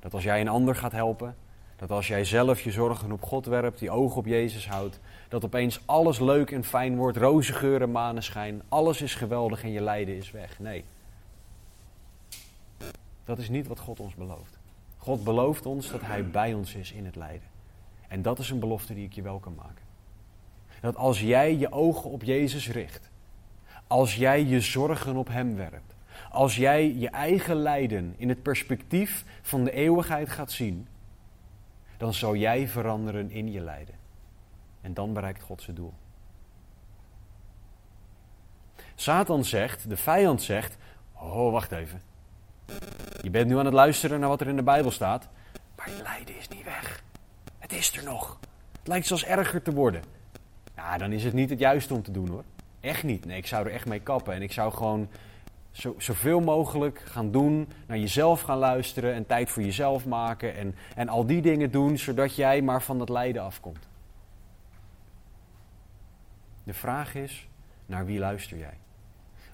dat 0.01 0.15
als 0.15 0.23
jij 0.23 0.41
een 0.41 0.49
ander 0.49 0.77
gaat 0.77 0.93
helpen, 0.93 1.37
dat 1.77 1.91
als 1.91 2.09
jij 2.09 2.25
zelf 2.25 2.61
je 2.61 2.71
zorgen 2.71 3.13
op 3.13 3.23
God 3.23 3.47
werpt, 3.47 3.79
die 3.79 3.91
ogen 3.91 4.17
op 4.17 4.27
Jezus 4.27 4.69
houdt, 4.69 5.01
dat 5.29 5.45
opeens 5.45 5.81
alles 5.85 6.19
leuk 6.21 6.51
en 6.51 6.65
fijn 6.65 6.97
wordt, 6.97 7.17
roze 7.17 7.53
geuren, 7.53 7.91
maneschijn, 7.91 8.63
alles 8.69 9.03
is 9.03 9.15
geweldig 9.15 9.63
en 9.63 9.71
je 9.71 9.81
lijden 9.81 10.17
is 10.17 10.31
weg. 10.31 10.59
Nee. 10.59 10.85
Dat 13.25 13.39
is 13.39 13.49
niet 13.49 13.67
wat 13.67 13.79
God 13.79 14.01
ons 14.01 14.15
belooft. 14.15 14.54
God 15.05 15.25
belooft 15.25 15.67
ons 15.67 15.91
dat 15.91 16.01
Hij 16.01 16.31
bij 16.31 16.55
ons 16.55 16.75
is 16.75 16.93
in 16.93 17.05
het 17.05 17.17
lijden. 17.17 17.49
En 18.09 18.23
dat 18.23 18.39
is 18.39 18.51
een 18.51 18.59
belofte 18.59 18.95
die 18.95 19.05
ik 19.05 19.13
je 19.13 19.23
wel 19.23 19.39
kan 19.39 19.55
maken. 19.55 19.85
Dat 20.81 20.97
als 20.97 21.21
jij 21.21 21.57
je 21.57 21.73
ogen 21.73 22.11
op 22.11 22.23
Jezus 22.23 22.71
richt, 22.71 23.11
als 23.87 24.15
jij 24.15 24.45
je 24.45 24.61
zorgen 24.61 25.17
op 25.17 25.29
Hem 25.29 25.57
werpt, 25.57 25.95
als 26.31 26.57
jij 26.57 26.95
je 26.95 27.09
eigen 27.09 27.57
lijden 27.57 28.15
in 28.17 28.29
het 28.29 28.43
perspectief 28.43 29.25
van 29.43 29.65
de 29.65 29.73
eeuwigheid 29.73 30.29
gaat 30.29 30.53
zien, 30.53 30.89
dan 31.97 32.15
zal 32.15 32.37
jij 32.37 32.69
veranderen 32.69 33.31
in 33.31 33.53
je 33.53 33.61
lijden. 33.61 33.95
En 34.81 34.95
dan 34.95 35.13
bereikt 35.13 35.43
God 35.43 35.63
zijn 35.63 35.77
doel. 35.77 35.93
Satan 38.95 39.45
zegt, 39.45 39.89
de 39.89 39.97
vijand 39.97 40.43
zegt, 40.43 40.77
oh 41.13 41.53
wacht 41.53 41.73
even. 41.73 42.14
Je 43.23 43.31
bent 43.31 43.47
nu 43.47 43.59
aan 43.59 43.65
het 43.65 43.75
luisteren 43.75 44.21
naar 44.21 44.29
wat 44.29 44.41
er 44.41 44.49
in 44.49 44.57
de 44.57 44.63
Bijbel 44.63 44.91
staat, 44.91 45.29
maar 45.77 45.91
je 45.91 46.03
lijden 46.03 46.39
is 46.39 46.49
niet 46.49 46.65
weg. 46.65 47.03
Het 47.59 47.73
is 47.73 47.97
er 47.97 48.05
nog. 48.05 48.39
Het 48.79 48.89
lijkt 48.89 49.07
zelfs 49.07 49.25
erger 49.25 49.63
te 49.63 49.73
worden. 49.73 50.03
Ja, 50.77 50.99
dan 50.99 51.13
is 51.13 51.25
het 51.25 51.33
niet 51.33 51.51
het 51.51 51.59
juiste 51.59 51.95
om 51.95 52.03
te 52.03 52.11
doen 52.11 52.29
hoor. 52.29 52.45
Echt 52.81 53.03
niet. 53.03 53.25
Nee, 53.25 53.37
ik 53.37 53.47
zou 53.47 53.67
er 53.67 53.73
echt 53.73 53.87
mee 53.87 54.01
kappen. 54.01 54.35
En 54.35 54.43
ik 54.43 54.53
zou 54.53 54.73
gewoon 54.73 55.09
zo, 55.71 55.95
zoveel 55.99 56.41
mogelijk 56.41 56.99
gaan 56.99 57.31
doen, 57.31 57.69
naar 57.87 57.99
jezelf 57.99 58.41
gaan 58.41 58.59
luisteren 58.59 59.15
en 59.15 59.27
tijd 59.27 59.51
voor 59.51 59.63
jezelf 59.63 60.07
maken 60.07 60.55
en, 60.55 60.75
en 60.95 61.09
al 61.09 61.27
die 61.27 61.43
dingen 61.43 61.71
doen, 61.71 61.99
zodat 61.99 62.37
jij 62.37 62.63
maar 62.63 62.83
van 62.83 62.99
dat 62.99 63.09
lijden 63.09 63.43
afkomt. 63.43 63.89
De 66.65 66.75
vraag 66.75 67.15
is, 67.15 67.49
naar 67.87 68.07
wie 68.07 68.19
luister 68.19 68.59
jij? 68.59 68.77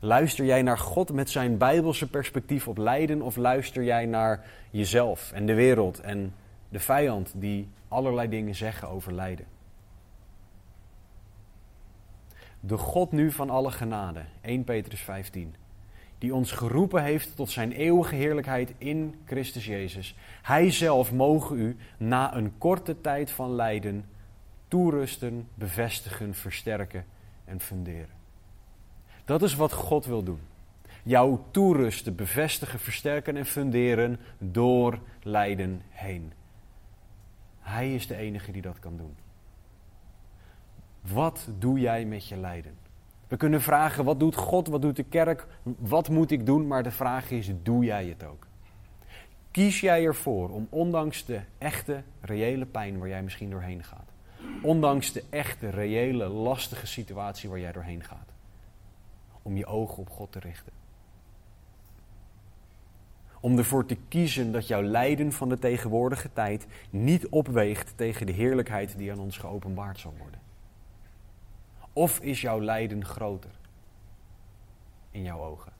Luister 0.03 0.45
jij 0.45 0.63
naar 0.63 0.79
God 0.79 1.13
met 1.13 1.31
zijn 1.31 1.59
bijbelse 1.59 2.11
perspectief 2.11 2.69
op 2.69 2.79
lijden 2.79 3.23
of 3.23 3.37
luister 3.37 3.83
jij 3.83 4.07
naar 4.07 4.45
jezelf 4.71 5.33
en 5.33 5.47
de 5.47 5.55
wereld 5.55 6.01
en 6.01 6.35
de 6.69 6.79
vijand 6.79 7.33
die 7.37 7.69
allerlei 7.89 8.29
dingen 8.29 8.55
zeggen 8.55 8.89
over 8.89 9.15
lijden? 9.15 9.47
De 12.61 12.77
God 12.77 13.13
nu 13.13 13.31
van 13.31 13.51
alle 13.51 13.71
genade, 13.71 14.25
1 14.41 14.65
Petrus 14.65 15.01
15, 15.01 15.55
die 16.19 16.35
ons 16.35 16.53
geroepen 16.53 17.03
heeft 17.03 17.37
tot 17.37 17.51
zijn 17.51 17.73
eeuwige 17.73 18.15
heerlijkheid 18.15 18.75
in 18.79 19.15
Christus 19.25 19.67
Jezus. 19.67 20.17
Hij 20.43 20.71
zelf 20.71 21.13
mogen 21.13 21.59
u 21.59 21.77
na 21.97 22.35
een 22.35 22.53
korte 22.59 23.01
tijd 23.01 23.31
van 23.31 23.55
lijden 23.55 24.05
toerusten, 24.69 25.49
bevestigen, 25.55 26.35
versterken 26.35 27.05
en 27.45 27.61
funderen. 27.61 28.20
Dat 29.31 29.43
is 29.43 29.55
wat 29.55 29.73
God 29.73 30.07
wil 30.07 30.23
doen. 30.23 30.41
Jou 31.03 31.39
toerusten, 31.51 32.15
bevestigen, 32.15 32.79
versterken 32.79 33.37
en 33.37 33.47
funderen 33.47 34.19
door 34.39 34.99
lijden 35.23 35.83
heen. 35.89 36.33
Hij 37.61 37.95
is 37.95 38.07
de 38.07 38.17
enige 38.17 38.53
die 38.53 38.63
dat 38.63 38.79
kan 38.79 38.97
doen. 38.97 39.17
Wat 41.01 41.49
doe 41.59 41.81
jij 41.81 42.05
met 42.05 42.29
je 42.29 42.37
lijden? 42.37 42.75
We 43.29 43.37
kunnen 43.37 43.61
vragen, 43.61 44.05
wat 44.05 44.21
doet 44.21 44.35
God, 44.35 44.69
wat 44.69 44.83
doet 44.83 44.97
de 44.97 45.03
kerk, 45.03 45.47
wat 45.63 46.09
moet 46.09 46.31
ik 46.31 46.47
doen? 46.47 46.67
Maar 46.67 46.83
de 46.83 46.91
vraag 46.91 47.31
is, 47.31 47.51
doe 47.63 47.85
jij 47.85 48.07
het 48.07 48.25
ook? 48.25 48.47
Kies 49.51 49.81
jij 49.81 50.05
ervoor 50.05 50.51
om 50.51 50.67
ondanks 50.71 51.25
de 51.25 51.41
echte, 51.59 52.03
reële 52.21 52.67
pijn 52.67 52.99
waar 52.99 53.09
jij 53.09 53.23
misschien 53.23 53.51
doorheen 53.51 53.85
gaat, 53.85 54.09
ondanks 54.63 55.13
de 55.13 55.25
echte, 55.31 55.69
reële, 55.69 56.29
lastige 56.29 56.87
situatie 56.87 57.49
waar 57.49 57.61
jij 57.61 57.73
doorheen 57.73 58.05
gaat, 58.05 58.30
om 59.43 59.57
je 59.57 59.67
ogen 59.67 59.99
op 59.99 60.11
God 60.11 60.33
te 60.33 60.39
richten? 60.39 60.73
Om 63.41 63.59
ervoor 63.59 63.87
te 63.87 63.97
kiezen 64.09 64.53
dat 64.53 64.67
jouw 64.67 64.83
lijden 64.83 65.33
van 65.33 65.49
de 65.49 65.59
tegenwoordige 65.59 66.33
tijd 66.33 66.67
niet 66.91 67.29
opweegt 67.29 67.97
tegen 67.97 68.27
de 68.27 68.33
heerlijkheid 68.33 68.97
die 68.99 69.13
aan 69.13 69.19
ons 69.19 69.39
geopenbaard 69.39 69.99
zal 69.99 70.15
worden. 70.19 70.41
Of 71.93 72.21
is 72.21 72.41
jouw 72.41 72.61
lijden 72.61 73.05
groter 73.05 73.51
in 75.11 75.23
jouw 75.23 75.41
ogen? 75.41 75.73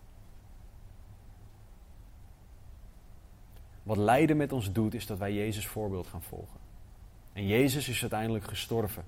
Wat 3.83 3.97
lijden 3.97 4.37
met 4.37 4.53
ons 4.53 4.73
doet, 4.73 4.95
is 4.95 5.07
dat 5.07 5.19
wij 5.19 5.35
Jezus 5.35 5.67
voorbeeld 5.67 6.07
gaan 6.07 6.23
volgen. 6.23 6.59
En 7.33 7.47
Jezus 7.47 7.89
is 7.89 8.01
uiteindelijk 8.01 8.45
gestorven. 8.45 9.05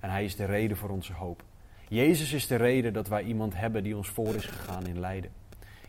En 0.00 0.10
Hij 0.10 0.24
is 0.24 0.36
de 0.36 0.44
reden 0.44 0.76
voor 0.76 0.88
onze 0.88 1.12
hoop. 1.12 1.44
Jezus 1.88 2.32
is 2.32 2.46
de 2.46 2.56
reden 2.56 2.92
dat 2.92 3.08
wij 3.08 3.22
iemand 3.22 3.54
hebben 3.56 3.82
die 3.82 3.96
ons 3.96 4.08
voor 4.08 4.34
is 4.34 4.44
gegaan 4.44 4.86
in 4.86 5.00
lijden. 5.00 5.30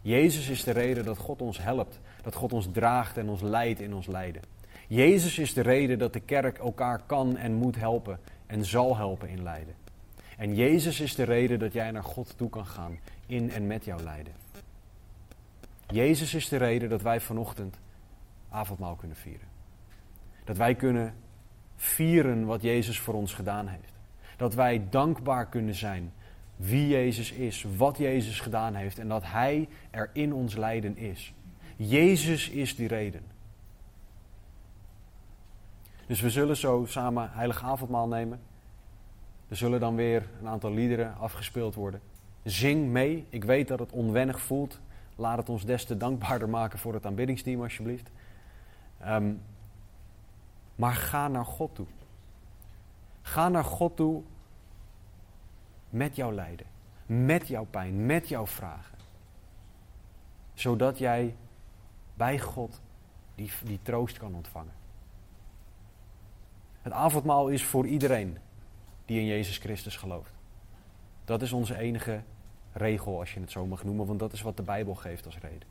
Jezus 0.02 0.48
is 0.48 0.64
de 0.64 0.72
reden 0.72 1.06
dat 1.06 1.18
God 1.18 1.42
ons 1.42 1.62
helpt, 1.62 2.00
dat 2.22 2.36
God 2.36 2.54
ons 2.54 2.68
draagt 2.72 3.18
en 3.18 3.30
ons 3.30 3.42
leidt 3.42 3.80
in 3.80 3.94
ons 3.94 4.08
lijden. 4.08 4.42
Jezus 4.88 5.40
is 5.40 5.54
de 5.54 5.62
reden 5.62 6.00
dat 6.00 6.14
de 6.14 6.20
kerk 6.20 6.58
elkaar 6.58 7.02
kan 7.06 7.38
en 7.38 7.54
moet 7.54 7.76
helpen 7.76 8.20
en 8.46 8.66
zal 8.66 8.98
helpen 8.98 9.30
in 9.30 9.44
lijden. 9.44 9.76
En 10.38 10.56
Jezus 10.56 11.00
is 11.00 11.16
de 11.16 11.24
reden 11.24 11.60
dat 11.60 11.74
jij 11.74 11.92
naar 11.92 12.04
God 12.04 12.38
toe 12.38 12.50
kan 12.50 12.66
gaan 12.66 13.00
in 13.26 13.52
en 13.52 13.68
met 13.68 13.86
jouw 13.86 14.04
lijden. 14.04 14.34
Jezus 15.88 16.34
is 16.34 16.50
de 16.50 16.58
reden 16.58 16.90
dat 16.90 17.02
wij 17.02 17.22
vanochtend 17.22 17.80
avondmaal 18.50 18.96
kunnen 18.96 19.18
vieren. 19.18 19.48
Dat 20.44 20.58
wij 20.58 20.76
kunnen 20.76 21.14
vieren 21.76 22.46
wat 22.46 22.62
Jezus 22.62 23.00
voor 23.00 23.14
ons 23.14 23.34
gedaan 23.34 23.68
heeft. 23.68 23.97
Dat 24.38 24.54
wij 24.54 24.88
dankbaar 24.90 25.48
kunnen 25.48 25.76
zijn 25.76 26.12
wie 26.58 26.88
Jezus 26.88 27.32
is, 27.32 27.66
wat 27.78 27.98
Jezus 27.98 28.40
gedaan 28.40 28.76
heeft 28.76 29.00
en 29.00 29.08
dat 29.08 29.24
Hij 29.26 29.70
er 29.92 30.10
in 30.14 30.34
ons 30.34 30.56
lijden 30.56 30.98
is. 30.98 31.34
Jezus 31.76 32.50
is 32.50 32.76
die 32.76 32.88
reden. 32.88 33.22
Dus 36.08 36.22
we 36.22 36.30
zullen 36.30 36.58
zo 36.58 36.86
samen 36.86 37.30
heilig 37.32 37.64
avondmaal 37.64 38.08
nemen. 38.08 38.40
Er 39.48 39.56
zullen 39.56 39.80
dan 39.80 39.96
weer 39.96 40.30
een 40.40 40.48
aantal 40.48 40.74
liederen 40.74 41.18
afgespeeld 41.18 41.76
worden. 41.76 42.02
Zing 42.44 42.88
mee. 42.88 43.26
Ik 43.30 43.44
weet 43.44 43.68
dat 43.68 43.80
het 43.80 43.92
onwennig 43.92 44.40
voelt. 44.40 44.80
Laat 45.16 45.38
het 45.38 45.50
ons 45.50 45.66
des 45.66 45.86
te 45.86 45.98
dankbaarder 45.98 46.50
maken 46.50 46.80
voor 46.80 46.94
het 46.94 47.06
aanbiddingsteam, 47.06 47.62
alsjeblieft. 47.62 48.10
Ehm, 49.00 49.34
maar 50.76 50.94
ga 50.94 51.28
naar 51.28 51.46
God 51.46 51.76
toe. 51.76 51.86
Ga 53.28 53.50
naar 53.50 53.64
God 53.64 53.96
toe 53.96 54.24
met 55.90 56.16
jouw 56.16 56.32
lijden, 56.32 56.66
met 57.06 57.48
jouw 57.48 57.66
pijn, 57.66 58.06
met 58.06 58.28
jouw 58.28 58.48
vragen. 58.48 58.98
Zodat 60.54 60.98
jij 60.98 61.36
bij 62.14 62.40
God 62.40 62.82
die, 63.36 63.52
die 63.64 63.80
troost 63.82 64.18
kan 64.18 64.36
ontvangen. 64.36 64.74
Het 66.82 66.94
avondmaal 66.94 67.48
is 67.48 67.64
voor 67.64 67.88
iedereen 67.88 68.38
die 69.06 69.20
in 69.20 69.26
Jezus 69.26 69.58
Christus 69.58 69.96
gelooft. 69.96 70.34
Dat 71.26 71.42
is 71.42 71.52
onze 71.52 71.78
enige 71.78 72.22
regel, 72.72 73.20
als 73.20 73.34
je 73.34 73.40
het 73.40 73.52
zo 73.52 73.66
mag 73.66 73.84
noemen, 73.84 74.06
want 74.06 74.20
dat 74.20 74.34
is 74.34 74.42
wat 74.42 74.58
de 74.58 74.64
Bijbel 74.64 74.96
geeft 74.96 75.26
als 75.26 75.40
reden. 75.40 75.68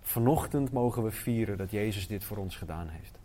Vanochtend 0.00 0.72
mogen 0.72 1.02
we 1.02 1.10
vieren 1.10 1.58
dat 1.58 1.70
Jezus 1.70 2.06
dit 2.06 2.24
voor 2.24 2.36
ons 2.36 2.56
gedaan 2.56 2.88
heeft. 2.88 3.20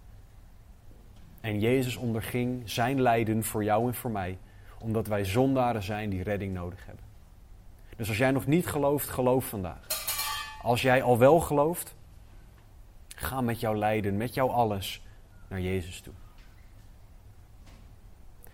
En 1.48 1.60
Jezus 1.60 1.96
onderging 1.96 2.62
zijn 2.70 3.02
lijden 3.02 3.44
voor 3.44 3.64
jou 3.64 3.88
en 3.88 3.94
voor 3.94 4.12
mij, 4.12 4.38
omdat 4.80 5.08
wij 5.08 5.26
zondaren 5.26 5.84
zijn 5.84 6.10
die 6.10 6.24
redding 6.24 6.54
nodig 6.54 6.86
hebben. 6.86 7.04
Dus 7.96 8.08
als 8.08 8.18
jij 8.18 8.32
nog 8.32 8.46
niet 8.46 8.68
gelooft, 8.68 9.10
geloof 9.10 9.46
vandaag. 9.46 9.88
Als 10.62 10.82
jij 10.82 11.04
al 11.04 11.18
wel 11.18 11.40
gelooft, 11.40 11.96
ga 13.08 13.42
met 13.42 13.60
jouw 13.60 13.76
lijden, 13.76 14.18
met 14.18 14.34
jouw 14.34 14.50
alles 14.50 15.06
naar 15.48 15.62
Jezus 15.62 16.02
toe. 16.02 16.14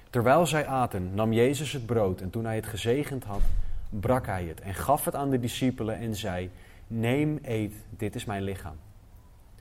Terwijl 0.09 0.45
zij 0.45 0.65
aten, 0.67 1.13
nam 1.13 1.33
Jezus 1.33 1.71
het 1.71 1.85
brood 1.85 2.21
en 2.21 2.29
toen 2.29 2.45
hij 2.45 2.55
het 2.55 2.67
gezegend 2.67 3.23
had, 3.23 3.41
brak 3.89 4.25
hij 4.25 4.43
het 4.43 4.61
en 4.61 4.73
gaf 4.73 5.05
het 5.05 5.15
aan 5.15 5.29
de 5.29 5.39
discipelen 5.39 5.97
en 5.97 6.15
zei: 6.15 6.51
Neem, 6.87 7.39
eet, 7.41 7.73
dit 7.89 8.15
is 8.15 8.25
mijn 8.25 8.43
lichaam. 8.43 8.77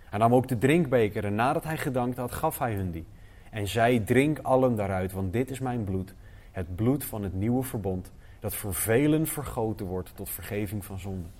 Hij 0.05 0.18
nam 0.18 0.35
ook 0.35 0.49
de 0.49 0.59
drinkbeker 0.59 1.24
en 1.24 1.35
nadat 1.35 1.64
hij 1.64 1.76
gedankt 1.76 2.16
had, 2.16 2.33
gaf 2.33 2.59
hij 2.59 2.74
hun 2.74 2.91
die. 2.91 3.07
En 3.53 3.69
zei: 3.69 4.05
Drink 4.05 4.39
allen 4.39 4.77
daaruit, 4.77 5.13
want 5.13 5.33
dit 5.33 5.51
is 5.51 5.59
mijn 5.59 5.85
bloed, 5.85 6.15
het 6.51 6.77
bloed 6.77 7.05
van 7.05 7.23
het 7.23 7.35
nieuwe 7.35 7.63
verbond, 7.63 8.13
dat 8.41 8.55
voor 8.55 8.75
velen 8.75 9.27
vergoten 9.27 9.87
wordt 9.87 10.13
tot 10.17 10.31
vergeving 10.31 10.85
van 10.85 10.99
zonden. 10.99 11.31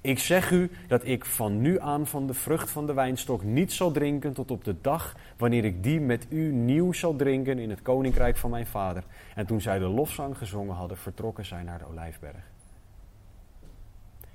Ik 0.00 0.18
zeg 0.18 0.50
u 0.50 0.70
dat 0.88 1.04
ik 1.04 1.24
van 1.24 1.60
nu 1.60 1.80
aan 1.80 2.06
van 2.06 2.26
de 2.26 2.34
vrucht 2.34 2.70
van 2.70 2.86
de 2.86 2.94
wijnstok 2.94 3.42
niet 3.42 3.72
zal 3.72 3.90
drinken 3.90 4.32
tot 4.32 4.50
op 4.50 4.64
de 4.64 4.74
dag 4.80 5.16
wanneer 5.36 5.64
ik 5.64 5.82
die 5.82 6.00
met 6.00 6.26
u 6.28 6.52
nieuw 6.52 6.92
zal 6.92 7.16
drinken 7.16 7.58
in 7.58 7.70
het 7.70 7.82
koninkrijk 7.82 8.36
van 8.36 8.50
mijn 8.50 8.66
vader. 8.66 9.04
En 9.34 9.46
toen 9.46 9.60
zij 9.60 9.78
de 9.78 9.88
lofzang 9.88 10.38
gezongen 10.38 10.74
hadden, 10.74 10.96
vertrokken 10.96 11.44
zij 11.44 11.62
naar 11.62 11.78
de 11.78 11.86
olijfberg. 11.86 12.50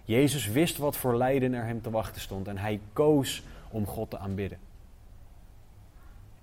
Jezus 0.03 0.47
wist 0.47 0.77
wat 0.77 0.97
voor 0.97 1.15
lijden 1.15 1.53
er 1.53 1.65
hem 1.65 1.81
te 1.81 1.89
wachten 1.89 2.21
stond 2.21 2.47
en 2.47 2.57
hij 2.57 2.79
koos 2.93 3.43
om 3.69 3.85
God 3.85 4.09
te 4.09 4.17
aanbidden. 4.17 4.57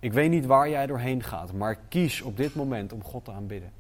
Ik 0.01 0.13
weet 0.13 0.31
niet 0.31 0.47
waar 0.47 0.69
jij 0.69 0.87
doorheen 0.87 1.23
gaat, 1.23 1.53
maar 1.53 1.77
kies 1.89 2.23
op 2.23 2.37
dit 2.37 2.55
moment 2.55 2.93
om 2.93 3.05
God 3.05 3.25
te 3.25 3.33
aanbidden. 3.33 3.73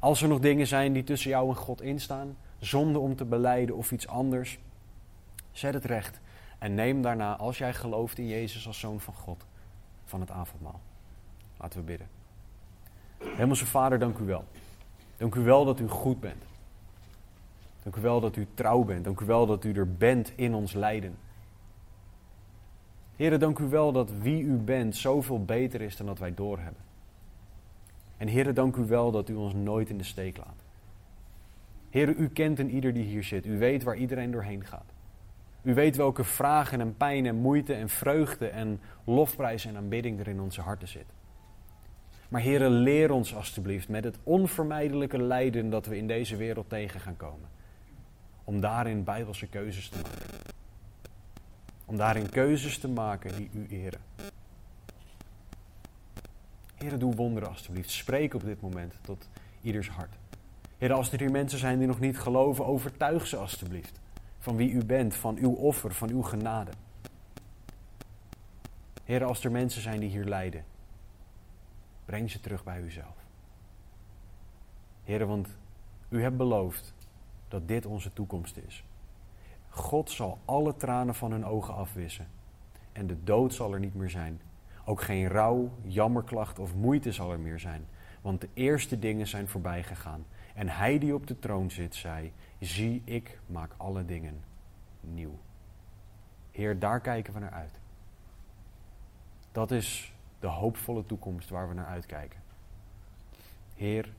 Als 0.00 0.22
er 0.22 0.28
nog 0.28 0.40
dingen 0.40 0.66
zijn 0.66 0.92
die 0.92 1.04
tussen 1.04 1.30
jou 1.30 1.48
en 1.48 1.56
God 1.56 1.82
instaan, 1.82 2.36
zonde 2.58 2.98
om 2.98 3.16
te 3.16 3.24
beleiden 3.24 3.76
of 3.76 3.92
iets 3.92 4.08
anders, 4.08 4.58
zet 5.52 5.74
het 5.74 5.84
recht 5.84 6.20
En 6.58 6.74
neem 6.74 7.02
daarna, 7.02 7.36
als 7.36 7.58
jij 7.58 7.74
gelooft 7.74 8.18
in 8.18 8.26
Jezus 8.26 8.66
als 8.66 8.78
zoon 8.78 9.00
van 9.00 9.14
God, 9.14 9.44
van 10.04 10.20
het 10.20 10.30
avondmaal. 10.30 10.80
Laten 11.56 11.78
we 11.78 11.84
bidden. 11.84 12.08
Hemelse 13.18 13.66
Vader, 13.66 13.98
dank 13.98 14.18
u 14.18 14.24
wel. 14.24 14.44
Dank 15.16 15.34
u 15.34 15.40
wel 15.40 15.64
dat 15.64 15.80
u 15.80 15.88
goed 15.88 16.20
bent. 16.20 16.42
Dank 17.82 17.96
u 17.96 18.00
wel 18.00 18.20
dat 18.20 18.36
u 18.36 18.46
trouw 18.54 18.84
bent. 18.84 19.04
Dank 19.04 19.20
u 19.20 19.24
wel 19.24 19.46
dat 19.46 19.64
u 19.64 19.72
er 19.72 19.96
bent 19.96 20.32
in 20.36 20.54
ons 20.54 20.72
lijden. 20.72 21.16
Heren, 23.16 23.40
dank 23.40 23.58
u 23.58 23.68
wel 23.68 23.92
dat 23.92 24.10
wie 24.20 24.42
u 24.42 24.56
bent 24.56 24.96
zoveel 24.96 25.44
beter 25.44 25.80
is 25.80 25.96
dan 25.96 26.06
dat 26.06 26.18
wij 26.18 26.34
doorhebben. 26.34 26.82
En 28.16 28.28
heren, 28.28 28.54
dank 28.54 28.76
u 28.76 28.84
wel 28.86 29.10
dat 29.10 29.28
u 29.28 29.34
ons 29.34 29.54
nooit 29.54 29.88
in 29.88 29.98
de 29.98 30.04
steek 30.04 30.36
laat. 30.36 30.64
Heren, 31.90 32.14
u 32.18 32.28
kent 32.28 32.58
en 32.58 32.70
ieder 32.70 32.92
die 32.92 33.04
hier 33.04 33.24
zit. 33.24 33.46
U 33.46 33.58
weet 33.58 33.82
waar 33.82 33.96
iedereen 33.96 34.30
doorheen 34.30 34.64
gaat. 34.64 34.92
U 35.62 35.74
weet 35.74 35.96
welke 35.96 36.24
vragen 36.24 36.80
en 36.80 36.96
pijn 36.96 37.26
en 37.26 37.36
moeite 37.36 37.74
en 37.74 37.88
vreugde 37.88 38.48
en 38.48 38.80
lofprijs 39.04 39.64
en 39.64 39.76
aanbidding 39.76 40.20
er 40.20 40.28
in 40.28 40.40
onze 40.40 40.60
harten 40.60 40.88
zit. 40.88 41.06
Maar 42.28 42.40
heren, 42.40 42.70
leer 42.70 43.10
ons 43.10 43.34
alstublieft 43.34 43.88
met 43.88 44.04
het 44.04 44.18
onvermijdelijke 44.22 45.22
lijden 45.22 45.70
dat 45.70 45.86
we 45.86 45.96
in 45.96 46.06
deze 46.06 46.36
wereld 46.36 46.68
tegen 46.68 47.00
gaan 47.00 47.16
komen. 47.16 47.48
Om 48.44 48.60
daarin 48.60 49.04
bijbelse 49.04 49.46
keuzes 49.46 49.88
te 49.88 49.98
maken. 50.02 50.35
Om 51.86 51.96
daarin 51.96 52.30
keuzes 52.30 52.78
te 52.78 52.88
maken 52.88 53.36
die 53.36 53.50
u 53.52 53.66
eren. 53.68 54.00
Heren, 56.74 56.98
doe 56.98 57.14
wonderen 57.14 57.48
alstublieft. 57.48 57.90
Spreek 57.90 58.34
op 58.34 58.44
dit 58.44 58.60
moment 58.60 58.94
tot 59.00 59.28
ieders 59.60 59.88
hart. 59.88 60.14
Heren, 60.78 60.96
als 60.96 61.12
er 61.12 61.18
hier 61.18 61.30
mensen 61.30 61.58
zijn 61.58 61.78
die 61.78 61.86
nog 61.86 62.00
niet 62.00 62.18
geloven, 62.18 62.66
overtuig 62.66 63.26
ze 63.26 63.36
alstublieft. 63.36 64.00
Van 64.38 64.56
wie 64.56 64.70
u 64.70 64.84
bent, 64.84 65.14
van 65.14 65.36
uw 65.36 65.52
offer, 65.52 65.94
van 65.94 66.10
uw 66.10 66.22
genade. 66.22 66.70
Heren, 69.04 69.28
als 69.28 69.44
er 69.44 69.50
mensen 69.50 69.82
zijn 69.82 70.00
die 70.00 70.08
hier 70.08 70.24
lijden, 70.24 70.64
breng 72.04 72.30
ze 72.30 72.40
terug 72.40 72.64
bij 72.64 72.80
uzelf. 72.80 73.16
Heren, 75.04 75.28
want 75.28 75.48
u 76.08 76.22
hebt 76.22 76.36
beloofd 76.36 76.94
dat 77.48 77.68
dit 77.68 77.86
onze 77.86 78.12
toekomst 78.12 78.56
is. 78.56 78.84
God 79.76 80.10
zal 80.10 80.38
alle 80.44 80.76
tranen 80.76 81.14
van 81.14 81.32
hun 81.32 81.44
ogen 81.44 81.74
afwissen. 81.74 82.26
En 82.92 83.06
de 83.06 83.24
dood 83.24 83.54
zal 83.54 83.72
er 83.72 83.80
niet 83.80 83.94
meer 83.94 84.10
zijn. 84.10 84.40
Ook 84.84 85.02
geen 85.02 85.28
rouw, 85.28 85.70
jammerklacht 85.82 86.58
of 86.58 86.74
moeite 86.74 87.12
zal 87.12 87.32
er 87.32 87.40
meer 87.40 87.60
zijn. 87.60 87.86
Want 88.20 88.40
de 88.40 88.48
eerste 88.54 88.98
dingen 88.98 89.26
zijn 89.26 89.48
voorbij 89.48 89.82
gegaan. 89.82 90.26
En 90.54 90.68
hij 90.68 90.98
die 90.98 91.14
op 91.14 91.26
de 91.26 91.38
troon 91.38 91.70
zit, 91.70 91.94
zei: 91.94 92.32
Zie, 92.58 93.02
ik 93.04 93.38
maak 93.46 93.70
alle 93.76 94.04
dingen 94.04 94.40
nieuw. 95.00 95.38
Heer, 96.50 96.78
daar 96.78 97.00
kijken 97.00 97.32
we 97.32 97.40
naar 97.40 97.52
uit. 97.52 97.78
Dat 99.52 99.70
is 99.70 100.12
de 100.40 100.46
hoopvolle 100.46 101.06
toekomst 101.06 101.48
waar 101.48 101.68
we 101.68 101.74
naar 101.74 101.86
uitkijken. 101.86 102.40
Heer, 103.74 104.12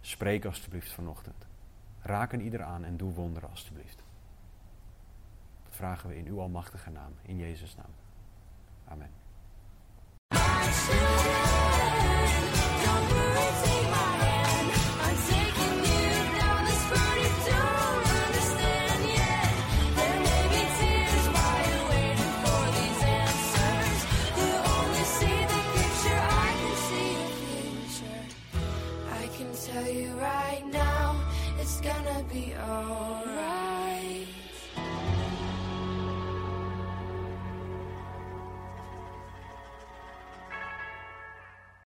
spreek 0.00 0.44
alstublieft 0.44 0.92
vanochtend. 0.92 1.46
Raak 2.00 2.32
een 2.32 2.42
ieder 2.42 2.62
aan 2.62 2.84
en 2.84 2.96
doe 2.96 3.12
wonderen 3.12 3.50
alstublieft. 3.50 4.05
Vragen 5.76 6.08
we 6.08 6.16
in 6.16 6.26
uw 6.26 6.40
almachtige 6.40 6.90
naam, 6.90 7.12
in 7.22 7.38
Jezus' 7.38 7.76
naam. 7.76 7.92
Amen. 8.88 9.10
tell 29.72 29.88
you 29.88 30.10
right 30.20 30.64
now, 30.70 31.16
it's 31.58 31.80
gonna 31.80 32.24
be 32.32 32.54
alright. 32.54 33.05